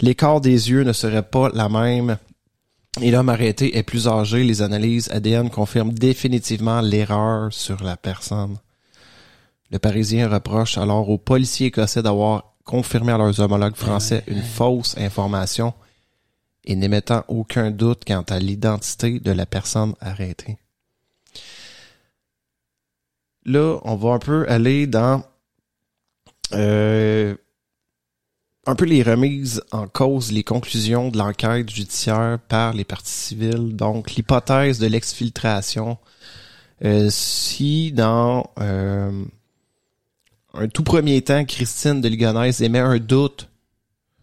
[0.00, 2.18] L'écart des yeux ne serait pas la même.
[3.00, 4.44] Et l'homme arrêté est plus âgé.
[4.44, 8.58] Les analyses ADN confirment définitivement l'erreur sur la personne.
[9.72, 14.96] Le Parisien reproche alors aux policiers écossais d'avoir confirmé à leurs homologues français une fausse
[14.98, 15.74] information
[16.64, 20.58] et n'émettant aucun doute quant à l'identité de la personne arrêtée.
[23.44, 25.24] Là, on va un peu aller dans
[26.54, 27.34] euh,
[28.66, 33.74] un peu les remises en cause, les conclusions de l'enquête judiciaire par les parties civiles.
[33.74, 35.98] Donc, l'hypothèse de l'exfiltration.
[36.84, 39.24] Euh, si dans euh,
[40.54, 43.48] un tout premier temps, Christine de Ligonnès émet un doute,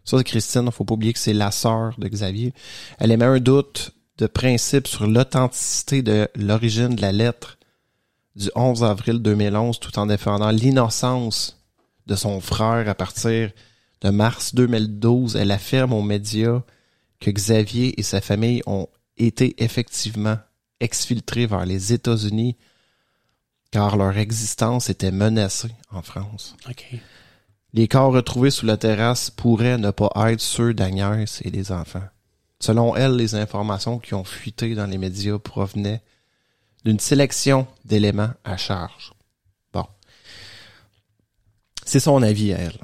[0.05, 2.53] ça, Christine, il faut pas oublier que c'est la sœur de Xavier,
[2.97, 7.57] elle émet un doute de principe sur l'authenticité de l'origine de la lettre
[8.35, 11.58] du 11 avril 2011, tout en défendant l'innocence
[12.09, 13.51] de son frère à partir
[14.01, 16.61] de mars 2012, elle affirme aux médias
[17.19, 18.87] que Xavier et sa famille ont
[19.17, 20.37] été effectivement
[20.79, 22.57] exfiltrés vers les États-Unis
[23.71, 26.55] car leur existence était menacée en France.
[27.73, 32.07] Les corps retrouvés sous la terrasse pourraient ne pas être ceux d'Agnès et des enfants.
[32.59, 36.01] Selon elle, les informations qui ont fuité dans les médias provenaient
[36.83, 39.13] d'une sélection d'éléments à charge.
[41.89, 42.77] C'est son avis à elle?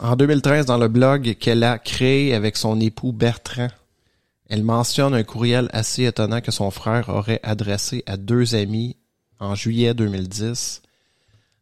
[0.00, 3.68] En 2013, dans le blog qu'elle a créé avec son époux Bertrand,
[4.50, 8.96] elle mentionne un courriel assez étonnant que son frère aurait adressé à deux amis
[9.40, 10.82] en juillet 2010.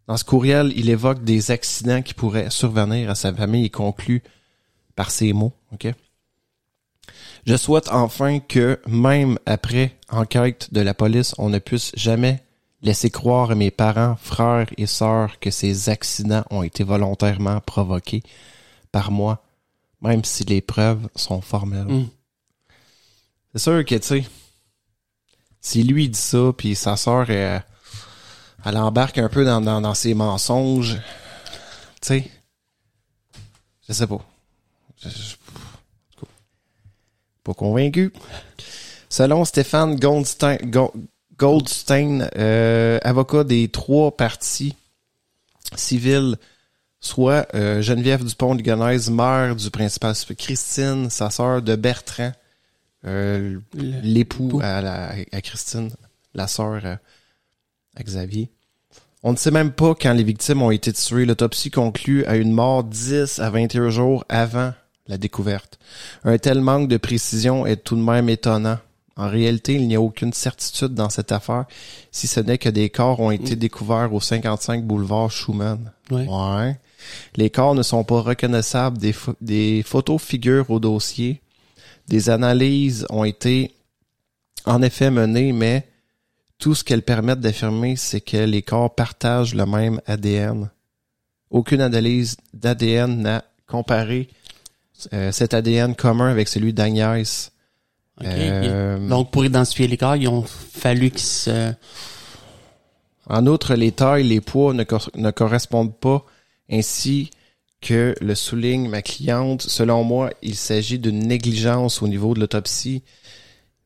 [0.08, 4.24] Dans ce courriel, il évoque des accidents qui pourraient survenir à sa famille et conclut
[4.96, 5.52] par ces mots?
[7.46, 12.42] Je souhaite enfin que, même après enquête de la police, on ne puisse jamais
[12.82, 18.22] laisser croire à mes parents, frères et sœurs que ces accidents ont été volontairement provoqués
[18.92, 19.42] par moi,
[20.02, 21.86] même si les preuves sont formelles.
[21.86, 22.08] Mm.
[23.54, 24.24] C'est sûr que, tu sais,
[25.60, 27.64] si lui dit ça, puis sa sœur, elle,
[28.64, 30.96] elle embarque un peu dans, dans, dans ses mensonges,
[32.02, 32.30] tu sais,
[33.88, 34.20] je sais pas.
[35.02, 35.36] Je- je-
[37.42, 38.12] pas convaincu.
[39.08, 40.92] Selon Stéphane Goldstein, Go-
[41.38, 44.74] Goldstein euh, avocat des trois parties
[45.74, 46.36] civiles,
[47.00, 52.32] soit euh, Geneviève Dupont-Ligonnès, mère du principal Christine, sa sœur de Bertrand,
[53.06, 54.60] euh, l'époux l'époux.
[54.62, 55.90] à, la- à Christine,
[56.34, 56.98] la sœur à,
[57.96, 58.50] à Xavier.
[59.22, 61.24] On ne sait même pas quand les victimes ont été tuées.
[61.24, 64.72] L'autopsie conclut à une mort 10 à 21 jours avant
[65.08, 65.78] la découverte.
[66.24, 68.78] Un tel manque de précision est tout de même étonnant
[69.16, 71.64] En réalité, il n'y a aucune certitude dans cette affaire,
[72.12, 75.90] si ce n'est que des corps ont été découverts au 55 boulevard Schumann.
[76.10, 76.26] Ouais.
[76.28, 76.78] Ouais.
[77.36, 78.98] Les corps ne sont pas reconnaissables.
[79.40, 81.40] Des photos figurent au dossier.
[82.08, 83.72] Des analyses ont été
[84.66, 85.88] en effet menées, mais
[86.58, 90.70] tout ce qu'elles permettent d'affirmer, c'est que les corps partagent le même ADN.
[91.50, 94.28] Aucune analyse d'ADN n'a comparé
[95.12, 97.52] euh, cet ADN commun avec celui d'Agnès.
[98.24, 101.72] Euh, Donc, pour identifier les corps, ils ont fallu qu'ils se...
[103.28, 106.24] En outre, les tailles, les poids ne, cor- ne correspondent pas,
[106.70, 107.30] ainsi
[107.80, 109.62] que le souligne ma cliente.
[109.62, 113.02] Selon moi, il s'agit d'une négligence au niveau de l'autopsie,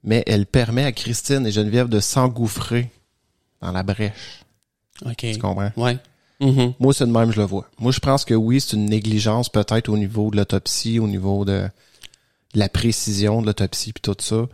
[0.04, 2.90] mais elle permet à Christine et Geneviève de s'engouffrer
[3.62, 4.44] dans la brèche.
[5.06, 5.16] OK.
[5.16, 5.72] Tu comprends?
[5.76, 5.98] Ouais.
[6.40, 6.74] Mhm.
[6.78, 7.66] Moi, c'est de même, je le vois.
[7.78, 11.44] Moi, je pense que oui, c'est une négligence peut-être au niveau de l'autopsie, au niveau
[11.46, 11.66] de
[12.54, 14.48] la précision de l'autopsie puis tout ça.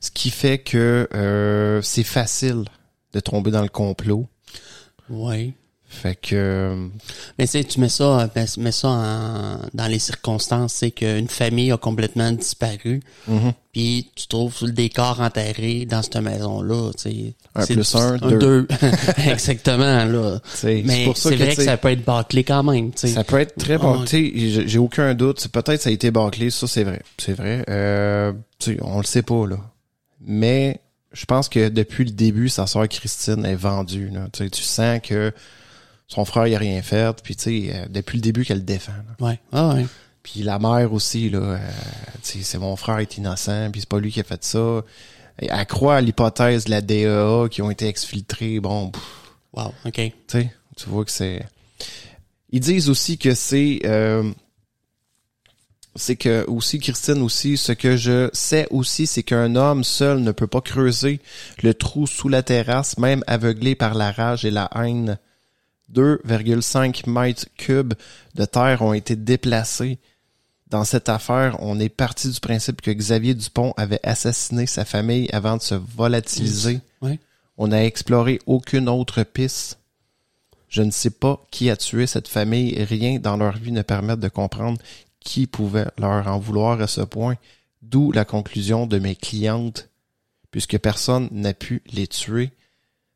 [0.00, 2.64] Ce qui fait que euh, c'est facile
[3.12, 4.26] de tomber dans le complot.
[5.08, 5.52] Ouais.
[5.92, 6.86] Fait que euh,
[7.36, 11.26] Mais tu sais, tu mets ça, mets, mets ça en- dans les circonstances, c'est qu'une
[11.28, 13.52] famille a complètement disparu, Mhm.
[13.72, 17.34] puis tu trouves des corps enterrés dans cette maison-là, tu sais.
[17.56, 18.68] Un plus un, c'est deux.
[19.26, 20.38] Exactement, là.
[20.62, 23.08] Mais c'est vrai que ça peut être bâclé quand même, tu sais.
[23.08, 23.74] ça peut être très.
[23.82, 24.30] Ah, Tu
[24.60, 25.48] sais, j'ai- aucun doute.
[25.48, 27.02] Peut-être ça a été bâclé, ça c'est vrai.
[27.18, 27.64] C'est vrai.
[27.68, 28.32] Euh,
[28.82, 29.58] on le sait pas, là.
[30.20, 30.80] Mais
[31.12, 34.08] je pense que depuis le début, sa sœur Christine est vendue.
[34.10, 34.28] Là.
[34.32, 35.32] Tu sens que
[36.12, 37.16] son frère il a rien fait.
[37.22, 38.92] Puis tu sais, euh, depuis le début qu'elle le défend.
[38.92, 39.26] là.
[39.26, 39.40] Ouais.
[39.52, 39.86] Ah ouais.
[40.22, 41.58] Puis la mère aussi, là, euh,
[42.22, 44.82] tu sais, c'est mon frère est innocent, puis c'est pas lui qui a fait ça.
[45.38, 48.60] Elle croit à l'hypothèse de la DEA qui ont été exfiltrés.
[48.60, 49.02] Bon, pff,
[49.54, 49.72] Wow.
[49.86, 49.94] OK.
[49.94, 51.42] tu sais, tu vois que c'est.
[52.50, 53.80] Ils disent aussi que c'est.
[53.84, 54.30] euh,
[55.96, 60.30] c'est que aussi Christine aussi ce que je sais aussi c'est qu'un homme seul ne
[60.30, 61.18] peut pas creuser
[61.64, 65.18] le trou sous la terrasse même aveuglé par la rage et la haine
[65.92, 67.94] 2,5 mètres cubes
[68.34, 69.98] de terre ont été déplacés.
[70.68, 75.28] Dans cette affaire on est parti du principe que Xavier Dupont avait assassiné sa famille
[75.32, 76.80] avant de se volatiliser.
[77.56, 79.78] On n'a exploré aucune autre piste.
[80.68, 82.82] Je ne sais pas qui a tué cette famille.
[82.84, 84.78] Rien dans leur vie ne permet de comprendre
[85.18, 87.36] qui pouvait leur en vouloir à ce point,
[87.82, 89.90] d'où la conclusion de mes clientes,
[90.50, 92.50] puisque personne n'a pu les tuer,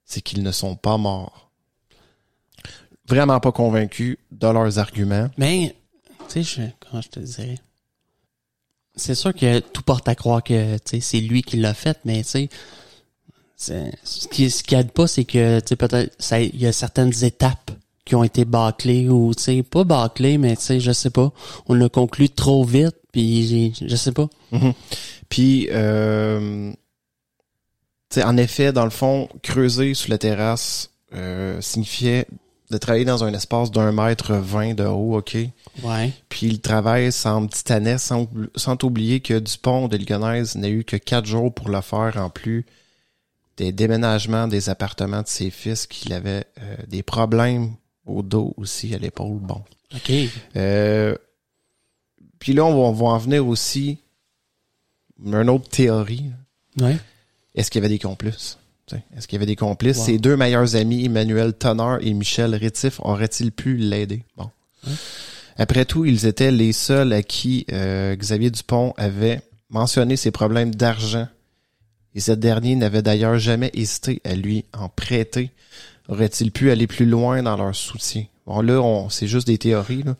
[0.04, 1.43] c'est qu'ils ne sont pas morts.
[3.06, 5.28] Vraiment pas convaincu de leurs arguments.
[5.36, 5.74] Mais,
[6.28, 7.58] tu sais, je, comment je te dirais?
[8.96, 11.98] C'est sûr que tout porte à croire que, tu sais, c'est lui qui l'a fait,
[12.04, 12.48] mais, tu
[13.56, 16.66] sais, ce qui, ce qui aide pas, c'est que, tu sais, peut-être, ça, il y
[16.66, 17.70] a certaines étapes
[18.04, 21.32] qui ont été bâclées ou, tu sais, pas bâclées, mais, tu sais, je sais pas.
[21.66, 24.28] On l'a conclu trop vite, puis je sais pas.
[25.28, 26.70] Puis, euh,
[28.10, 32.26] tu sais, en effet, dans le fond, creuser sous la terrasse euh, signifiait
[32.70, 35.36] de travailler dans un espace d'un mètre vingt de haut, OK?
[35.82, 36.12] Ouais.
[36.28, 40.96] Puis le travail semble titanesque, sans, sans oublier que Dupont de Ligonnès n'a eu que
[40.96, 42.64] quatre jours pour le faire en plus
[43.56, 47.74] des déménagements des appartements de ses fils qu'il avait euh, des problèmes
[48.04, 49.38] au dos aussi à l'épaule.
[49.40, 49.62] Bon.
[49.94, 50.12] OK.
[50.56, 51.14] Euh,
[52.38, 53.98] puis là, on va, on va en venir aussi
[55.24, 56.32] à une autre théorie.
[56.80, 56.96] Ouais.
[57.54, 58.58] Est-ce qu'il y avait des complices?
[58.92, 59.98] Est-ce qu'il y avait des complices?
[59.98, 60.04] Wow.
[60.04, 64.24] Ses deux meilleurs amis, Emmanuel Tonner et Michel Rétif, auraient-ils pu l'aider?
[64.36, 64.50] Bon.
[65.56, 69.40] Après tout, ils étaient les seuls à qui euh, Xavier Dupont avait
[69.70, 71.28] mentionné ses problèmes d'argent.
[72.14, 75.50] Et ce dernier n'avait d'ailleurs jamais hésité à lui en prêter.
[76.08, 78.24] Aurait-il pu aller plus loin dans leur soutien?
[78.46, 80.16] Bon, là, on, c'est juste des théories, là.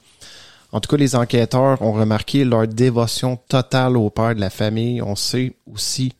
[0.72, 5.00] En tout cas, les enquêteurs ont remarqué leur dévotion totale au père de la famille.
[5.02, 6.14] On sait aussi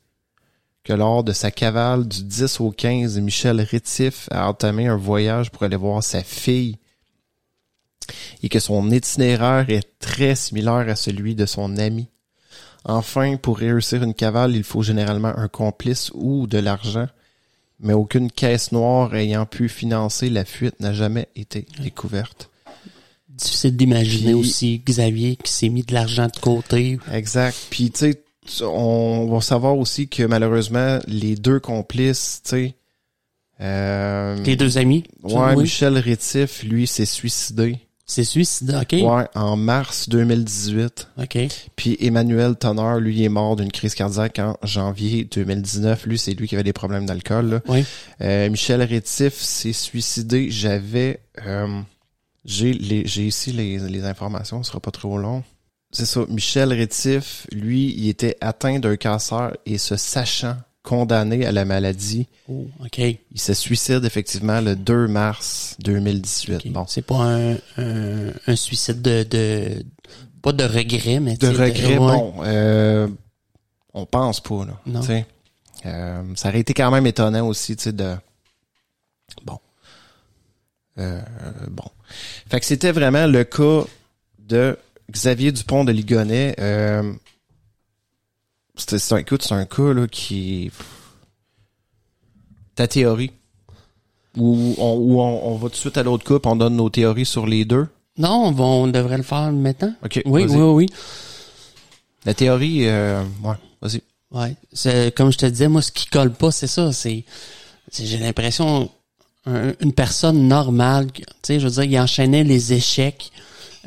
[0.85, 5.51] que lors de sa cavale du 10 au 15, Michel Rétif a entamé un voyage
[5.51, 6.77] pour aller voir sa fille
[8.43, 12.09] et que son itinéraire est très similaire à celui de son ami.
[12.85, 17.09] Enfin, pour réussir une cavale, il faut généralement un complice ou de l'argent,
[17.81, 22.51] mais aucune caisse noire ayant pu financer la fuite n'a jamais été découverte.
[23.31, 26.99] Difficile d'imaginer aussi Xavier qui s'est mis de l'argent de côté.
[27.11, 27.57] Exact.
[27.71, 28.24] Puis tu sais,
[28.63, 32.75] on va savoir aussi que malheureusement les deux complices, tu sais,
[33.61, 35.05] euh, Tes deux amis.
[35.23, 35.63] ouais, oui.
[35.63, 37.79] Michel Rétif, lui, s'est suicidé.
[38.07, 38.93] C'est suicide, OK.
[39.01, 41.09] Ouais, en mars 2018.
[41.23, 41.39] OK.
[41.75, 46.05] Puis Emmanuel Tonner, lui, est mort d'une crise cardiaque en janvier 2019.
[46.05, 47.63] Lui, c'est lui qui avait des problèmes d'alcool.
[47.67, 47.83] Oui.
[48.21, 50.51] Euh, Michel Rétif s'est suicidé.
[50.51, 51.81] J'avais, euh,
[52.45, 54.63] j'ai les, j'ai ici les, les informations.
[54.63, 55.43] Ce sera pas trop long.
[55.95, 56.21] C'est ça.
[56.29, 62.29] Michel Rétif, lui, il était atteint d'un cancer et se sachant condamné à la maladie,
[62.47, 62.99] Oh, OK.
[62.99, 66.57] il se suicide effectivement le 2 mars 2018.
[66.57, 66.69] OK.
[66.73, 66.85] Bon.
[66.87, 69.83] C'est pas un, un, un suicide de, de...
[70.43, 71.39] Pas de regret, mais...
[71.39, 71.97] De regret, ouais.
[71.97, 73.09] bon, euh,
[73.95, 74.79] on pense pas, là.
[74.85, 75.01] Non.
[75.87, 78.15] Euh, ça aurait été quand même étonnant aussi, tu sais, de...
[79.43, 79.59] Bon.
[80.99, 81.23] Euh,
[81.71, 81.85] bon.
[82.51, 83.85] Fait que c'était vraiment le cas
[84.39, 84.79] de
[85.11, 86.55] Xavier Dupont de Ligonnès.
[86.59, 87.13] Euh,
[88.77, 90.71] c'est un, écoute, c'est un cas, là, qui...
[92.75, 93.31] Ta théorie?
[94.37, 94.85] Ou on,
[95.21, 97.65] on, on va tout de suite à l'autre puis on donne nos théories sur les
[97.65, 97.87] deux?
[98.19, 99.95] Non, on, devrait le faire maintenant.
[100.05, 100.87] OK, Oui, oui, oui.
[102.25, 104.03] La théorie, euh, ouais, vas-y.
[104.31, 104.57] Ouais.
[104.73, 106.93] C'est, comme je te disais, moi, ce qui colle pas, c'est ça.
[106.93, 107.25] C'est,
[107.91, 108.91] c'est- j'ai l'impression,
[109.47, 113.31] un- une personne normale, tu sais, je veux dire, il enchaînait les échecs,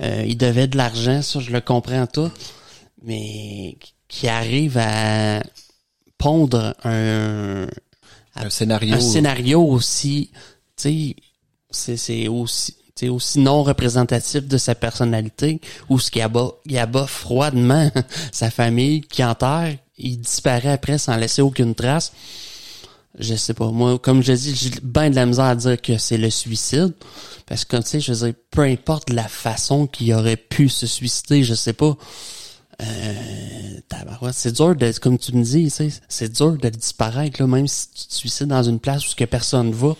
[0.02, 2.32] euh, il devait de l'argent, ça, je le comprends tout,
[3.03, 5.41] mais qui arrive à
[6.18, 7.68] pondre un,
[8.36, 8.95] Un scénario.
[8.95, 10.30] un scénario aussi,
[10.76, 11.15] tu sais,
[11.69, 16.78] c'est, c'est aussi, sais, aussi non représentatif de sa personnalité, ou ce qui abat, il
[16.78, 17.91] abat froidement
[18.32, 22.14] sa famille, qui enterre, il disparaît après sans laisser aucune trace.
[23.20, 25.98] Je sais pas, moi, comme je dis, j'ai bien de la misère à dire que
[25.98, 26.94] c'est le suicide,
[27.48, 30.86] parce que, tu sais, je veux dire, peu importe la façon qu'il aurait pu se
[30.86, 31.98] suicider, je sais pas,
[32.80, 33.80] euh,
[34.34, 37.68] c'est dur de, comme tu me dis, tu sais, c'est dur de disparaître, là, même
[37.68, 39.96] si tu te suicides dans une place où ce que personne va.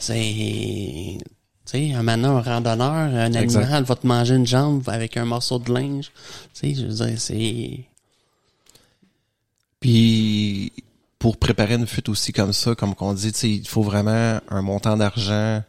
[0.00, 1.20] C'est, tu
[1.66, 3.62] sais, un maintenant, un randonneur, un Exact.
[3.62, 6.12] animal va te manger une jambe avec un morceau de linge.
[6.54, 7.84] Tu sais, je veux dire, c'est,
[9.80, 10.72] Puis
[11.24, 14.94] pour préparer une fuite aussi comme ça, comme qu'on dit, il faut vraiment un montant
[14.94, 15.62] d'argent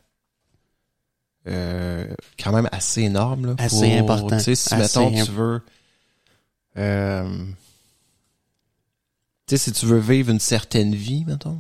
[1.48, 3.45] euh, quand même assez énorme.
[3.45, 4.38] Là, Assez pour- important.
[4.40, 5.61] Si Assez mettons imp- tu veux
[6.77, 7.45] euh,
[9.48, 11.57] tu sais, si tu veux vivre une certaine vie, mettons.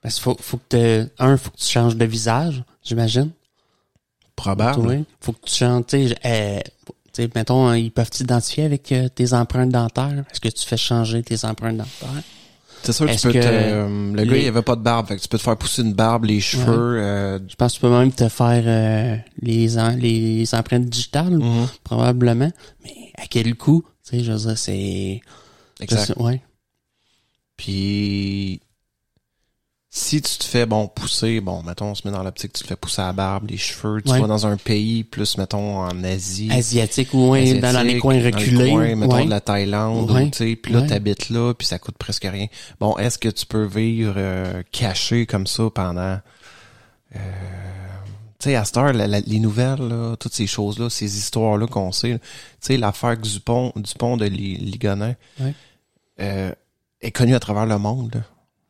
[0.00, 3.30] parce qu'il faut, faut que un, faut que tu changes de visage, j'imagine.
[4.36, 4.86] Probable.
[4.86, 5.04] Oui.
[5.20, 9.68] Faut que tu changes, tu sais, euh, mettons, ils peuvent t'identifier avec euh, tes empreintes
[9.68, 10.24] dentaires.
[10.30, 12.22] Est-ce que tu fais changer tes empreintes dentaires?
[12.82, 15.06] C'est sûr que tu peux que te, euh, le gars, il avait pas de barbe,
[15.08, 16.98] fait que tu peux te faire pousser une barbe, les cheveux.
[17.00, 19.68] euh, Je pense que tu peux même te faire euh, les,
[19.98, 22.50] les empreintes digitales, mhm, probablement.
[22.84, 23.84] Mais à quel coût?
[24.04, 25.20] Tu sais, je veux dire, c'est...
[25.80, 26.06] exact.
[26.06, 26.42] sais- Ouais.
[27.56, 28.60] Puis
[29.94, 32.66] si tu te fais bon pousser, bon, mettons, on se met dans l'optique, tu te
[32.68, 34.20] fais pousser la barbe, les cheveux, tu Ouais.
[34.20, 36.48] vas dans un pays, plus mettons en Asie.
[36.50, 38.70] Asiatique ou ouais, dans, dans les coins dans les reculés.
[38.70, 39.24] coins, mettons ouais.
[39.26, 42.46] de la Thaïlande, ou, tu sais, puis là t'habites là, puis ça coûte presque rien.
[42.80, 46.18] Bon, est-ce que tu peux vivre euh, caché comme ça pendant
[47.14, 47.18] euh,
[48.38, 51.66] tu sais, à cette heure, la- la- les nouvelles, là, toutes ces choses-là, ces histoires-là
[51.66, 52.26] qu'on sait, tu
[52.60, 55.52] sais, l'affaire Dupont, Dupont de Li- Ligonnès, Ouais.
[56.20, 56.50] euh,
[57.02, 58.12] est connue à travers le monde.
[58.14, 58.20] là.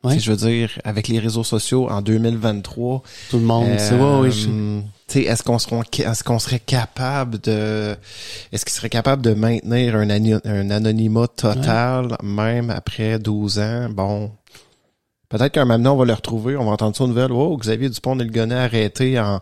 [0.03, 0.19] Ouais.
[0.19, 4.31] Je veux dire, avec les réseaux sociaux en 2023, Tout le monde, c'est euh, ouais,
[4.31, 7.95] je- tu sais, est-ce qu'on serait, est-ce qu'on serait capable de,
[8.51, 10.09] est-ce qu'il serait capable de maintenir un,
[10.71, 13.87] anonymat total, même après 12 ans?
[13.89, 14.31] Bon.
[15.29, 17.31] Peut-être qu'un maintenant, on va le retrouver, on va entendre ça aux nouvelles.
[17.31, 19.39] Oh, Xavier Dupont de Ligonnès arrêté en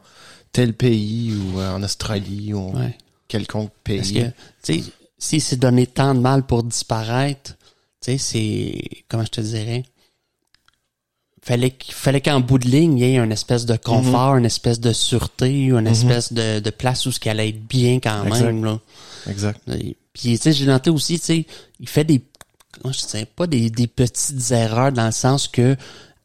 [0.54, 2.74] tel pays ou euh, en Australie ou
[3.28, 4.02] quelconque pays.
[4.64, 4.84] Tu sais,
[5.18, 7.56] s'il s'est donné tant de mal pour disparaître,
[8.02, 9.84] tu sais, c'est, comment je te dirais,
[11.44, 14.80] fallait fallait qu'en bout de ligne, il y ait une espèce de confort, une espèce
[14.80, 18.46] de sûreté, une espèce de, de place où ce qu'elle allait être bien quand Exact.
[18.46, 18.80] même, là.
[19.30, 19.60] Exact.
[19.80, 21.46] Et Puis, tu sais, j'ai noté aussi, tu sais,
[21.80, 22.22] il fait des,
[22.86, 25.76] je sais pas des, des petites erreurs dans le sens que,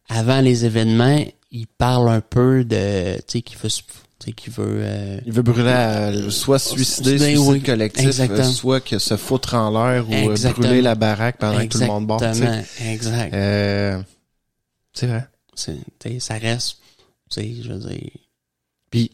[0.08, 3.80] avant les événements, il parle un peu de, tu sais, qu'il veut, se-
[4.18, 7.62] tu sais, qu'il veut, euh, Il veut brûler, soit suicider, Suicider, suicide oui.
[7.62, 8.38] collectif, Exactement.
[8.40, 10.66] euh, soit que se foutre en l'air ou euh, Exactement.
[10.66, 12.20] brûler la baraque pendant que tout le monde bord.
[12.20, 12.64] tu sais.
[12.90, 13.32] Exact.
[13.34, 13.98] Euh,
[14.98, 15.26] c'est vrai.
[15.54, 16.78] C'est- tu sais, ça reste,
[17.30, 18.10] tu sais, je veux dire.
[18.90, 19.12] Puis,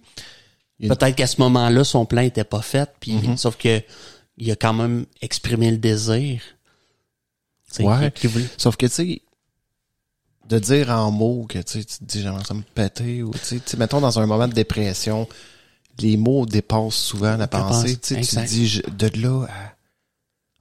[0.80, 3.36] Une- Peut-être qu'à ce moment-là, son plan était pas fait, puis Mhm.
[3.36, 3.82] sauf que
[4.36, 6.42] il a quand même exprimé le désir.
[7.84, 8.12] Ouais.
[8.58, 9.22] sauf que, tu sais,
[10.48, 13.30] de dire en mots que, tu sais, tu te dis, j'aimerais ça me péter, ou,
[13.30, 15.28] tu sais, tu sais, mettons, dans un moment de dépression,
[16.00, 17.96] les mots dépassent souvent la pensée.
[17.98, 19.71] Tu sais, tu te dis, je- de là à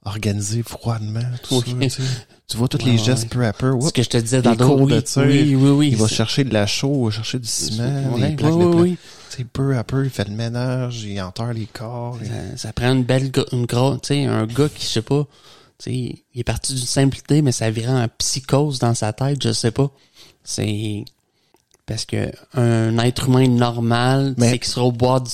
[0.04, 2.02] organiser froidement, tout ça, tu sais.
[2.48, 3.28] Tu vois tous Ouais, les gestes ouais.
[3.30, 3.72] peu à peu.
[3.80, 5.88] Ce que je te disais dans cours d'autres de oui, tir, oui, oui, oui.
[5.92, 8.64] il va chercher de la chaux, il va chercher du ciment, des plaques oui, de
[8.66, 8.96] oui, pla- oui.
[9.30, 12.18] Tu sais, peu à peu, il fait le ménage, il enterre les corps.
[12.22, 15.00] et- Ça, ça prend une belle, une grosse, tu sais, un gars qui, je sais
[15.02, 15.26] pas,
[15.78, 15.94] tu sais,
[16.34, 19.52] il est parti d'une simple idée, mais ça virait en psychose dans sa tête, je
[19.52, 19.90] sais pas.
[20.44, 21.04] C'est,
[21.86, 25.30] Parce que un être humain normal, Mais- c'est qui sera au bord du,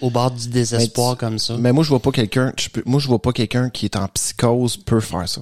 [0.00, 1.56] au bord du désespoir comme ça.
[1.58, 2.52] Mais moi, je vois pas quelqu'un,
[2.86, 5.40] moi, je vois pas quelqu'un qui est en psychose peut faire ça.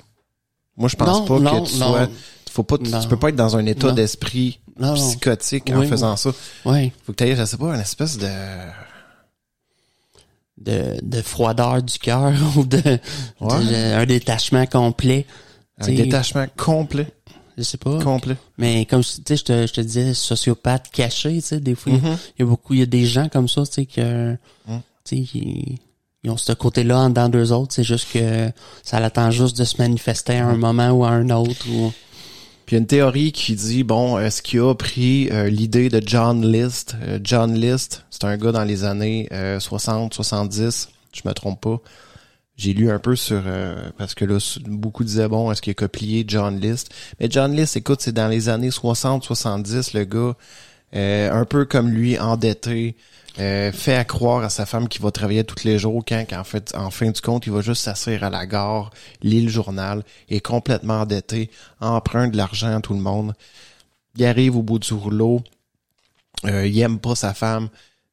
[0.76, 1.88] Moi, je pense Non, pas non, que tu non.
[1.88, 2.08] sois,
[2.50, 4.58] faut pas, tu peux pas être dans un état d'esprit
[4.94, 6.30] psychotique en Oui, faisant ça.
[6.64, 6.92] Ouais.
[7.04, 8.28] Faut que t'aies, je sais pas, une espèce de,
[10.58, 12.78] De, de froideur du cœur ou de,
[13.40, 13.64] Ouais.
[13.64, 15.26] de- un détachement complet.
[15.78, 17.08] un T'sais, détachement complet,
[17.56, 18.02] Je sais pas.
[18.02, 18.36] complet.
[18.58, 21.92] Mais comme tu sais, je te, je te disais, sociopathe caché, tu sais, des fois,
[21.94, 22.00] il
[22.38, 24.32] y a beaucoup, il y a des gens comme ça, tu sais, que,
[24.68, 24.78] Mm.
[25.04, 25.78] tu sais, qui-
[26.24, 28.50] ils ont ce côté-là en dedans d'eux autres, c'est juste que
[28.82, 31.92] ça l'attend juste de se manifester à un moment ou à un autre, ou,
[32.66, 35.88] Puis il y a une théorie qui dit, bon, est-ce qu'il a pris euh, l'idée
[35.88, 36.96] de John List?
[37.02, 41.60] Euh, John List, c'est un gars dans les années euh, 60, 70, je me trompe
[41.60, 41.78] pas.
[42.56, 43.42] J'ai lu un peu sur...
[43.46, 46.92] euh, parce que là, beaucoup disaient, bon, est-ce qu'il a copié John List?
[47.20, 50.34] Mais John List, écoute, c'est dans les années 60, 70, le gars,
[50.94, 52.96] euh, un peu comme lui, endetté,
[53.38, 56.44] euh, fait à croire à sa femme qu'il va travailler tous les jours quand, qu'en
[56.44, 60.02] fait, en fin du compte, il va juste s'asseoir à la gare, lit le journal,
[60.30, 61.50] est complètement endetté,
[61.80, 63.34] emprunte de l'argent à tout le monde.
[64.16, 65.42] Il arrive au bout du rouleau,
[66.46, 67.68] euh, il aime pas sa femme,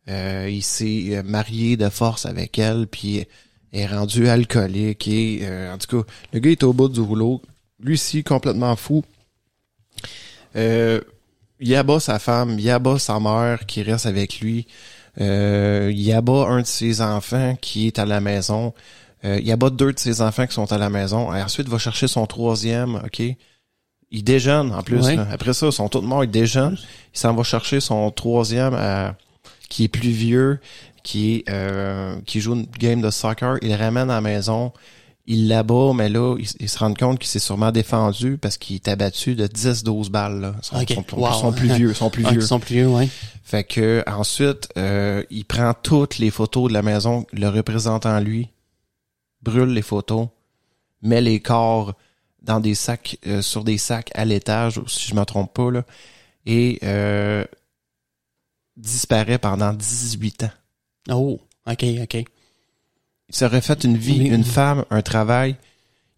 [0.10, 3.26] euh, il s'est euh, marié de force avec elle, puis
[3.74, 7.41] est rendu alcoolique et euh, en tout cas, le gars est au bout du rouleau,
[7.80, 9.04] lui ci complètement fou.
[10.56, 11.02] Euh,
[11.60, 14.68] il abat sa femme, il abat sa mère qui reste avec lui.
[15.22, 18.74] Euh, il abat un de ses enfants qui est à la maison.
[19.26, 21.34] Euh, il abat deux de ses enfants qui sont à la maison.
[21.34, 23.22] Et ensuite, il va chercher son troisième, OK?
[24.12, 25.00] Il déjeune, en plus.
[25.06, 25.16] Ouais.
[25.16, 25.28] là.
[25.32, 26.78] Après ça, ils sont tous morts, il déjeune.
[27.14, 29.10] Il s'en va chercher son troisième euh,
[29.70, 30.60] qui est plus vieux,
[31.04, 33.58] qui euh, qui joue une game de soccer.
[33.62, 34.72] Il ramène à la maison.
[35.26, 38.76] Il l'abat, mais là, il, il se rend compte qu'il s'est sûrement défendu parce qu'il
[38.76, 40.42] est abattu de 10-12 balles.
[40.42, 40.56] Là.
[40.62, 40.90] Ils sont, Ok.
[40.90, 41.32] sont- sont- Wow.
[41.34, 42.42] sont plus vieux, sont plus Ah, vieux.
[42.42, 43.08] qui sont plus vieux, ouais.
[43.42, 48.50] Fait que ensuite, euh, il prend toutes les photos de la maison, le représentant lui,
[49.42, 50.28] brûle les photos,
[51.02, 51.94] met les corps
[52.42, 55.84] dans des sacs, euh, sur des sacs à l'étage, si je me trompe pas, là,
[56.46, 57.46] et euh,
[58.76, 60.52] disparaît pendant 18 ans.
[61.12, 62.14] Oh, ok, ok.
[63.30, 65.56] Il s'aurait fait une vie, une femme, un travail.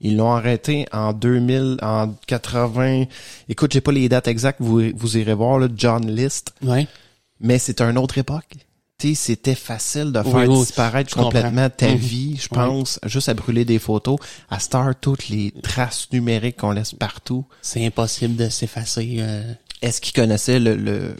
[0.02, 3.06] Ils l'ont arrêté en 2000, en 80.
[3.48, 6.53] Écoute, j'ai pas les dates exactes, vous, vous irez voir, là, John List.
[6.62, 6.88] Ouais.
[7.40, 8.56] Mais c'est une autre époque.
[8.98, 11.30] Tu sais, c'était facile de faire oui, disparaître comprends.
[11.32, 11.95] complètement ta Mhm.
[11.98, 12.56] vie, je Oui.
[12.56, 14.18] pense, juste à brûler des photos,
[14.49, 17.45] à star toutes les traces numériques qu'on laisse partout.
[17.62, 19.18] C'est impossible de s'effacer.
[19.20, 21.16] euh, Est-ce qu'il connaissait le, le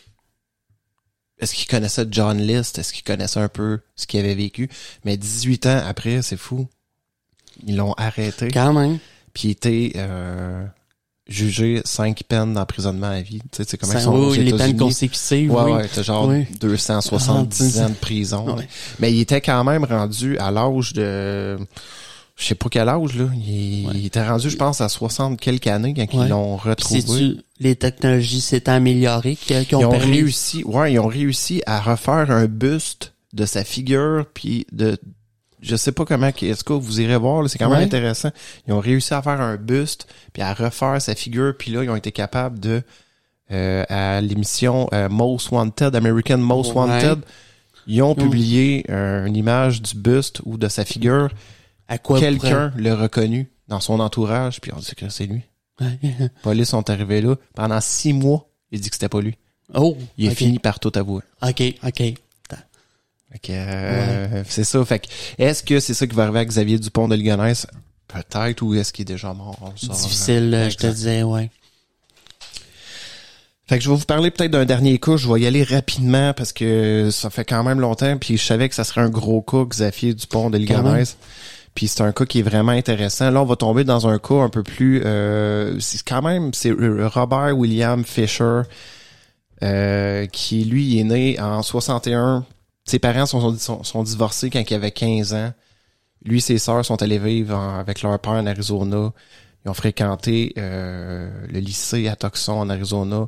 [1.40, 2.80] est-ce qu'il connaissait John List?
[2.80, 4.70] Est-ce qu'il connaissait un peu ce qu'il avait vécu?
[5.04, 6.68] Mais 18 ans après, c'est fou.
[7.66, 8.50] Ils l'ont arrêté.
[8.52, 9.00] Quand même.
[9.34, 10.66] Puis il était euh,
[11.28, 13.40] jugé cinq peines d'emprisonnement à vie.
[13.52, 15.72] Tu sais, c'est comment Ça- ils sont aux oui, les peines consécutives, Ouais, oui.
[15.74, 16.46] ouais, t'as genre Oui.
[16.60, 18.56] 270 Ah, ans de prison.
[18.58, 18.68] Ouais.
[19.00, 21.58] Mais il était quand même rendu à l'âge de...
[22.38, 23.30] Je sais pas quel âge, là.
[23.34, 23.94] Il, Ouais.
[23.96, 26.26] il était rendu, je pense, à 60 quelques années quand Ouais.
[26.26, 27.00] ils l'ont retrouvé.
[27.02, 30.18] c'est-tu les technologies s'étant améliorées qui, qui ont, Ils ont permis...
[30.18, 34.98] réussi, ouais, ils ont réussi à refaire un buste de sa figure, puis de...
[35.62, 37.86] Je sais pas comment, est-ce que vous irez voir, là, c'est quand même Ouais.
[37.86, 38.30] intéressant.
[38.68, 41.90] Ils ont réussi à faire un buste, puis à refaire sa figure, puis là, ils
[41.90, 42.84] ont été capables de...
[43.52, 46.78] euh, à l'émission euh, Most Wanted, American Most Ouais.
[46.82, 47.20] Wanted,
[47.88, 48.18] ils ont Mm.
[48.18, 51.30] publié euh, une image du buste ou de sa figure.
[51.88, 55.42] À quoi Quelqu'un l'a reconnu dans son entourage, puis on dit que c'est lui.
[55.80, 57.36] Les police sont arrivés là.
[57.54, 59.38] Pendant six mois, il dit que c'était pas lui.
[59.74, 60.38] Oh, Il a ok.
[60.38, 61.22] fini par tout avouer.
[61.42, 62.14] Ok, ok.
[63.50, 64.84] Euh, c'est ça.
[64.86, 65.08] Fait que,
[65.38, 67.68] est-ce que c'est ça qui va arriver à Xavier Dupont de Ligonnès?
[68.08, 69.58] Peut-être, ou est-ce qu'il est déjà mort?
[69.62, 70.00] On le saura.
[70.00, 71.50] Difficile, euh, je te disais, ouais.
[73.68, 75.18] Fait que je vais vous parler peut-être d'un dernier cas.
[75.18, 78.16] Je vais y aller rapidement parce que ça fait quand même longtemps.
[78.18, 80.68] Puis je savais que ça serait un gros cas, Xavier Dupont de même.
[80.68, 81.18] Ligonnès.
[81.76, 83.30] Puis c'est un cas qui est vraiment intéressant.
[83.30, 85.04] Là, on va tomber dans un cas un peu plus...
[85.06, 86.54] Euh, c'est quand même...
[86.54, 88.62] C'est Robert William Fisher
[89.64, 92.46] euh, qui, lui, est né en 61.
[92.86, 95.54] Ses parents sont, divorcés quand il avait 15 ans.
[96.24, 99.12] Lui et ses sœurs sont allés vivre avec leur père en Arizona.
[99.64, 103.28] Ils ont fréquenté euh, le lycée à Tucson en Arizona.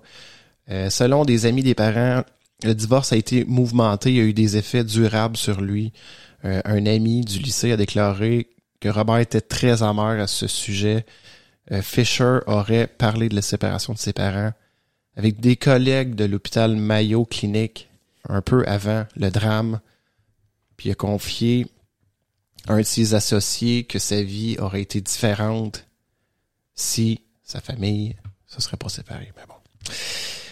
[0.70, 2.24] Euh, selon des amis des parents,
[2.64, 4.12] le divorce a été mouvementé.
[4.12, 5.94] Il y a eu des effets durables sur lui.
[6.48, 8.48] Euh, un ami du lycée a déclaré
[8.80, 11.06] que Robert était très amer à ce sujet.
[11.72, 14.54] Euh, Fisher aurait parlé de la séparation de ses parents
[15.16, 17.90] avec des collègues de l'hôpital Mayo Clinic
[18.30, 19.82] un peu avant le drame.
[20.78, 21.68] Puis a confié
[22.68, 25.86] à un de ses associés que sa vie aurait été différente
[26.76, 28.16] si sa famille
[28.46, 29.34] se serait pas séparée.
[29.36, 29.44] Mais.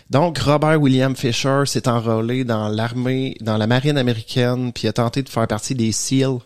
[0.09, 5.23] Donc, Robert William Fisher s'est enrôlé dans l'armée, dans la marine américaine, puis a tenté
[5.23, 6.37] de faire partie des SEAL.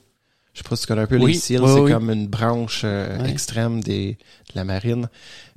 [0.54, 1.92] Je sais pas si tu connais un peu Oui, les SEAL, oui, c'est oui.
[1.92, 5.10] comme une branche euh, extrême des, de la marine.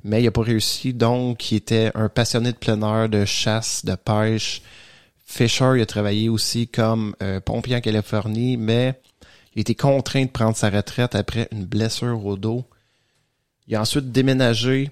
[0.03, 3.85] Mais il a pas réussi, donc il était un passionné de plein air, de chasse,
[3.85, 4.61] de pêche.
[5.25, 8.99] Fisher, il a travaillé aussi comme euh, pompier en Californie, mais
[9.55, 12.65] il a été contraint de prendre sa retraite après une blessure au dos.
[13.67, 14.91] Il a ensuite déménagé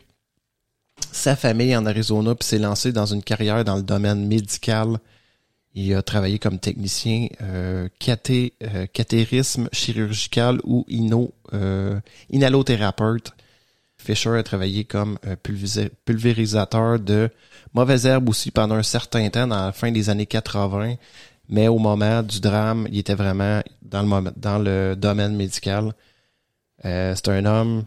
[1.11, 4.97] sa famille en Arizona puis s'est lancé dans une carrière dans le domaine médical.
[5.73, 11.99] Il a travaillé comme technicien euh, caté, euh, catérisme chirurgical ou ino, euh,
[12.29, 13.31] inhalothérapeute.
[13.97, 15.35] Fisher a travaillé comme euh,
[16.05, 17.29] pulvérisateur de
[17.73, 20.95] mauvaises herbes aussi pendant un certain temps dans la fin des années 80.
[21.49, 25.93] Mais au moment du drame, il était vraiment dans le, dans le domaine médical.
[26.85, 27.85] Euh, c'est un homme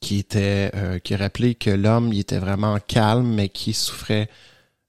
[0.00, 4.28] qui était euh, qui rappelait que l'homme il était vraiment calme mais qui souffrait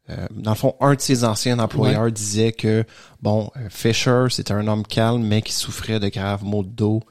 [0.10, 2.84] euh, dans le fond un de ses anciens employeurs disait que
[3.22, 7.02] bon euh, Fisher c'était un homme calme mais qui souffrait de graves maux de dos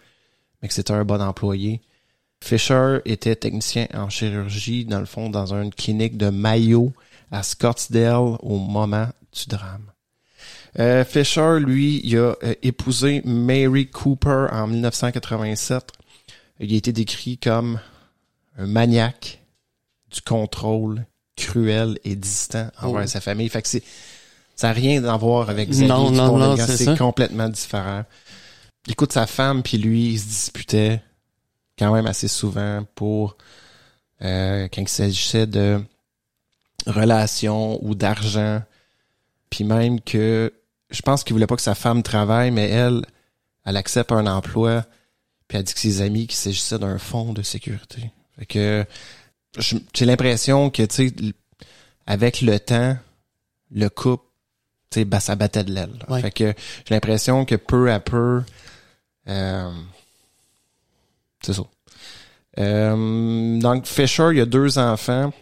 [0.61, 1.81] mais que c'était un bon employé.
[2.41, 6.93] Fisher était technicien en chirurgie dans le fond dans une clinique de Mayo
[7.31, 9.93] à Scottsdale au moment du drame.
[10.79, 15.93] Euh, Fisher, lui, il a euh, épousé Mary Cooper en 1987.
[16.63, 17.81] Il a été décrit comme
[18.57, 19.41] un maniaque
[20.13, 21.05] du contrôle
[21.37, 23.09] cruel et distant envers Oh.
[23.09, 23.49] sa famille.
[23.49, 23.83] Fait que c'est,
[24.55, 28.05] ça n'a rien à voir avec Xavier Non, non, non, c'est complètement différent.
[28.89, 31.03] Écoute, sa femme puis lui, ils se disputaient
[31.79, 33.37] quand même assez souvent pour
[34.23, 35.83] euh, quand il s'agissait de
[36.87, 38.63] relations ou d'argent.
[39.51, 40.53] Puis même que
[40.91, 43.03] je pense qu'il voulait pas que sa femme travaille, mais elle,
[43.65, 44.85] elle accepte un emploi,
[45.53, 48.11] puis elle dit que ses amis qu'il s'agissait d'un fonds de sécurité.
[48.39, 48.87] Fait que
[49.59, 51.15] j'ai l'impression que tu sais
[52.07, 52.97] avec le temps,
[53.71, 54.25] le couple,
[54.89, 56.07] tu sais, bah, ça battait de l'aile.
[56.09, 56.23] Ouais.
[56.23, 56.55] Fait que
[56.87, 58.43] j'ai l'impression que peu à peu,
[59.29, 59.71] euh,
[61.43, 61.65] c'est ça.
[62.59, 65.35] Euh, donc Fisher, il a deux enfants.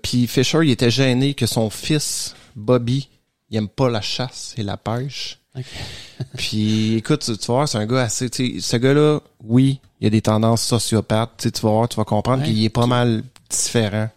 [0.00, 3.08] Puis Fisher, il était gêné que son fils, Bobby,
[3.50, 5.40] il aime pas la chasse et la pêche.
[5.56, 5.64] Ok.
[6.36, 9.80] Puis écoute, tu, tu vas voir, c'est un gars assez, tu sais, ce gars-là, oui,
[10.00, 11.32] il y a des tendances sociopathes.
[11.38, 12.48] Tu sais, tu vas voir, tu vas comprendre Ouais.
[12.48, 14.08] qu'il est pas mal différent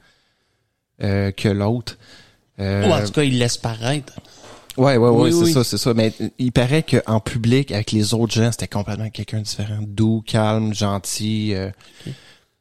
[1.04, 1.98] euh, que l'autre.
[2.60, 4.14] Euh, Ou en tout cas, il laisse paraître.
[4.78, 5.52] Ouais, ouais, ouais, Oui, c'est oui.
[5.54, 5.94] ça, c'est ça.
[5.94, 9.80] Mais il paraît qu'en public, avec les autres gens, c'était complètement quelqu'un de différent.
[9.82, 11.54] Doux, calme, gentil.
[11.54, 11.70] euh,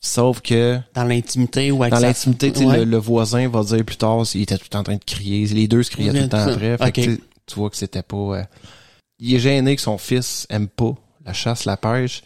[0.01, 2.79] Sauf que Dans l'intimité ou avec dans l'intimité, Ouais.
[2.79, 5.05] le, le voisin va dire plus tard s'il était tout le temps en train de
[5.05, 5.45] crier.
[5.47, 6.77] Les deux se criaient tout le temps après.
[7.49, 8.17] Tu vois que c'était pas...
[8.17, 8.43] euh,
[9.19, 10.95] Il est gêné que son fils aime pas
[11.25, 12.23] la chasse, la pêche.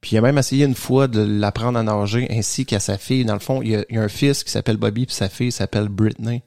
[0.00, 3.24] Puis il a même essayé une fois de l'apprendre à nager ainsi qu'à sa fille.
[3.24, 5.14] Dans le fond, il y a, il y a un fils qui s'appelle Bobby puis
[5.14, 6.42] sa fille s'appelle Britney.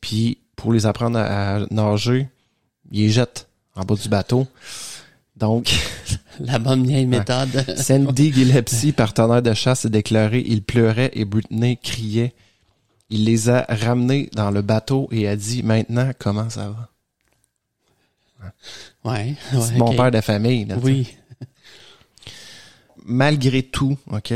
[0.00, 2.28] Puis pour les apprendre à, à nager,
[2.90, 4.46] il les jette en bas du bateau.
[5.36, 5.70] Donc,
[6.40, 7.48] La bonne vieille méthode.
[7.76, 12.34] Sandy Gillespie, partenaire de chasse, a déclaré il pleurait et Britney criait.
[13.08, 16.88] Il les a ramenés dans le bateau et a dit maintenant comment ça va.
[19.04, 19.34] Ouais.
[19.50, 19.96] C'est ouais, mon ok.
[19.96, 20.64] père de famille.
[20.64, 20.76] là.
[20.82, 21.16] Oui.
[23.04, 24.32] Malgré tout, ok.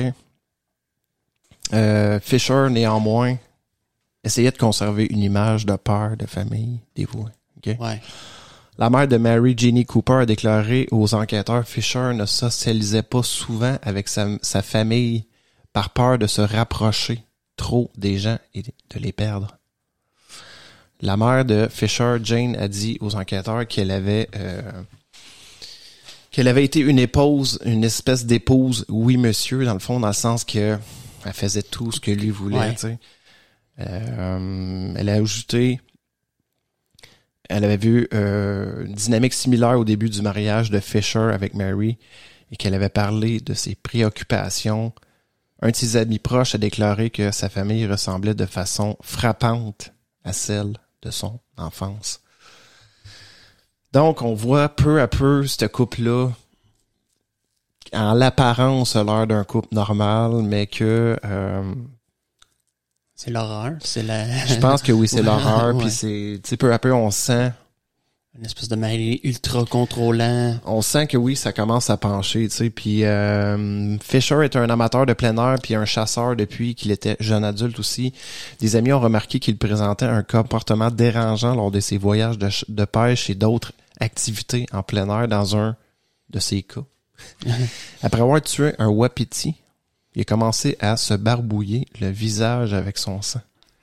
[1.73, 3.37] euh, Fisher néanmoins
[4.23, 7.33] essayait de conserver une image de père de famille dévouée.
[7.67, 8.01] Ouais.
[8.79, 13.77] La mère de Mary, Jeannie Cooper, a déclaré aux enquêteurs Fisher ne socialisait pas souvent
[13.83, 15.27] avec sa, sa famille
[15.73, 17.23] par peur de se rapprocher
[17.57, 19.59] trop des gens et de les perdre.
[21.03, 24.61] La mère de Fisher, Jane, a dit aux enquêteurs qu'elle avait euh,
[26.31, 30.13] qu'elle avait été une épouse, une espèce d'épouse, oui monsieur, dans le fond, dans le
[30.13, 30.79] sens que
[31.25, 32.59] elle faisait tout ce que lui voulait.
[32.59, 32.75] Ouais.
[32.75, 32.99] tu sais.
[33.81, 35.81] Euh, elle a ajouté
[37.51, 41.99] elle avait vu euh, une dynamique similaire au début du mariage de Fisher avec Mary
[42.53, 44.93] et qu'elle avait parlé de ses préoccupations.
[45.61, 49.93] Un de ses amis proches a déclaré que sa famille ressemblait de façon frappante
[50.25, 52.21] à celle de son enfance.
[53.93, 56.31] Donc, on voit peu à peu ce couple-là,
[57.93, 61.75] en l'apparence, a l'air d'un couple normal, mais que euh,
[63.17, 63.73] C'est l'horreur.
[63.81, 64.47] C'est la...
[64.47, 67.53] je pense que oui, c'est l'horreur, puis c'est, tu sais, peu à peu, on sent
[68.39, 70.57] Une espèce de mari ultra contrôlant.
[70.65, 72.71] on sent que oui, ça commence à pencher, tu sais.
[72.71, 77.17] Puis euh, Fisher est un amateur de plein air puis un chasseur depuis qu'il était
[77.19, 78.13] jeune adulte aussi.
[78.61, 82.85] Des amis ont remarqué qu'il présentait un comportement dérangeant lors de ses voyages de, de
[82.85, 85.77] pêche et d'autres activités en plein air dans un
[86.31, 86.85] de ces cas.
[88.03, 89.57] Après avoir tué un wapiti,
[90.15, 93.41] il a commencé à se barbouiller le visage avec son sang.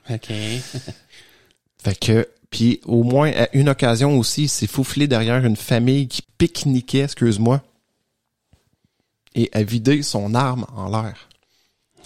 [0.09, 0.27] OK.
[1.83, 6.07] Fait que, puis au moins à une occasion aussi, il s'est faufilé derrière une famille
[6.07, 7.61] qui pique-niquait, excuse-moi,
[9.35, 11.29] et a vidé son arme en l'air.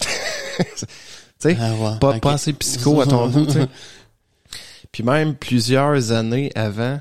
[0.00, 0.86] tu
[1.38, 2.18] sais, Ah, ouais.
[2.20, 3.68] pas, assez psycho à ton goût, tu sais.
[4.90, 7.00] Puis même plusieurs années avant,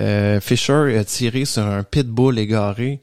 [0.00, 3.02] euh, Fisher a tiré sur un pitbull égaré,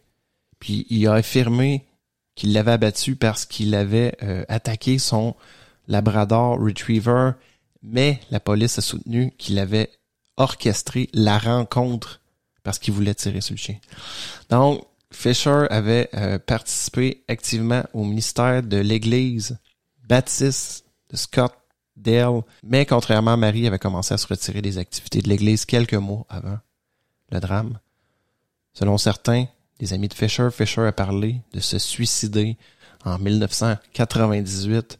[0.59, 1.85] puis il a affirmé
[2.33, 5.35] qu'il l'avait abattu parce qu'il avait euh, attaqué son
[5.87, 7.31] Labrador Retriever,
[7.85, 9.91] mais la police a soutenu qu'il avait
[10.37, 12.21] orchestré la rencontre
[12.63, 13.77] parce qu'il voulait tirer sur le chien.
[14.49, 19.57] Donc, Fisher avait euh, participé activement au ministère de l'Église
[20.07, 21.53] baptiste de Scott
[21.95, 25.93] Dale, mais contrairement à Marie, avait commencé à se retirer des activités de l'Église quelques
[25.93, 26.59] mois avant
[27.31, 27.79] le drame.
[28.73, 29.45] Selon certains,
[29.79, 32.57] des amis de Fisher, Fisher a parlé de se suicider
[33.05, 34.99] en 1998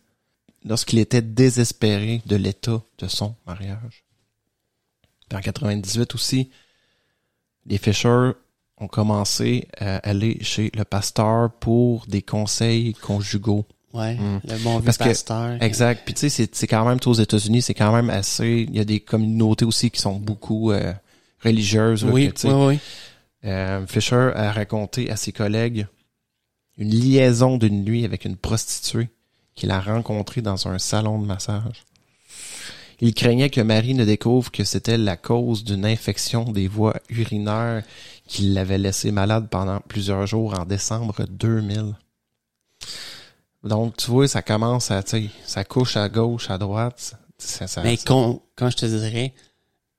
[0.66, 4.04] lorsqu'il était désespéré de l'état de son mariage.
[5.30, 6.50] Puis en 98 aussi,
[7.66, 8.32] les Fisher
[8.78, 13.66] ont commencé à aller chez le pasteur pour des conseils conjugaux.
[13.94, 14.42] Ouais, Mm.
[14.44, 15.64] le bon vieux Parce que- pasteur.
[15.64, 16.02] Exact.
[16.04, 18.66] Puis tu sais, c'est- quand même aux États-Unis, c'est quand même assez.
[18.68, 20.92] Il y a des communautés aussi qui sont beaucoup euh,
[21.42, 22.04] religieuses.
[22.04, 22.80] là, Oui, que, oui, oui.
[23.50, 25.88] euh, Fisher a raconté à ses collègues
[26.78, 29.08] une liaison d'une nuit avec une prostituée
[29.56, 31.84] qu'il a rencontrée dans un salon de massage.
[33.02, 37.84] Il craignait que Marie ne découvre que c'était la cause d'une infection des voies urinaires
[38.28, 41.94] qui l'avait laissé malade pendant plusieurs jours en décembre 2000.
[43.64, 47.16] Donc, tu vois, ça commence à, tu sais, ça couche à gauche, à droite.
[47.38, 49.34] Ça, ça- Mais ça- con- quand je te dirais,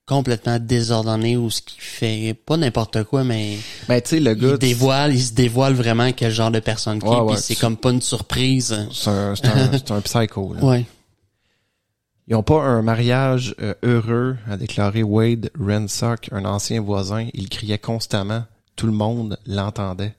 [0.07, 3.57] complètement désordonné ou ce qui fait pas n'importe quoi, mais
[3.89, 4.53] Ben, tu sais, le gars.
[4.53, 7.91] il dévoile, il se dévoile vraiment quel genre de personne qui Ouais, c'est comme pas
[7.91, 8.87] une surprise.
[8.93, 10.65] C'est un, c'est un, un psycho, là.
[10.65, 10.87] Ouais.
[12.28, 17.28] Ils n'ont pas un mariage euh, heureux, a déclaré Wade Rensock, un ancien voisin.
[17.35, 18.45] Il criait constamment.
[18.74, 20.15] Tout le monde l'entendait.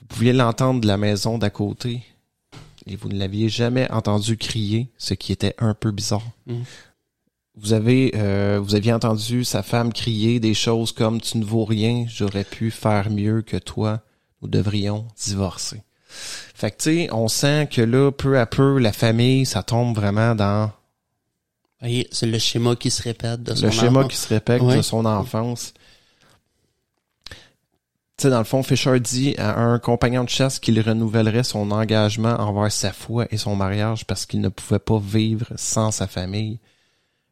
[0.00, 2.02] Vous pouviez l'entendre de la maison d'à côté
[2.86, 6.26] et vous ne l'aviez jamais entendu crier, ce qui était un peu bizarre.
[6.46, 6.62] Mm.
[7.60, 11.64] Vous avez, euh, vous aviez entendu sa femme crier des choses comme tu ne vaux
[11.64, 14.00] rien, j'aurais pu faire mieux que toi,
[14.42, 15.82] nous devrions divorcer.
[16.08, 19.94] Fait que tu sais, on sent que là, peu à peu, la famille, ça tombe
[19.94, 20.70] vraiment dans
[21.80, 24.82] Voyez, c'est le schéma qui se répète de son le schéma qui se répète de
[24.82, 25.74] son enfance.
[28.16, 31.70] Tu sais, dans le fond, Fisher dit à un compagnon de chasse qu'il renouvellerait son
[31.70, 36.08] engagement envers sa foi et son mariage parce qu'il ne pouvait pas vivre sans sa
[36.08, 36.58] famille,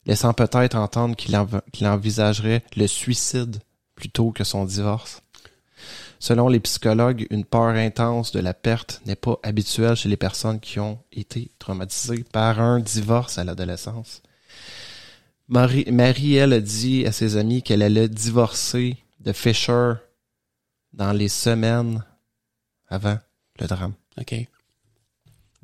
[0.07, 3.59] laissant peut-être entendre qu'il env- qu'il envisagerait le suicide
[3.95, 5.23] plutôt que son divorce.
[6.19, 10.61] Selon les psychologues, une peur intense de la perte n'est pas habituelle chez les personnes
[10.61, 14.23] qui ont été traumatisées par un divorce à l'adolescence.
[15.49, 19.93] Marie, Marie, elle, a dit à ses amis qu'elle allait divorcer de Fisher
[20.93, 22.03] dans les semaines
[22.89, 23.19] avant
[23.61, 23.93] le drame.
[24.19, 24.35] OK.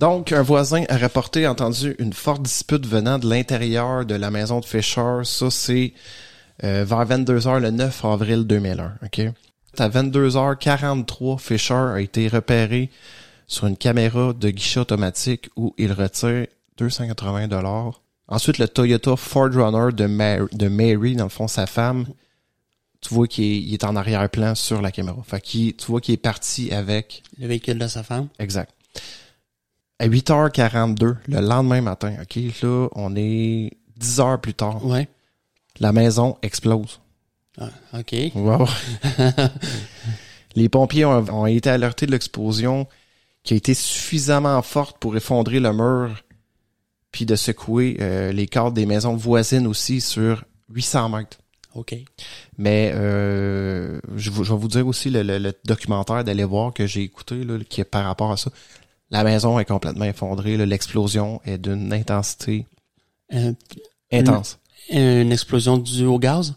[0.03, 4.59] Donc, un voisin a rapporté entendu une forte dispute venant de l'intérieur de la maison
[4.59, 5.21] de Fisher.
[5.23, 5.93] Ça, c'est
[6.65, 8.95] euh, vers 22h le 9 avril 2001.
[9.05, 9.21] OK?
[9.79, 12.91] À 22h43, Fisher a été repéré
[13.47, 16.49] sur une caméra de guichet automatique où il retire
[16.79, 18.03] 280 dollars.
[18.27, 22.07] Ensuite, le Toyota Ford Runner de, Mary, de Mary, dans le fond, sa femme,
[23.01, 25.23] tu vois qu'il est, en arrière-plan sur la caméra.
[25.25, 28.27] Fait qu'il, tu vois qu'il est parti avec Le véhicule de sa femme?
[28.41, 28.75] Exact.
[30.03, 34.85] À 8h42, le lendemain matin, OK, là, on est 10 heures plus tard.
[34.85, 35.09] Ouais.
[35.79, 37.01] La maison explose.
[37.61, 37.69] Ah,
[37.99, 38.15] OK.
[38.35, 38.67] Wow.
[40.57, 42.87] Les pompiers ont, ont été alertés de l'explosion
[43.43, 46.23] qui a été suffisamment forte pour effondrer le mur
[47.11, 51.39] puis de secouer euh, les cadres des maisons voisines aussi sur 800 mètres.
[51.75, 51.95] OK.
[52.59, 57.03] Mais euh, je, vais vous dire aussi le, le- le documentaire d'aller voir que j'ai
[57.03, 58.51] écouté là, qui est par rapport à ça.
[59.13, 60.57] La maison est complètement effondrée.
[60.57, 62.67] L'explosion est d'une intensité
[63.33, 63.53] Euh,
[64.11, 64.59] intense.
[64.91, 66.55] une explosion due au gaz?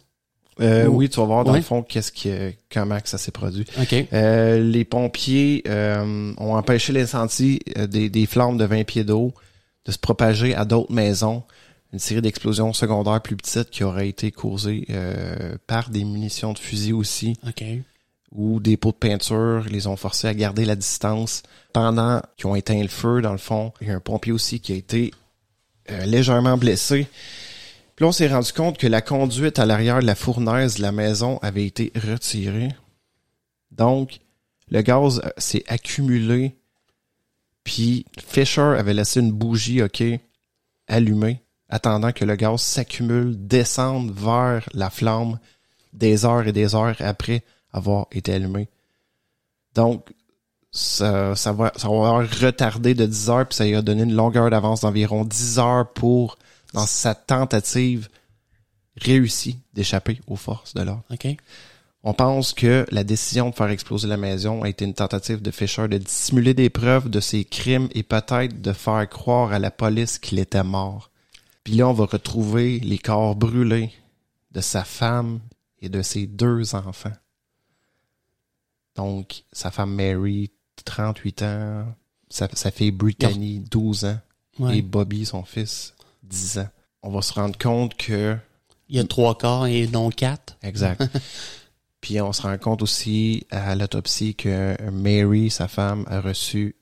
[0.62, 1.58] Euh, Ou- oui, tu vas voir dans Ouais.
[1.60, 3.66] le fond qu'est-ce qui, euh, comment que ça s'est produit.
[3.80, 3.94] OK.
[4.14, 9.34] Euh, les pompiers euh, ont empêché l'incendie euh, des, des flammes de 20 pieds d'eau
[9.86, 11.44] de se propager à d'autres maisons.
[11.92, 16.58] Une série d'explosions secondaires plus petites qui auraient été causées euh, par des munitions de
[16.60, 17.36] fusil aussi.
[17.48, 17.64] OK.
[18.36, 21.42] Ou des pots de peinture les ont forcés à garder la distance
[21.74, 23.74] pendant qu'ils ont éteint le feu dans le fond.
[23.82, 25.12] Il y a un pompier aussi qui a été
[25.90, 27.08] euh, légèrement blessé.
[27.96, 30.82] Puis là, on s'est rendu compte que la conduite à l'arrière de la fournaise de
[30.82, 32.70] la maison avait été retirée.
[33.72, 34.20] Donc,
[34.70, 36.56] le gaz euh, s'est accumulé.
[37.64, 40.04] Puis Fisher avait laissé une bougie, OK,
[40.88, 45.40] allumés, attendant que le gaz s'accumule, descende vers la flamme
[45.94, 47.44] des heures et des heures après
[47.76, 48.70] avoir été allumé.
[49.76, 50.10] Donc,
[50.72, 54.04] ça, ça va, ça va avoir retardé de 10 heures, puis ça lui a donné
[54.04, 56.38] une longueur d'avance d'environ 10 heures pour,
[56.74, 58.10] dans sa tentative
[58.98, 61.04] réussie d'échapper aux forces de l'ordre.
[62.04, 65.52] On pense que la décision de faire exploser la maison a été une tentative de
[65.52, 69.72] Fisher de dissimuler des preuves de ses crimes et peut-être de faire croire à la
[69.72, 71.10] police qu'il était mort.
[71.64, 73.92] Puis là, on va retrouver les corps brûlés
[74.52, 75.40] de sa femme
[75.82, 77.12] et de ses deux enfants.
[78.96, 80.52] Donc, sa femme Mary,
[80.86, 81.86] 38 ans,
[82.30, 84.20] sa, sa fille Brittany, 12 ans,
[84.60, 84.78] Ouais.
[84.78, 85.94] et Bobby, son fils,
[86.24, 86.70] 10 ans.
[87.04, 88.38] On va se rendre compte que
[88.88, 90.58] Il y a trois corps et non quatre.
[90.64, 91.04] Exact.
[92.02, 96.76] Puis on se rend compte aussi à l'autopsie que Mary, sa femme, a reçu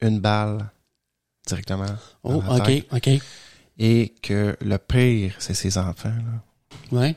[0.00, 0.70] une balle
[1.46, 1.86] directement
[2.22, 2.86] Oh, OK, tête.
[2.92, 3.10] OK.
[3.78, 6.08] et que le pire, c'est ses enfants.
[6.10, 7.16] Là, Ouais.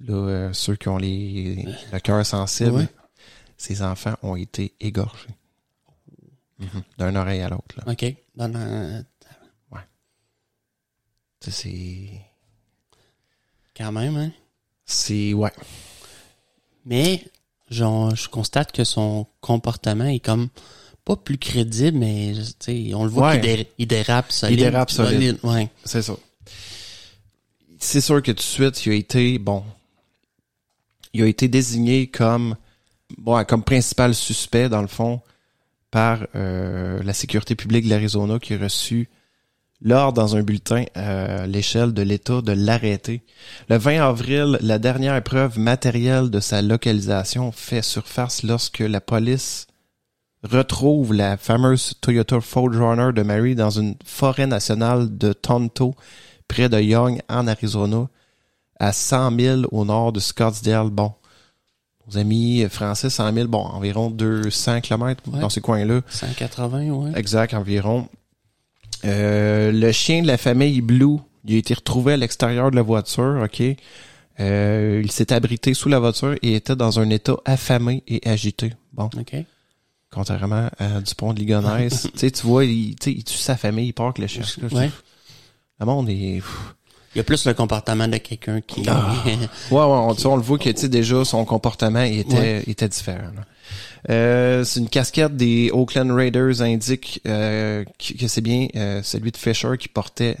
[0.00, 2.88] Là, euh, ceux qui ont les, le cœur sensible, Ouais.
[3.58, 5.28] Ses enfants ont été égorgés.
[6.58, 6.82] Mhm.
[6.96, 7.76] D'un oreille à l'autre.
[7.86, 8.14] OK.
[8.34, 8.50] Dans
[11.40, 12.20] Tu sais, C'est...
[13.76, 14.32] Quand même, hein?
[14.84, 15.32] C'est...
[15.34, 15.52] Ouais.
[16.84, 17.24] Mais,
[17.70, 20.48] genre, je constate que son comportement est comme
[21.04, 23.40] pas plus crédible, mais tu sais, on le voit Ouais.
[23.40, 24.58] qu'il dé- il dérape solide.
[24.58, 25.38] Il dérape solide.
[25.44, 25.70] Ouais.
[25.84, 26.16] C'est ça.
[27.78, 29.64] C'est sûr que tout de suite, il a été, bon,
[31.12, 32.56] il a été désigné comme,
[33.16, 35.20] bon, comme principal suspect, dans le fond,
[35.90, 39.08] par euh, la sécurité publique de l'Arizona qui a reçu
[39.80, 43.22] l'ordre dans un bulletin à l'échelle de l'État de l'arrêter.
[43.68, 49.66] Le 20 avril, la dernière preuve matérielle de sa localisation fait surface lorsque la police
[50.42, 55.94] retrouve la fameuse Toyota 4Runner de Mary dans une forêt nationale de Tonto,
[56.48, 58.08] près de Young, en Arizona,
[58.80, 60.90] à 100 000 au nord de Scottsdale.
[60.90, 61.12] Bon,
[62.08, 65.40] nos amis français, 100 000, bon, environ 200 km Ouais.
[65.40, 66.00] dans ces coins-là.
[66.08, 67.12] 180, ouais.
[67.16, 68.08] Exact, environ.
[69.04, 72.82] Euh, le chien de la famille Blue, il a été retrouvé à l'extérieur de la
[72.82, 73.62] voiture, OK?
[74.40, 78.72] Euh, il s'est abrité sous la voiture et était dans un état affamé et agité.
[78.92, 79.34] Bon, OK.
[80.12, 82.08] contrairement à Dupont de Ligonnès.
[82.12, 84.44] tu sais, tu vois, il, tue sa famille, il part avec le chien.
[84.72, 84.90] Ouais.
[85.80, 86.36] Le monde est...
[86.36, 86.74] pff.
[87.14, 88.84] Il y a plus le comportement de quelqu'un qui...
[88.88, 89.12] Ah.
[89.70, 92.62] Ouais, ouais, on, on le voit que, tu sais, déjà, son comportement était, Ouais.
[92.66, 93.30] était différent.
[93.34, 93.44] là.
[94.10, 99.36] Euh, c'est une casquette des Oakland Raiders indique euh, que c'est bien euh, celui de
[99.36, 100.36] Fisher qui portait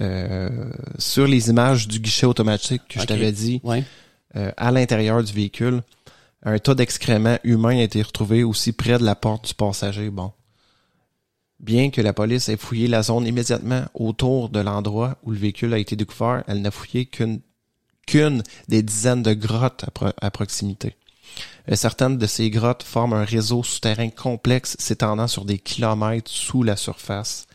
[0.00, 3.82] euh, sur les images du guichet automatique que je t'avais dit ouais.
[4.36, 5.82] euh, à l'intérieur du véhicule.
[6.44, 10.10] Un tas d'excréments humains a été retrouvé aussi près de la porte du passager.
[10.10, 10.30] Bon.
[11.58, 15.72] Bien que la police ait fouillé la zone immédiatement autour de l'endroit où le véhicule
[15.72, 19.86] a été découvert, elle n'a fouillé qu'une des dizaines de grottes
[20.20, 20.96] à proximité.
[21.70, 26.62] Euh, Certaines de ces grottes forment un réseau souterrain complexe s'étendant sur des kilomètres sous
[26.62, 27.46] la surface.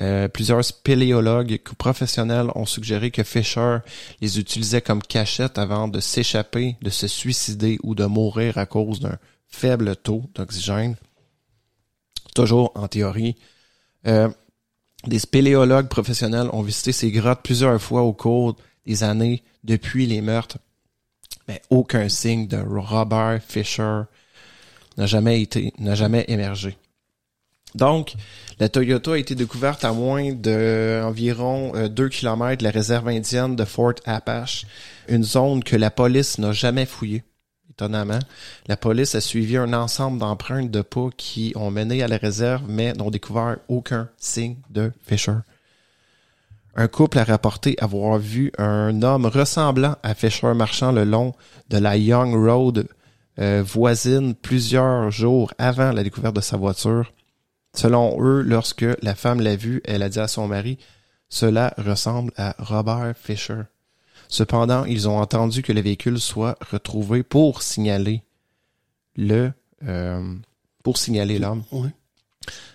[0.00, 3.78] Euh, plusieurs spéléologues professionnels ont suggéré que Fisher
[4.20, 9.00] les utilisait comme cachette avant de s'échapper, de se suicider ou de mourir à cause
[9.00, 9.18] d'un
[9.48, 10.96] faible taux d'oxygène.
[12.34, 13.36] Toujours en théorie.
[14.06, 14.28] Euh,
[15.06, 18.56] des spéléologues professionnels ont visité ces grottes plusieurs fois au cours
[18.86, 20.58] des années depuis les meurtres.
[21.48, 24.02] Mais aucun signe de Robert Fisher
[24.96, 26.76] n'a jamais été, n'a jamais émergé.
[27.74, 28.14] Donc,
[28.58, 33.56] la Toyota a été découverte à moins de environ 2 km de la réserve indienne
[33.56, 34.66] de Fort Apache,
[35.08, 37.22] une zone que la police n'a jamais fouillée.
[37.72, 38.18] Étonnamment,
[38.66, 42.64] la police a suivi un ensemble d'empreintes de pas qui ont mené à la réserve,
[42.68, 45.36] mais n'ont découvert aucun signe de Fisher.
[46.74, 51.34] Un couple a rapporté avoir vu un homme ressemblant à Fisher marchant le long
[51.70, 52.88] de la Young Road
[53.38, 57.10] euh, voisine plusieurs jours avant la découverte de sa voiture.
[57.74, 60.76] Selon eux, lorsque la femme l'a vu, elle a dit à son mari,
[61.30, 63.62] cela ressemble à Robert Fisher.
[64.32, 68.22] Cependant, ils ont entendu que le véhicule soit retrouvé pour signaler
[69.14, 69.52] le
[69.86, 70.34] euh,
[70.82, 71.64] pour signaler l'homme.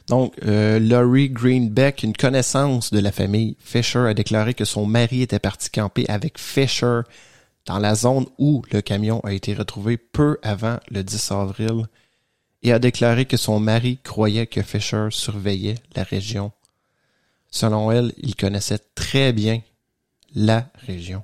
[0.06, 5.24] Donc, euh, Laurie Greenbeck, une connaissance de la famille Fisher, a déclaré que son mari
[5.24, 7.02] était parti camper avec Fisher
[7.66, 11.88] dans la zone où le camion a été retrouvé peu avant le 10 avril
[12.62, 16.52] et a déclaré que son mari croyait que Fisher surveillait la région.
[17.50, 19.62] Selon elle, il connaissait très bien
[20.36, 21.24] la région.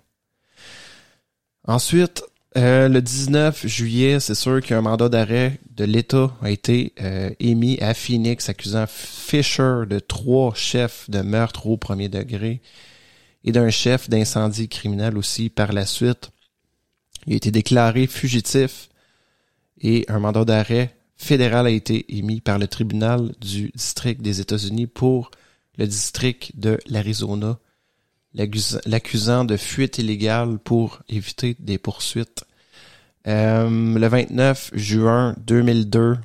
[1.65, 2.23] Ensuite,
[2.55, 7.79] Euh, le 19 juillet, c'est sûr qu'un mandat d'arrêt de l'État a été euh, émis
[7.81, 12.61] à Phoenix accusant Fisher de trois chefs de meurtre au premier degré
[13.43, 16.29] et d'un chef d'incendie criminel aussi par la suite.
[17.25, 18.89] Il a été déclaré fugitif
[19.81, 24.87] et un mandat d'arrêt fédéral a été émis par le tribunal du district des États-Unis
[24.87, 25.31] pour
[25.79, 27.57] le district de l'Arizona,
[28.33, 32.43] l'accusant de fuite illégale pour éviter des poursuites.
[33.27, 36.17] Euh, le 29 juin 2002,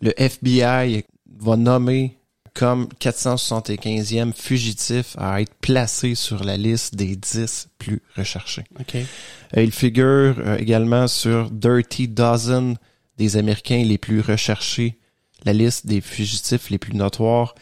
[0.00, 1.04] le FBI
[1.38, 2.18] va nommer
[2.54, 8.64] comme 475e fugitif à être placé sur la liste des 10 plus recherchés.
[8.78, 8.96] OK.
[8.96, 12.76] Euh, il figure euh, également sur Dirty Dozen
[13.16, 14.98] des Américains les plus recherchés,
[15.44, 17.54] la liste des fugitifs les plus notoires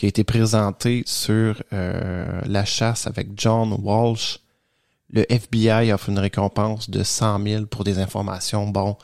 [0.00, 4.38] qui a été présentée sur euh, la chasse avec John Walsh.
[5.12, 8.96] Le FBI offre une récompense de 100 000 pour des informations, bon,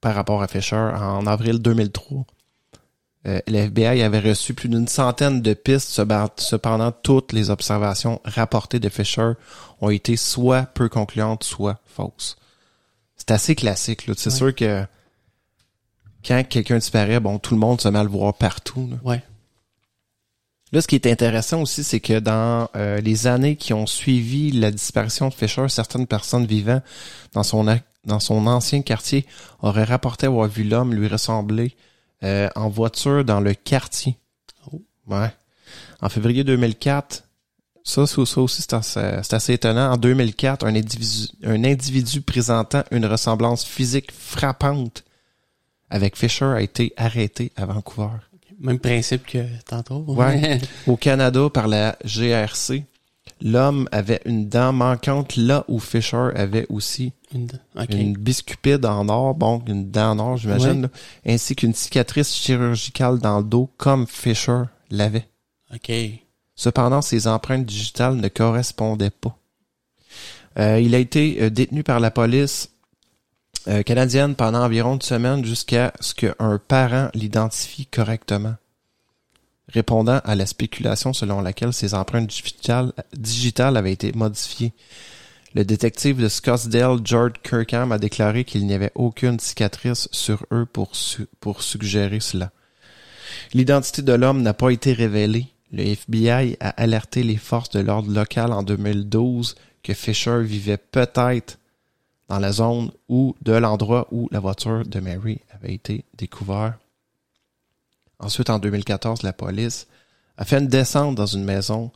[0.00, 2.26] par rapport à Fisher en avril 2003.
[3.26, 5.90] Euh, le FBI avait reçu plus d'une centaine de pistes,
[6.36, 9.32] cependant toutes les observations rapportées de Fisher
[9.80, 12.36] ont été soit peu concluantes, soit fausses.
[13.16, 14.06] C'est assez classique.
[14.06, 14.14] là.
[14.16, 14.36] C'est Ouais.
[14.36, 14.84] sûr que
[16.24, 18.88] quand quelqu'un disparaît, bon, tout le monde se met à le voir partout.
[18.92, 18.96] Là.
[19.02, 19.22] Ouais.
[20.72, 24.50] Là, ce qui est intéressant aussi, c'est que dans euh, les années qui ont suivi
[24.50, 26.80] la disparition de Fisher, certaines personnes vivant
[27.32, 27.64] dans son
[28.04, 29.24] dans son ancien quartier
[29.62, 31.74] auraient rapporté avoir vu l'homme lui ressembler
[32.22, 34.18] euh, en voiture dans le quartier.
[34.72, 34.82] Oh.
[35.06, 35.30] Ouais.
[36.00, 37.24] En février 2004,
[37.82, 39.92] ça, ça, ça aussi, c'est assez, assez étonnant.
[39.92, 45.04] En 2004, un individu, un individu présentant une ressemblance physique frappante
[45.90, 48.08] avec Fisher a été arrêté à Vancouver.
[48.64, 50.04] Même principe que tantôt.
[50.08, 50.58] Ouais.
[50.86, 52.84] Au Canada, par la GRC,
[53.42, 59.62] l'homme avait une dent manquante là où Fisher avait aussi Une- biscupide en or, bon,
[59.66, 60.88] une dent en or, j'imagine, là,
[61.26, 65.28] ainsi qu'une cicatrice chirurgicale dans le dos, comme Fisher l'avait.
[65.74, 65.92] OK.
[66.56, 69.36] Cependant, ses empreintes digitales ne correspondaient pas.
[70.58, 72.70] Euh, il a été euh, détenu par la police
[73.66, 78.56] euh, canadienne pendant environ une semaine jusqu'à ce qu'un parent l'identifie correctement,
[79.68, 82.30] répondant à la spéculation selon laquelle ses empreintes
[83.14, 84.72] digitales, avaient été modifiées.
[85.54, 90.66] Le détective de Scottsdale, George Kirkham, a déclaré qu'il n'y avait aucune cicatrice sur eux
[90.66, 90.92] pour,
[91.40, 92.50] pour suggérer cela.
[93.54, 95.46] L'identité de l'homme n'a pas été révélée.
[95.72, 101.58] Le FBI a alerté les forces de l'ordre local en 2012 que Fisher vivait peut-être
[102.34, 106.74] dans la zone ou de l'endroit où la voiture de Mary avait été découverte.
[108.18, 109.86] Ensuite, en 2014, la police
[110.36, 111.92] a fait une descente dans une maison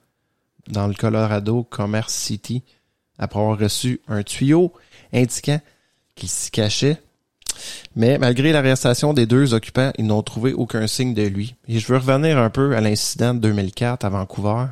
[0.69, 2.63] dans le Colorado Commerce City
[3.19, 4.73] après avoir reçu un tuyau
[5.13, 5.61] indiquant
[6.15, 7.03] qu'il s'y cachait.
[7.97, 11.57] Mais malgré l'arrestation des deux occupants, ils n'ont trouvé aucun signe de lui.
[11.67, 14.67] Et je veux revenir un peu à l'incident de 2004 à Vancouver.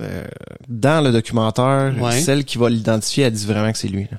[0.00, 0.24] Euh,
[0.68, 2.20] dans le documentaire, Ouais.
[2.20, 4.04] celle qui va l'identifier, elle dit vraiment que c'est lui.
[4.04, 4.18] là.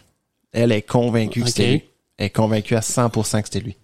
[0.53, 1.83] Elle est convaincue que c'était lui.
[2.17, 3.75] Elle est convaincue à 100% que c'était lui.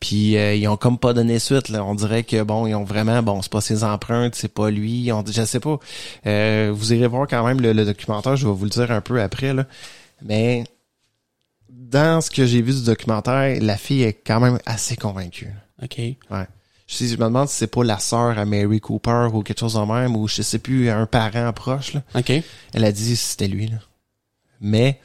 [0.00, 1.68] Puis euh, ils ont comme pas donné suite.
[1.68, 1.84] Là.
[1.84, 5.10] On dirait que bon, ils ont vraiment bon, c'est pas ses empreintes, c'est pas lui.
[5.12, 5.78] On, je sais pas.
[6.26, 8.36] Euh, vous irez voir quand même le, le documentaire.
[8.36, 9.66] Je vais vous le dire un peu après là.
[10.22, 10.64] Mais
[11.68, 15.52] dans ce que j'ai vu du documentaire, la fille est quand même assez convaincue.
[15.82, 15.98] OK.
[15.98, 16.46] Ouais.
[16.86, 19.80] Je, me demande si c'est pas la sœur à Mary Cooper ou quelque chose de
[19.80, 22.02] même ou je sais plus un parent proche là.
[22.14, 22.32] OK.
[22.72, 23.76] Elle a dit c'était lui là.
[24.60, 24.98] Mais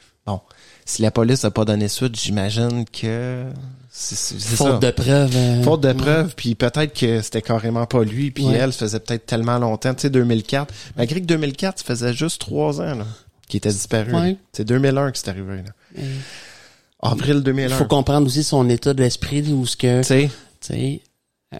[0.84, 3.44] si la police a pas donné suite, j'imagine que
[3.90, 4.56] c'est c'est ça.
[4.56, 5.36] Faute de preuves.
[5.36, 5.94] euh, Faute de ouais.
[5.94, 8.54] preuves, puis peut-être que c'était carrément pas lui, puis Ouais.
[8.54, 10.72] elle, ça faisait peut-être tellement longtemps, tu sais, 2004.
[10.96, 13.06] Malgré que 2004, ça faisait juste trois ans, là,
[13.48, 14.12] qu'il était disparu.
[14.14, 14.36] Ouais.
[14.52, 16.02] C'est 2001 que c'est arrivé, là.
[17.02, 17.76] Avril Il 2001.
[17.76, 20.30] faut comprendre aussi son état d'esprit où ce que Tu sais,
[20.60, 21.00] tu sais
[21.52, 21.58] euh,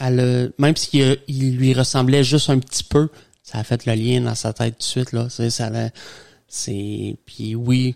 [0.00, 3.08] elle a- même s'il il lui ressemblait juste un petit peu
[3.44, 5.70] ça a fait le lien dans sa tête tout de suite là c'est ça
[6.48, 7.94] c'est puis oui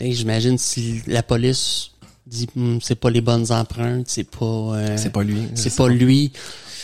[0.00, 1.90] j'imagine si la police
[2.26, 5.48] dit Hum, c'est pas les bonnes empreintes c'est pas euh, c'est pas lui.
[5.54, 6.32] c'est pas lui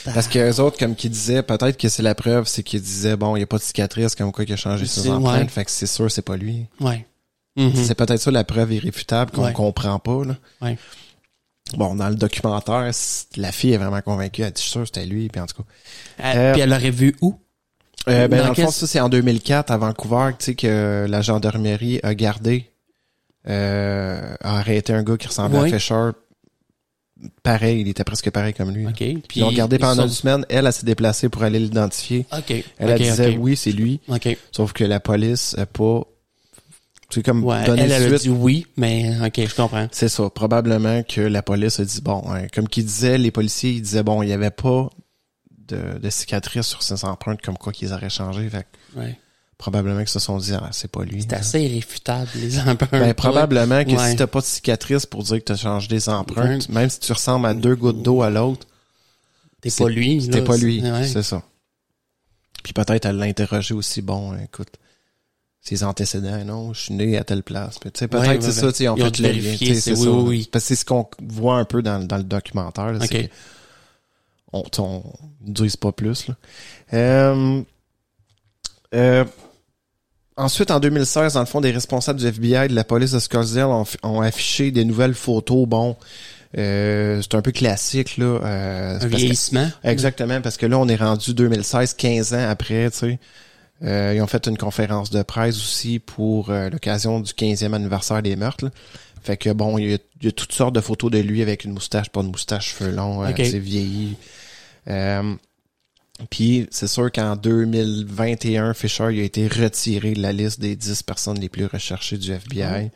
[0.05, 3.17] Parce que les autres, comme qu'ils disaient, peut-être que c'est la preuve, c'est qu'ils disaient,
[3.17, 5.49] bon, il n'y a pas de cicatrice, comme quoi qu'il a changé ses empreintes, ouais.
[5.49, 6.67] fait que c'est sûr, c'est pas lui.
[6.81, 7.07] ouais
[7.57, 7.73] Mhm.
[7.85, 9.53] C'est peut-être ça la preuve irréfutable qu'on Ouais.
[9.53, 10.37] comprend pas, là.
[10.61, 10.77] Ouais.
[11.77, 12.91] Bon, dans le documentaire,
[13.37, 15.63] la fille est vraiment convaincue, elle dit, je suis sûr c'était lui, puis en tout
[15.63, 15.69] cas.
[16.19, 17.37] Elle- Euh, puis elle aurait vu où?
[18.09, 21.07] Euh, ben, Dans dans le fond, ça, c'est en 2004, à Vancouver, tu sais, que
[21.09, 22.71] la gendarmerie a gardé,
[23.49, 26.11] euh, a arrêté un gars qui ressemblait à Fisher.
[27.43, 28.87] Pareil, il était presque pareil comme lui.
[28.87, 30.47] ok puis Ils l'ont gardé pendant sont- une semaine.
[30.49, 32.27] Elle, elle s'est déplacée pour aller l'identifier.
[32.33, 34.01] ok Elle, elle ok, disait, oui, c'est lui.
[34.53, 36.03] Sauf que la police a pas,
[37.09, 39.87] Tu sais, comme Ouais, donner elle, elle a dit oui, mais ok, je comprends.
[39.93, 40.29] C'est ça.
[40.29, 44.03] Probablement que la police a dit, bon, hein, comme qu'il disait, les policiers, ils disaient,
[44.03, 44.91] bon, il y avait pas
[45.69, 48.49] de, de cicatrices sur ses empreintes comme quoi qu'ils auraient changé.
[48.51, 48.67] Fait
[48.97, 49.17] Ouais.
[49.59, 51.23] Probablement qu'ils se sont dit, ah, c'est pas lui.
[51.23, 52.91] C'est assez irréfutable, les empreintes.
[52.91, 54.11] Ben, probablement que Ouais.
[54.11, 57.13] si t'as pas de cicatrices pour dire que t'as changé des empreintes, même si tu
[57.13, 58.67] ressembles à deux gouttes d'eau à l'autre,
[59.61, 60.21] T'es c'est- pas lui.
[60.21, 60.81] là, pas lui.
[60.81, 61.07] c'est- ouais.
[61.07, 61.43] C'est ça.
[62.63, 64.69] Puis peut-être elle l'a interrogé aussi, bon, écoute,
[65.61, 67.79] ses antécédents, non, je suis né à telle place.
[67.81, 70.11] Tu sais, peut-être Ouais, c'est ça, ils ont fait le lien, c'est oui, ça.
[70.11, 70.49] oui.
[70.53, 73.17] Parce que c'est ce qu'on voit un peu dans, dans le documentaire, là, que
[74.53, 74.63] on
[75.41, 76.35] ne dise pas plus, là.
[76.93, 77.63] Euh,
[78.95, 79.25] euh,
[80.37, 83.21] Ensuite, en 2016, dans le fond, des responsables du FBI et de la police de
[83.21, 85.67] Scottsdale ont, ont affiché des nouvelles photos.
[85.69, 85.97] Bon,
[86.59, 88.25] euh, c'est un peu classique, là.
[88.25, 89.71] euh, Un que- vieillissement.
[89.85, 93.19] Exactement, parce que là, on est rendu 2016, 15 ans après, tu sais.
[93.85, 98.23] Euh, ils ont fait une conférence de presse aussi pour euh, l'occasion du 15e anniversaire
[98.23, 98.65] des meurtres.
[98.65, 98.71] là.
[99.23, 101.43] Fait que bon, il y, a, il y a toutes sortes de photos de lui
[101.43, 103.37] avec une moustache, pas de moustache, cheveux longs, euh, Ok.
[103.39, 104.17] c'est vieilli.
[106.31, 111.03] Puis c'est sûr qu'en 2021, Fisher il a été retiré de la liste des 10
[111.03, 112.91] personnes les plus recherchées du FBI.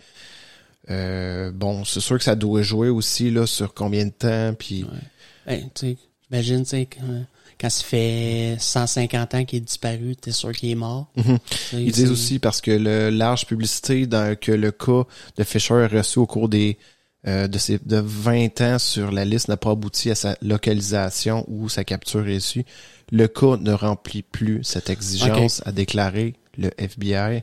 [0.90, 4.86] Euh, bon, c'est sûr que ça doit jouer aussi là sur combien de temps, puis
[5.46, 5.96] Ben, tu sais,
[6.30, 7.24] j'imagine, tu sais, quand,
[7.60, 11.10] quand ça fait 150 ans qu'il est disparu, t'es sûr qu'il est mort.
[11.16, 11.38] Mhm.
[11.72, 15.04] Ils disent c'est- aussi parce que le large publicité dans- que le cas
[15.36, 16.78] de Fisher a reçu au cours des
[17.26, 21.44] euh, de ses de 20 ans sur la liste n'a pas abouti à sa localisation
[21.48, 22.64] ou sa capture reçue.
[23.10, 27.42] Le cas ne remplit plus cette exigence, a déclaré le FBI.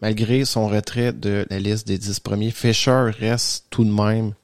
[0.00, 4.34] Malgré son retrait de la liste des 10 premiers, Fisher reste tout de même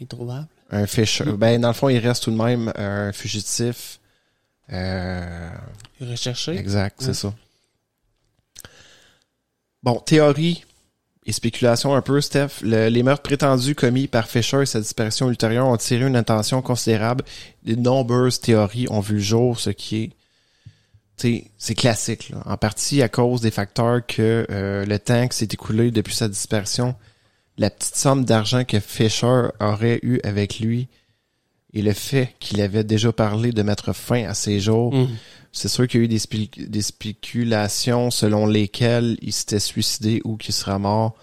[0.00, 0.48] Il est trouvable.
[0.70, 1.24] un Fisher.
[1.36, 4.00] Ben, dans le fond, il reste tout de même un fugitif.
[4.72, 5.50] Euh,
[6.00, 6.56] recherché.
[6.56, 7.34] Exact, c'est ça.
[9.82, 10.64] Bon, théorie
[11.26, 12.60] et spéculation un peu, Steph.
[12.62, 16.60] Le- les meurtres prétendus commis par Fisher et sa disparition ultérieure ont tiré une attention
[16.62, 17.24] considérable.
[17.64, 20.10] De nombreuses théories ont vu le jour, ce qui est
[21.16, 22.42] c'est classique, là.
[22.44, 26.28] en partie à cause des facteurs que euh, le temps qui s'est écoulé depuis sa
[26.28, 26.96] disparition,
[27.56, 30.88] la petite somme d'argent que Fisher aurait eu avec lui
[31.74, 35.08] et le fait qu'il avait déjà parlé de mettre fin à ses jours, Mhm.
[35.52, 40.20] c'est sûr qu'il y a eu des, spé- des spéculations selon lesquelles il s'était suicidé
[40.24, 41.14] ou qu'il sera mort.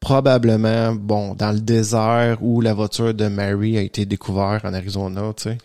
[0.00, 5.32] Probablement, bon, dans le désert où la voiture de Mary a été découverte en Arizona,
[5.36, 5.58] tu sais.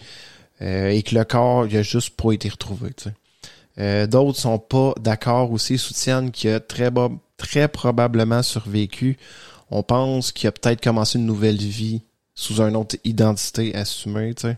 [0.61, 3.13] Euh, et que le corps, il a juste pas été retrouvé, tu sais.
[3.79, 9.17] Euh, D'autres sont pas d'accord aussi, soutiennent qu'il a très probablement survécu.
[9.69, 12.01] On pense qu'il a peut-être commencé une nouvelle vie
[12.35, 14.57] sous une autre identité assumée, tu sais.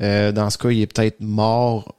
[0.00, 1.94] Euh, dans ce cas, il est peut-être mort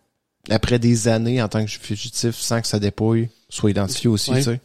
[0.50, 4.44] après des années en tant que fugitif sans que sa dépouille soit identifiée aussi, tu
[4.44, 4.60] sais.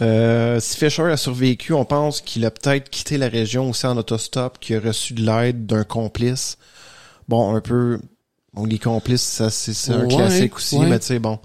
[0.00, 3.96] Euh, si Fisher a survécu, on pense qu'il a peut-être quitté la région aussi en
[3.96, 6.58] autostop, qu'il a reçu de l'aide d'un complice.
[7.28, 8.00] Bon, un peu...
[8.54, 10.86] Bon, les complices, ça, c'est c'est un Ouais, classique aussi, ouais.
[10.86, 11.38] mais tu sais, bon.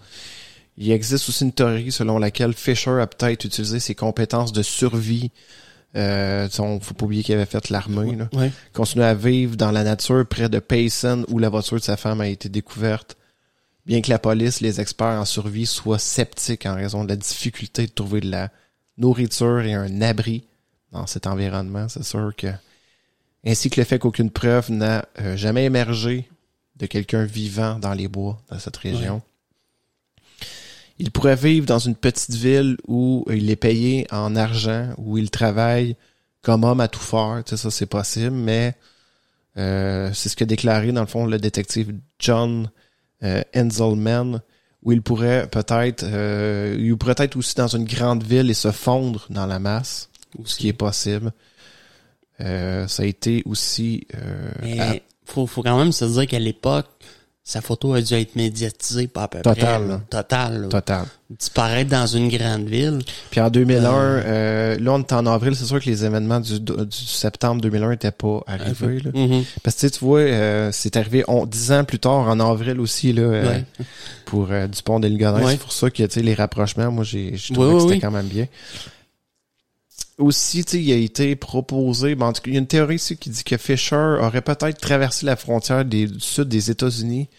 [0.78, 5.32] Il existe aussi une théorie selon laquelle Fisher a peut-être utilisé ses compétences de survie.
[5.96, 8.52] Euh, on faut pas oublier qu'il avait fait l'armée, là Ouais.
[8.74, 12.22] continuer à vivre dans la nature près de Payson où la voiture de sa femme
[12.22, 13.16] a été découverte.
[13.86, 17.88] Bien que la police, les experts en survie soient sceptiques en raison de la difficulté
[17.88, 18.50] de trouver de la
[18.98, 20.44] nourriture et un abri
[20.92, 22.48] dans cet environnement, c'est sûr que
[23.46, 26.28] ainsi que le fait qu'aucune preuve n'a euh, jamais émergé
[26.76, 29.22] de quelqu'un vivant dans les bois dans cette région.
[30.99, 35.30] Il pourrait vivre dans une petite ville où il est payé en argent, où il
[35.30, 35.95] travaille
[36.41, 37.44] comme homme à tout faire.
[37.45, 38.76] Tu sais, ça, c'est possible, mais
[39.57, 42.69] euh, c'est ce que déclaré, dans le fond, le détective John
[43.24, 44.41] euh, Enzelman,
[44.84, 48.72] où il pourrait peut-être euh, il pourrait être aussi dans une grande ville et se
[48.72, 50.10] fondre dans la masse,
[50.45, 51.32] ce qui est possible.
[52.40, 54.95] Euh, ça a été aussi euh, Mais à-
[55.26, 56.88] faut, faut quand même se dire qu'à l'époque,
[57.49, 59.88] sa photo a dû être médiatisée pas à peu Total, près.
[59.88, 60.02] là.
[60.10, 60.61] Total.
[60.64, 60.68] là.
[60.68, 61.06] total.
[61.30, 62.99] Disparaître dans une grande ville.
[63.32, 66.60] Puis en 2001, euh, là on est en avril, c'est sûr que les événements du,
[66.60, 68.99] du septembre 2001 étaient pas arrivés.
[68.99, 69.11] Là.
[69.14, 69.45] Mhm.
[69.64, 73.14] Parce que tu vois, euh, c'est arrivé on, 10 ans plus tard, en avril aussi,
[73.14, 73.64] là, euh, Ouais.
[74.26, 75.45] pour euh, Dupont de Ligonnès.
[75.45, 75.52] Ouais.
[75.53, 77.40] C'est pour ça que tu sais, les rapprochements, moi j'ai oui, que
[77.80, 77.99] c'était oui.
[78.02, 78.48] quand même bien.
[80.18, 82.68] Aussi, tu sais, il a été proposé, ben, en tout cas, il y a une
[82.68, 86.72] théorie ici qui dit que Fisher aurait peut-être traversé la frontière des, du sud des
[86.72, 87.30] États-Unis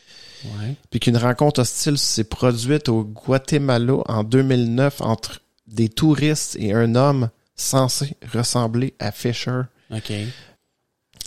[0.45, 0.77] Ouais.
[0.89, 6.95] puis qu'une rencontre hostile s'est produite au Guatemala en 2009 entre des touristes et un
[6.95, 9.63] homme censé ressembler à Fisher.
[9.93, 10.13] OK.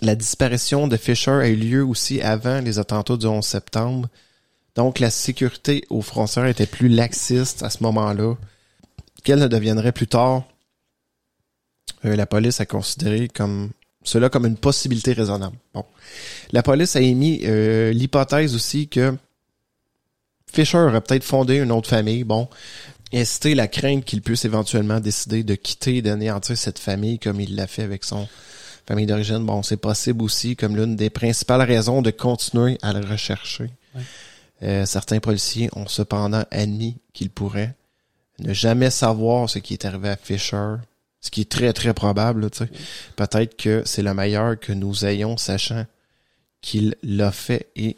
[0.01, 4.07] La disparition de Fisher a eu lieu aussi avant les attentats du 11 septembre.
[4.75, 8.35] Donc la sécurité aux frontières était plus laxiste à ce moment-là.
[9.25, 10.43] qu'elle ne deviendrait plus tard,
[12.05, 13.71] euh, la police a considéré comme
[14.03, 15.55] cela comme une possibilité raisonnable.
[15.73, 15.85] Bon.
[16.51, 19.15] La police a émis euh, l'hypothèse aussi que
[20.51, 22.23] Fisher aurait peut-être fondé une autre famille.
[22.23, 22.49] Bon,
[23.23, 27.55] c'était la crainte qu'il puisse éventuellement décider de quitter et d'anéantir cette famille comme il
[27.55, 28.27] l'a fait avec son
[28.85, 29.45] famille d'origine.
[29.45, 33.69] Bon, c'est possible aussi comme l'une des principales raisons de continuer à le rechercher.
[33.95, 34.01] Ouais.
[34.63, 37.75] Euh, certains policiers ont cependant admis qu'il pourrait
[38.39, 40.75] ne jamais savoir ce qui est arrivé à Fisher,
[41.21, 42.49] ce qui est très très probable.
[42.49, 42.69] tu sais.
[43.15, 45.85] Peut-être que c'est le meilleur que nous ayons, sachant
[46.61, 47.95] qu'il l'a fait et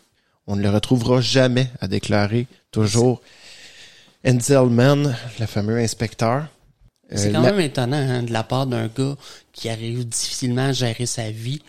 [0.48, 3.22] on ne le retrouvera jamais, a déclaré toujours
[4.26, 6.48] Enzelman, le fameux inspecteur.
[7.14, 9.16] C'est Euh, quand la- même étonnant hein, de la part d'un gars
[9.52, 11.62] qui arrive difficilement à gérer sa vie.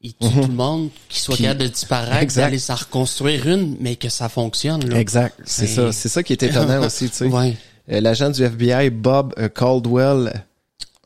[0.00, 1.36] Il tue tout le monde, qui soit Mhm.
[1.36, 4.88] Puis- capable de disparaître, d'aller s'en reconstruire une, mais que ça fonctionne.
[4.88, 5.00] Là.
[5.00, 7.26] Exact, c'est C'est- ça, c'est ça qui est étonnant aussi, tu sais.
[7.26, 7.56] Ouais.
[7.90, 10.44] Euh, L'agent du FBI, Bob euh, Caldwell,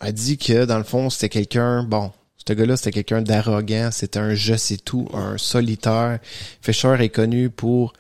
[0.03, 4.19] a dit que, dans le fond, c'était quelqu'un, bon, ce gars-là, c'était quelqu'un d'arrogant, c'était
[4.19, 6.19] un je sais tout, un solitaire.
[6.61, 7.93] Fisher est connu pour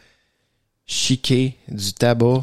[0.85, 2.41] chiquer du tabac.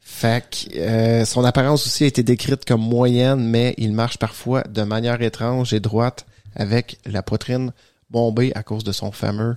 [0.00, 4.62] Fait que, euh, son apparence aussi a été décrite comme moyenne, mais il marche parfois
[4.62, 6.24] de manière étrange et droite
[6.54, 7.72] avec la poitrine
[8.08, 9.56] bombée à cause de son fameux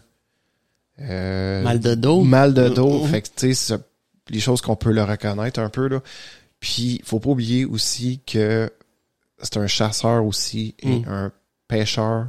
[1.00, 2.24] euh, Mal de dos.
[2.24, 3.06] mal de dos.
[3.06, 3.82] Fait que, tu sais, c'est
[4.30, 6.02] les choses qu'on peut le reconnaître un peu, là.
[6.60, 8.70] Puis, faut pas oublier aussi que
[9.42, 11.06] c'est un chasseur aussi et Mm.
[11.08, 11.32] un
[11.68, 12.28] pêcheur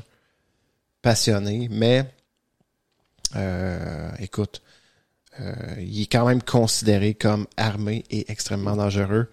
[1.02, 2.04] passionné, mais,
[3.36, 4.62] euh, écoute,
[5.40, 9.28] euh, il est quand même considéré comme armé et extrêmement dangereux.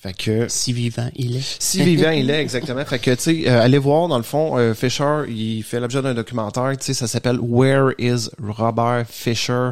[0.00, 1.56] Fait que, Si vivant il est.
[1.60, 2.84] si vivant il est, exactement.
[2.84, 6.14] Fait que, tu sais, euh, allez voir, dans le fond, Fisher, il fait l'objet d'un
[6.14, 9.70] documentaire, tu sais, ça s'appelle Where is Robert Fisher?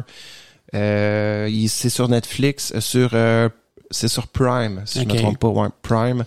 [0.73, 3.11] C'est sur Netflix, sur,
[3.89, 5.13] c'est sur Prime, si je Ok.
[5.13, 6.25] me trompe pas, ouais, Prime.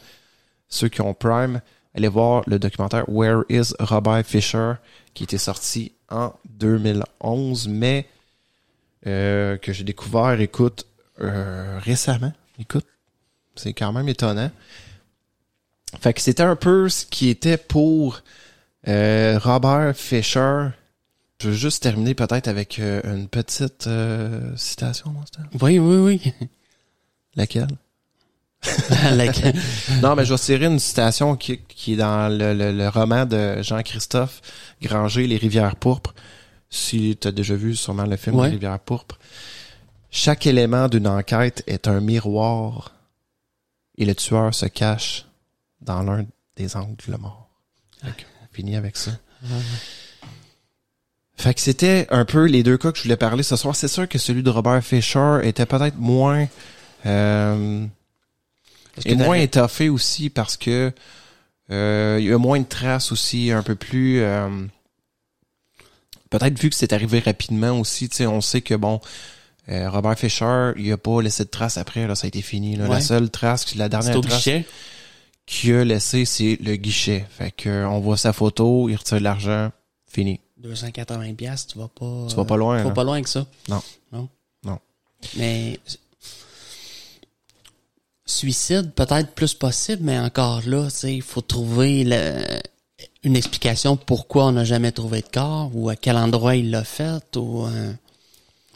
[0.70, 1.60] Ceux qui ont Prime,
[1.94, 4.74] allez voir le documentaire Where is Robert Fisher,
[5.14, 8.06] qui était sorti en 2011, mais
[9.06, 10.86] euh, que j'ai découvert, écoute,
[11.20, 12.32] euh, récemment.
[12.59, 12.86] Écoute,
[13.56, 14.51] c'est quand même étonnant.
[16.01, 18.22] Fait que c'était un peu ce qui était pour
[18.88, 20.68] euh, Robert Fisher.
[21.40, 23.88] Je veux juste terminer peut-être avec euh, une petite
[24.56, 25.24] citation, mon.
[25.60, 26.34] Oui, oui, oui.
[27.34, 27.68] Laquelle?
[30.03, 33.24] Non, mais je vais tirer une citation qui, qui est dans le, le- le roman
[33.27, 34.41] de Jean-Christophe
[34.82, 36.15] Granger, Les rivières pourpres.
[36.69, 38.47] Si tu as déjà vu sûrement le film Ouais.
[38.47, 39.19] Les rivières pourpres.
[40.11, 42.93] Chaque élément d'une enquête est un miroir
[43.97, 45.24] et le tueur se cache
[45.81, 46.27] dans l'un
[46.57, 47.49] des angles morts.
[48.03, 49.12] Fait que, on finit avec ça.
[51.37, 53.74] Fait que c'était un peu les deux cas que je voulais parler ce soir.
[53.74, 56.47] C'est sûr que celui de Robert Fisher était peut-être moins...
[57.07, 57.87] euh,
[59.04, 60.92] et moins étoffé aussi parce que
[61.70, 64.20] euh, il y a moins de traces aussi, un peu plus.
[64.20, 64.48] euh,
[66.30, 69.00] Peut-être vu que c'est arrivé rapidement aussi, tu sais, on sait que bon,
[69.68, 72.76] euh, Robert Fisher, il a pas laissé de traces après, là, ça a été fini.
[72.76, 72.86] Là.
[72.86, 74.48] La seule trace, la dernière au trace
[75.46, 77.26] qu'il a laissé, c'est le guichet.
[77.30, 79.72] Fait que on voit sa photo, il retire l'argent,
[80.08, 80.38] fini.
[80.58, 82.26] 280 pièces, tu vas pas.
[82.28, 82.94] Tu vas pas loin, Tu vas là.
[82.94, 83.46] pas loin que ça.
[83.68, 83.82] Non.
[84.12, 84.28] Non?
[84.64, 84.78] Non.
[85.36, 85.80] Mais
[88.31, 92.61] suicide peut-être plus possible, mais encore là, il faut trouver le-
[93.23, 96.85] une explication pourquoi on n'a jamais trouvé de corps ou à quel endroit il l'a
[96.85, 97.66] fait ou.
[97.66, 97.93] euh,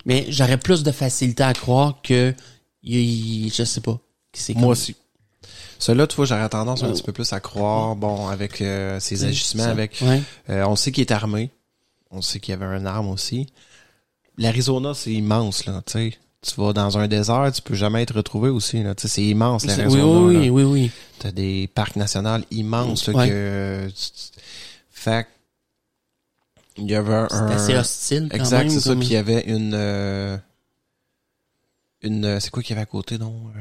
[0.06, 2.34] Mais j'aurais plus de facilité à croire que
[2.82, 3.98] il, je sais pas.
[4.34, 4.96] c'est Moi comme- aussi.
[5.78, 6.92] Celui-là, tu vois, j'aurais tendance un Oh.
[6.92, 10.22] petit peu plus à croire, bon, avec euh, ses agissements, avec Ouais.
[10.50, 11.50] Euh, on sait qu'il est armé.
[12.10, 13.46] On sait qu'il y avait un arme aussi.
[14.38, 16.18] L'Arizona, c'est immense, là, tu sais.
[16.46, 18.94] Tu vas dans un désert, tu peux jamais être retrouvé aussi, là.
[18.94, 20.04] Tu sais, c'est immense, Oui, l'Arizona.
[20.04, 20.90] oui, oui, oui, oui.
[21.18, 23.28] T'as des parcs nationaux immenses, là, Ouais.
[23.28, 23.88] que...
[23.88, 24.40] tu-
[24.90, 25.26] Fait
[26.76, 27.28] il y avait un...
[27.30, 28.94] C'est assez hostile quand Exact, c'est ça.
[28.96, 29.72] Puis il y avait une...
[29.74, 30.36] euh,
[32.02, 32.24] Une...
[32.24, 33.32] euh, C'est quoi qu'il y avait à côté, donc?
[33.56, 33.60] Euh,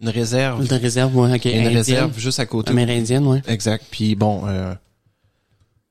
[0.00, 0.62] Une réserve.
[0.64, 1.44] Une réserve, ouais, ok.
[1.44, 1.76] Il y a une indienne.
[1.78, 2.70] réserve juste à côté.
[2.70, 3.42] Amérindienne, ouais.
[3.48, 3.84] Exact.
[3.90, 4.72] Puis bon, euh,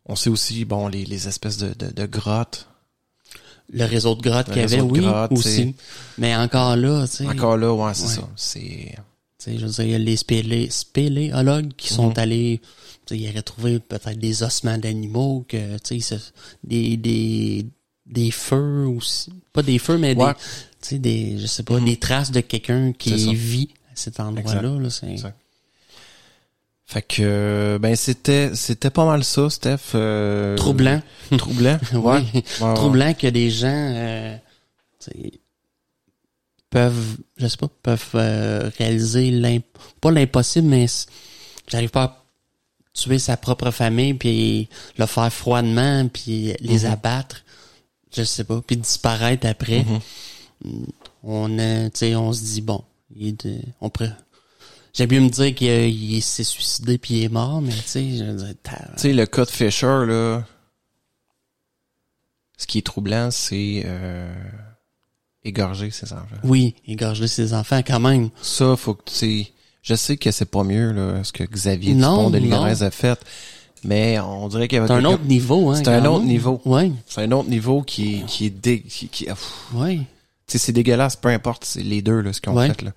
[0.06, 2.68] on sait aussi bon les, les espèces de, de, de grottes.
[3.70, 5.76] Le réseau de grottes qu'il y avait, oui, grottes, aussi.
[6.18, 8.14] Mais encore là, tu sais, Encore là, ouais, c'est Ouais.
[8.14, 8.30] ça.
[8.38, 8.60] C'est
[9.40, 12.14] tu sais, je veux dire, il y a les spélé, spéléologues qui sont Mhm.
[12.18, 12.62] allés,
[13.06, 16.18] tu sais, ils auraient trouvé peut-être des ossements d'animaux, que, tu sais,
[16.64, 17.66] des, des,
[18.06, 19.32] des feux aussi.
[19.54, 20.28] Pas des feux, mais Ouais.
[20.34, 20.40] des, tu
[20.90, 21.86] sais, des, je sais pas, Mhm.
[21.86, 24.90] des traces de quelqu'un qui vit à cet endroit-là, là.
[26.90, 29.92] Fait que ben c'était c'était pas mal ça, Steph.
[29.94, 31.02] euh, troublant.
[31.38, 31.78] Troublant.
[31.94, 32.24] Ouais.
[32.76, 34.38] Troublant que des gens, euh,
[36.70, 39.66] peuvent, je sais pas, peuvent euh, réaliser l'imp...
[40.02, 40.86] pas l'impossible, mais
[41.68, 42.24] j'arrive pas à
[42.94, 47.44] tuer sa propre famille puis le faire froidement puis les abattre,
[48.16, 49.86] je sais pas, puis disparaître après.
[51.24, 52.82] On a, tu sais, on se dit bon,
[53.16, 53.36] il
[53.82, 54.16] on pourrait-
[54.98, 58.24] J'ai bien me dire qu'il s'est suicidé puis il est mort, mais tu sais, je
[58.24, 60.44] veux dire, Tu sais, le cas de Fisher, là,
[62.58, 64.34] ce qui est troublant, c'est euh,
[65.44, 66.26] égorger ses enfants.
[66.44, 68.30] oui, égorger ses enfants quand même.
[68.42, 69.48] Ça, faut que tu sais,
[69.84, 72.38] je sais que c'est pas mieux là, ce que Xavier Non, Dupont de.
[72.40, 73.20] Ligonnès a fait,
[73.84, 75.76] mais on dirait qu'il y avait C'est un autre niveau, hein.
[75.76, 76.28] C'est un autre même.
[76.30, 76.60] niveau.
[76.66, 78.82] Ouais, c'est un autre niveau qui qui est dé...
[78.82, 79.28] qui, qui-
[79.76, 79.98] ouais.
[79.98, 80.04] tu
[80.48, 82.68] sais, c'est dégueulasse, peu importe c'est les deux là ce qu'ils ont Ouais.
[82.70, 82.92] fait là.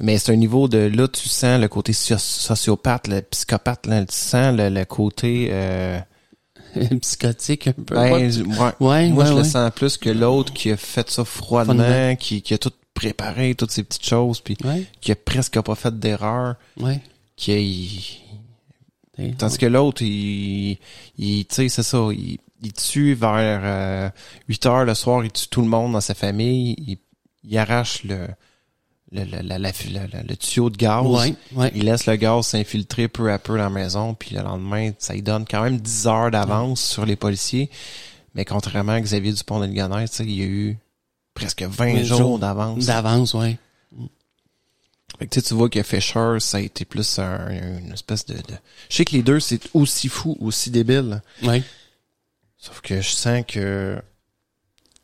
[0.00, 4.04] Mais c'est un niveau de là tu sens le côté soci- sociopathe, le psychopathe là,
[4.04, 5.98] tu sens le, le côté euh,
[7.00, 7.94] Psychotique un peu.
[7.94, 8.30] ben, ouais.
[8.80, 9.08] ouais.
[9.08, 12.54] Moi, ouais, je le sens plus que l'autre qui a fait ça froidement, qui, qui
[12.54, 16.56] a tout préparé, toutes ces petites choses, puis Ouais, qui a presque pas fait d'erreur,
[16.80, 17.00] ouais.
[17.36, 20.78] qui a, il- tandis que l'autre, il,
[21.18, 24.10] il tu sais, c'est ça, il, il tue vers euh,
[24.48, 26.98] 8 heures le soir, il tue tout le monde dans sa famille, il,
[27.44, 28.26] il arrache le,
[29.14, 31.72] le, le, la- la- la- la- le tuyau de gaz, Ouais, ouais.
[31.74, 35.14] il laisse le gaz s'infiltrer peu à peu dans la maison, puis le lendemain, ça
[35.14, 37.70] lui donne quand même 10 heures d'avance sur les policiers.
[38.34, 40.76] Mais contrairement à Xavier Dupont de il y a eu
[41.34, 42.84] presque 20 20 jours, jours d'avance.
[42.86, 43.56] D'avance, ouais.
[45.18, 48.26] Fait que tu sais, tu vois que Fisher, ça a été plus un- une espèce
[48.26, 48.54] de, de...
[48.90, 51.22] Je sais que les deux, c'est aussi fou, aussi débile.
[51.44, 51.62] Ouais.
[52.58, 54.02] Sauf que je sens que...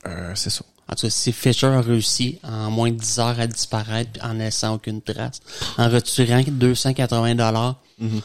[0.08, 0.64] euh, c'est ça.
[0.90, 4.32] En tout cas, si Fisher a réussi en moins de 10 heures à disparaître en
[4.32, 5.40] laissant aucune trace,
[5.78, 8.20] en retirant 280 dollars, Mhm.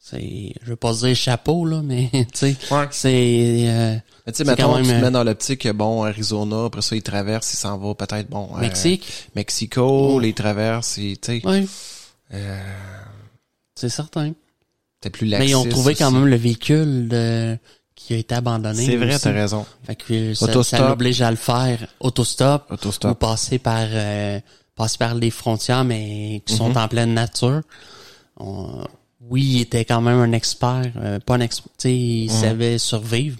[0.00, 2.88] c'est, je veux pas dire chapeau, là, mais, tu sais, Ouais.
[2.90, 3.96] c'est, euh,
[4.26, 6.64] Mais tu sais, mettons, quand tu te même, mets euh, dans l'optique que, bon, Arizona,
[6.64, 8.48] après ça, il traverse, il s'en va peut-être, bon...
[8.56, 9.06] euh, Mexique.
[9.36, 10.18] Mexico, Oh.
[10.18, 11.46] les traverse, tu sais...
[11.46, 11.66] Ouais,
[12.34, 12.60] euh,
[13.76, 14.32] c'est certain.
[15.00, 17.56] T'es plus Mais ils ont laxiste trouvé quand même le véhicule de,
[17.98, 18.86] qui a été abandonné.
[18.86, 19.66] C'est vrai, t'as raison.
[19.84, 20.80] Fait que ça, Autostop.
[20.80, 21.86] ça l'oblige à le faire.
[22.00, 22.66] Autostop.
[22.70, 23.18] Ou Autostop.
[23.18, 24.38] passer par, euh,
[24.76, 26.76] passer par les frontières, mais qui sont Mhm.
[26.76, 27.60] en pleine nature.
[28.38, 28.84] On-
[29.28, 32.40] oui, il était quand même un expert, euh, pas un expert, tu sais, il Mhm.
[32.40, 33.38] savait survivre,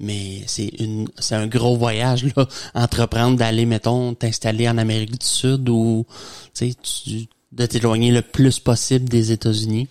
[0.00, 5.26] mais c'est une, c'est un gros voyage, là, entreprendre d'aller, mettons, t'installer en Amérique du
[5.26, 6.06] Sud ou,
[6.54, 9.86] tu sais, tu- de t'éloigner le plus possible des États-Unis.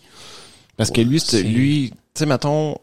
[0.76, 2.78] Parce que lui, lui, tu sais, mettons,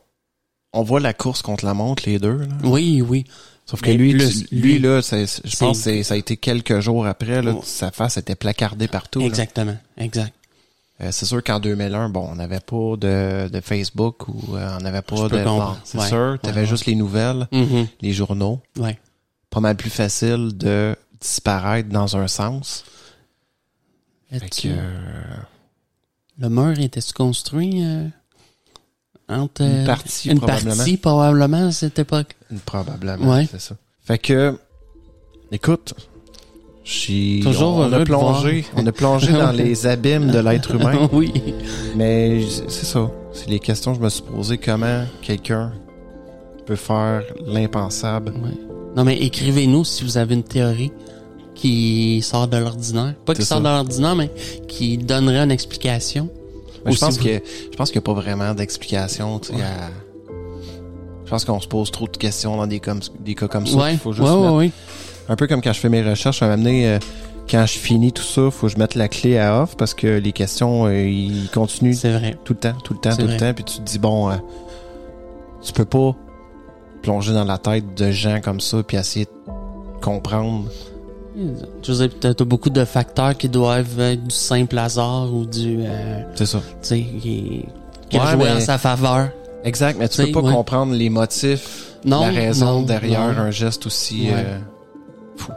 [0.74, 2.46] on voit la course contre la montre, les deux, là.
[2.64, 3.24] Oui, oui.
[3.66, 6.80] Sauf que lui, plus, tu- lui, lui, là, je pense que ça a été quelques
[6.80, 7.62] jours après, là, Oh.
[7.64, 9.20] sa face était placardée partout.
[9.20, 9.26] là.
[9.26, 10.34] Exactement, exact.
[11.00, 14.82] Euh, c'est sûr qu'en 2001, bon, on n'avait pas de, de Facebook ou euh, on
[14.82, 15.42] n'avait pas de...
[15.42, 16.08] bon, c'est Ouais.
[16.08, 17.88] sûr, t'avais Ouais, juste les nouvelles, Mhm.
[18.00, 18.60] les journaux.
[18.78, 18.98] Ouais.
[19.50, 22.84] Pas mal plus facile de disparaître dans un sens.
[24.30, 25.22] Fait que, euh,
[26.38, 28.08] Le mur était-tu construit euh,
[29.28, 30.76] entre Une partie, une probablement.
[30.76, 32.36] partie probablement à cette époque.
[32.66, 33.48] Probablement, Ouais.
[33.50, 33.76] c'est ça.
[34.04, 34.58] Fait que,
[35.50, 35.94] écoute,
[36.84, 41.08] j'ai Toujours on, on a plongé, on a plongé dans les abîmes de l'être humain,
[41.12, 41.32] oui.
[41.96, 43.10] mais c'est ça.
[43.32, 44.58] C'est les questions que je me suis posées.
[44.58, 45.72] Comment quelqu'un
[46.66, 48.32] peut faire l'impensable?
[48.32, 48.50] Ouais.
[48.96, 50.92] Non mais écrivez-nous si vous avez une théorie
[51.54, 54.30] qui sort de l'ordinaire, pas qui sort de l'ordinaire mais
[54.68, 56.28] qui donnerait une explication.
[56.84, 57.30] Mais Ou je pense vous- que
[57.72, 59.36] je pense qu'il n'y a pas vraiment d'explication.
[59.54, 59.90] à-
[61.24, 63.76] Je pense qu'on se pose trop de questions dans des cas comme ça.
[63.76, 63.92] Ouais.
[63.94, 64.70] Il faut juste ouais, ouais, mettre- ouais.
[65.30, 66.98] un peu comme quand je fais mes recherches, à m'amener euh,
[67.50, 70.06] quand je finis tout ça, faut que je mette la clé à off parce que
[70.18, 72.36] les questions euh, ils continuent vrai.
[72.44, 74.34] tout le temps, tout le temps, tout le temps, puis tu te dis bon, euh,
[75.62, 76.14] tu peux pas
[77.02, 80.64] plonger dans la tête de gens comme ça puis essayer de comprendre.
[81.82, 85.78] Je veux dire, t'as beaucoup de facteurs qui doivent être du simple hasard ou du,
[85.80, 86.58] euh, C'est ça.
[86.58, 87.64] tu sais, qui,
[88.08, 89.28] qui Ouais, a joué mais- en sa faveur.
[89.64, 90.52] Exact, mais tu T'sais, peux pas ouais.
[90.52, 93.38] comprendre les motifs, Non, la raison non, derrière non.
[93.40, 94.34] un geste aussi Ouais.
[94.36, 94.58] euh,
[95.36, 95.52] fou.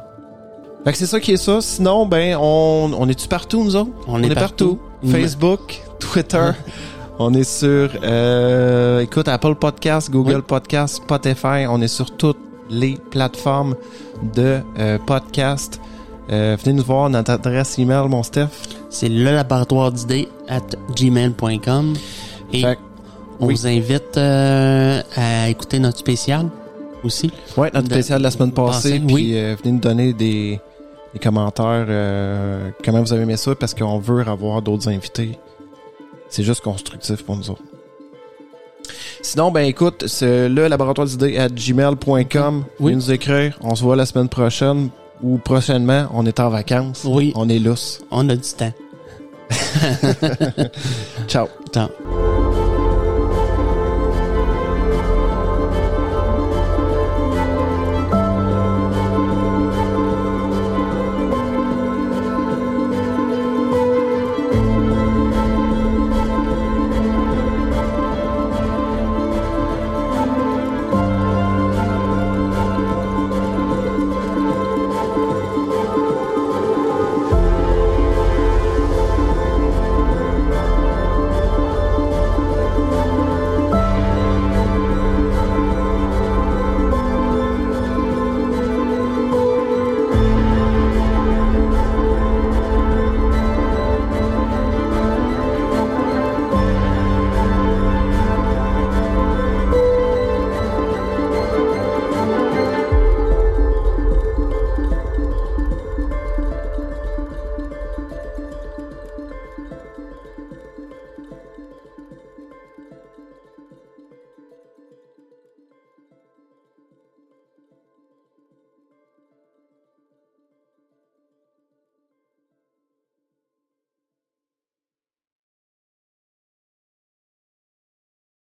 [0.85, 1.59] Fait que c'est ça qui est ça.
[1.61, 3.91] Sinon, ben, on, on est-tu partout, nous autres?
[4.07, 4.79] On est partout.
[5.05, 6.51] Facebook, Twitter.
[7.19, 10.41] on est sur, euh, écoute, Apple Podcast, Google Oui.
[10.47, 11.65] Podcast, Spotify.
[11.69, 12.39] On est sur toutes
[12.69, 13.75] les plateformes
[14.35, 15.79] de euh, podcast.
[16.29, 18.47] Euh, venez nous voir notre adresse email, mon Steph?
[18.89, 20.61] C'est le laboratoire d'idées at
[20.95, 21.93] gmail.com.
[22.53, 22.77] Et Fait
[23.39, 23.53] on oui.
[23.53, 26.47] vous invite euh, à écouter notre spécial
[27.03, 27.31] aussi.
[27.55, 28.99] ouais, notre spécial de la semaine passée.
[28.99, 29.31] Puis oui.
[29.35, 30.59] euh, venez nous donner des,
[31.13, 31.85] des commentaires.
[32.83, 35.37] comment vous avez aimé ça parce qu'on veut avoir d'autres invités.
[36.29, 37.61] C'est juste constructif pour nous autres.
[39.21, 42.65] Sinon, ben écoute, c'est le laboratoire d'idées à gmail.com.
[42.79, 42.95] Oui.
[42.95, 43.57] nous écrire.
[43.61, 44.89] On se voit la semaine prochaine
[45.21, 46.07] ou prochainement.
[46.13, 47.03] On est en vacances.
[47.05, 47.33] Oui.
[47.35, 48.01] On est lousse.
[48.11, 48.73] On a du temps.
[51.27, 51.47] Ciao.
[51.71, 51.87] Ciao.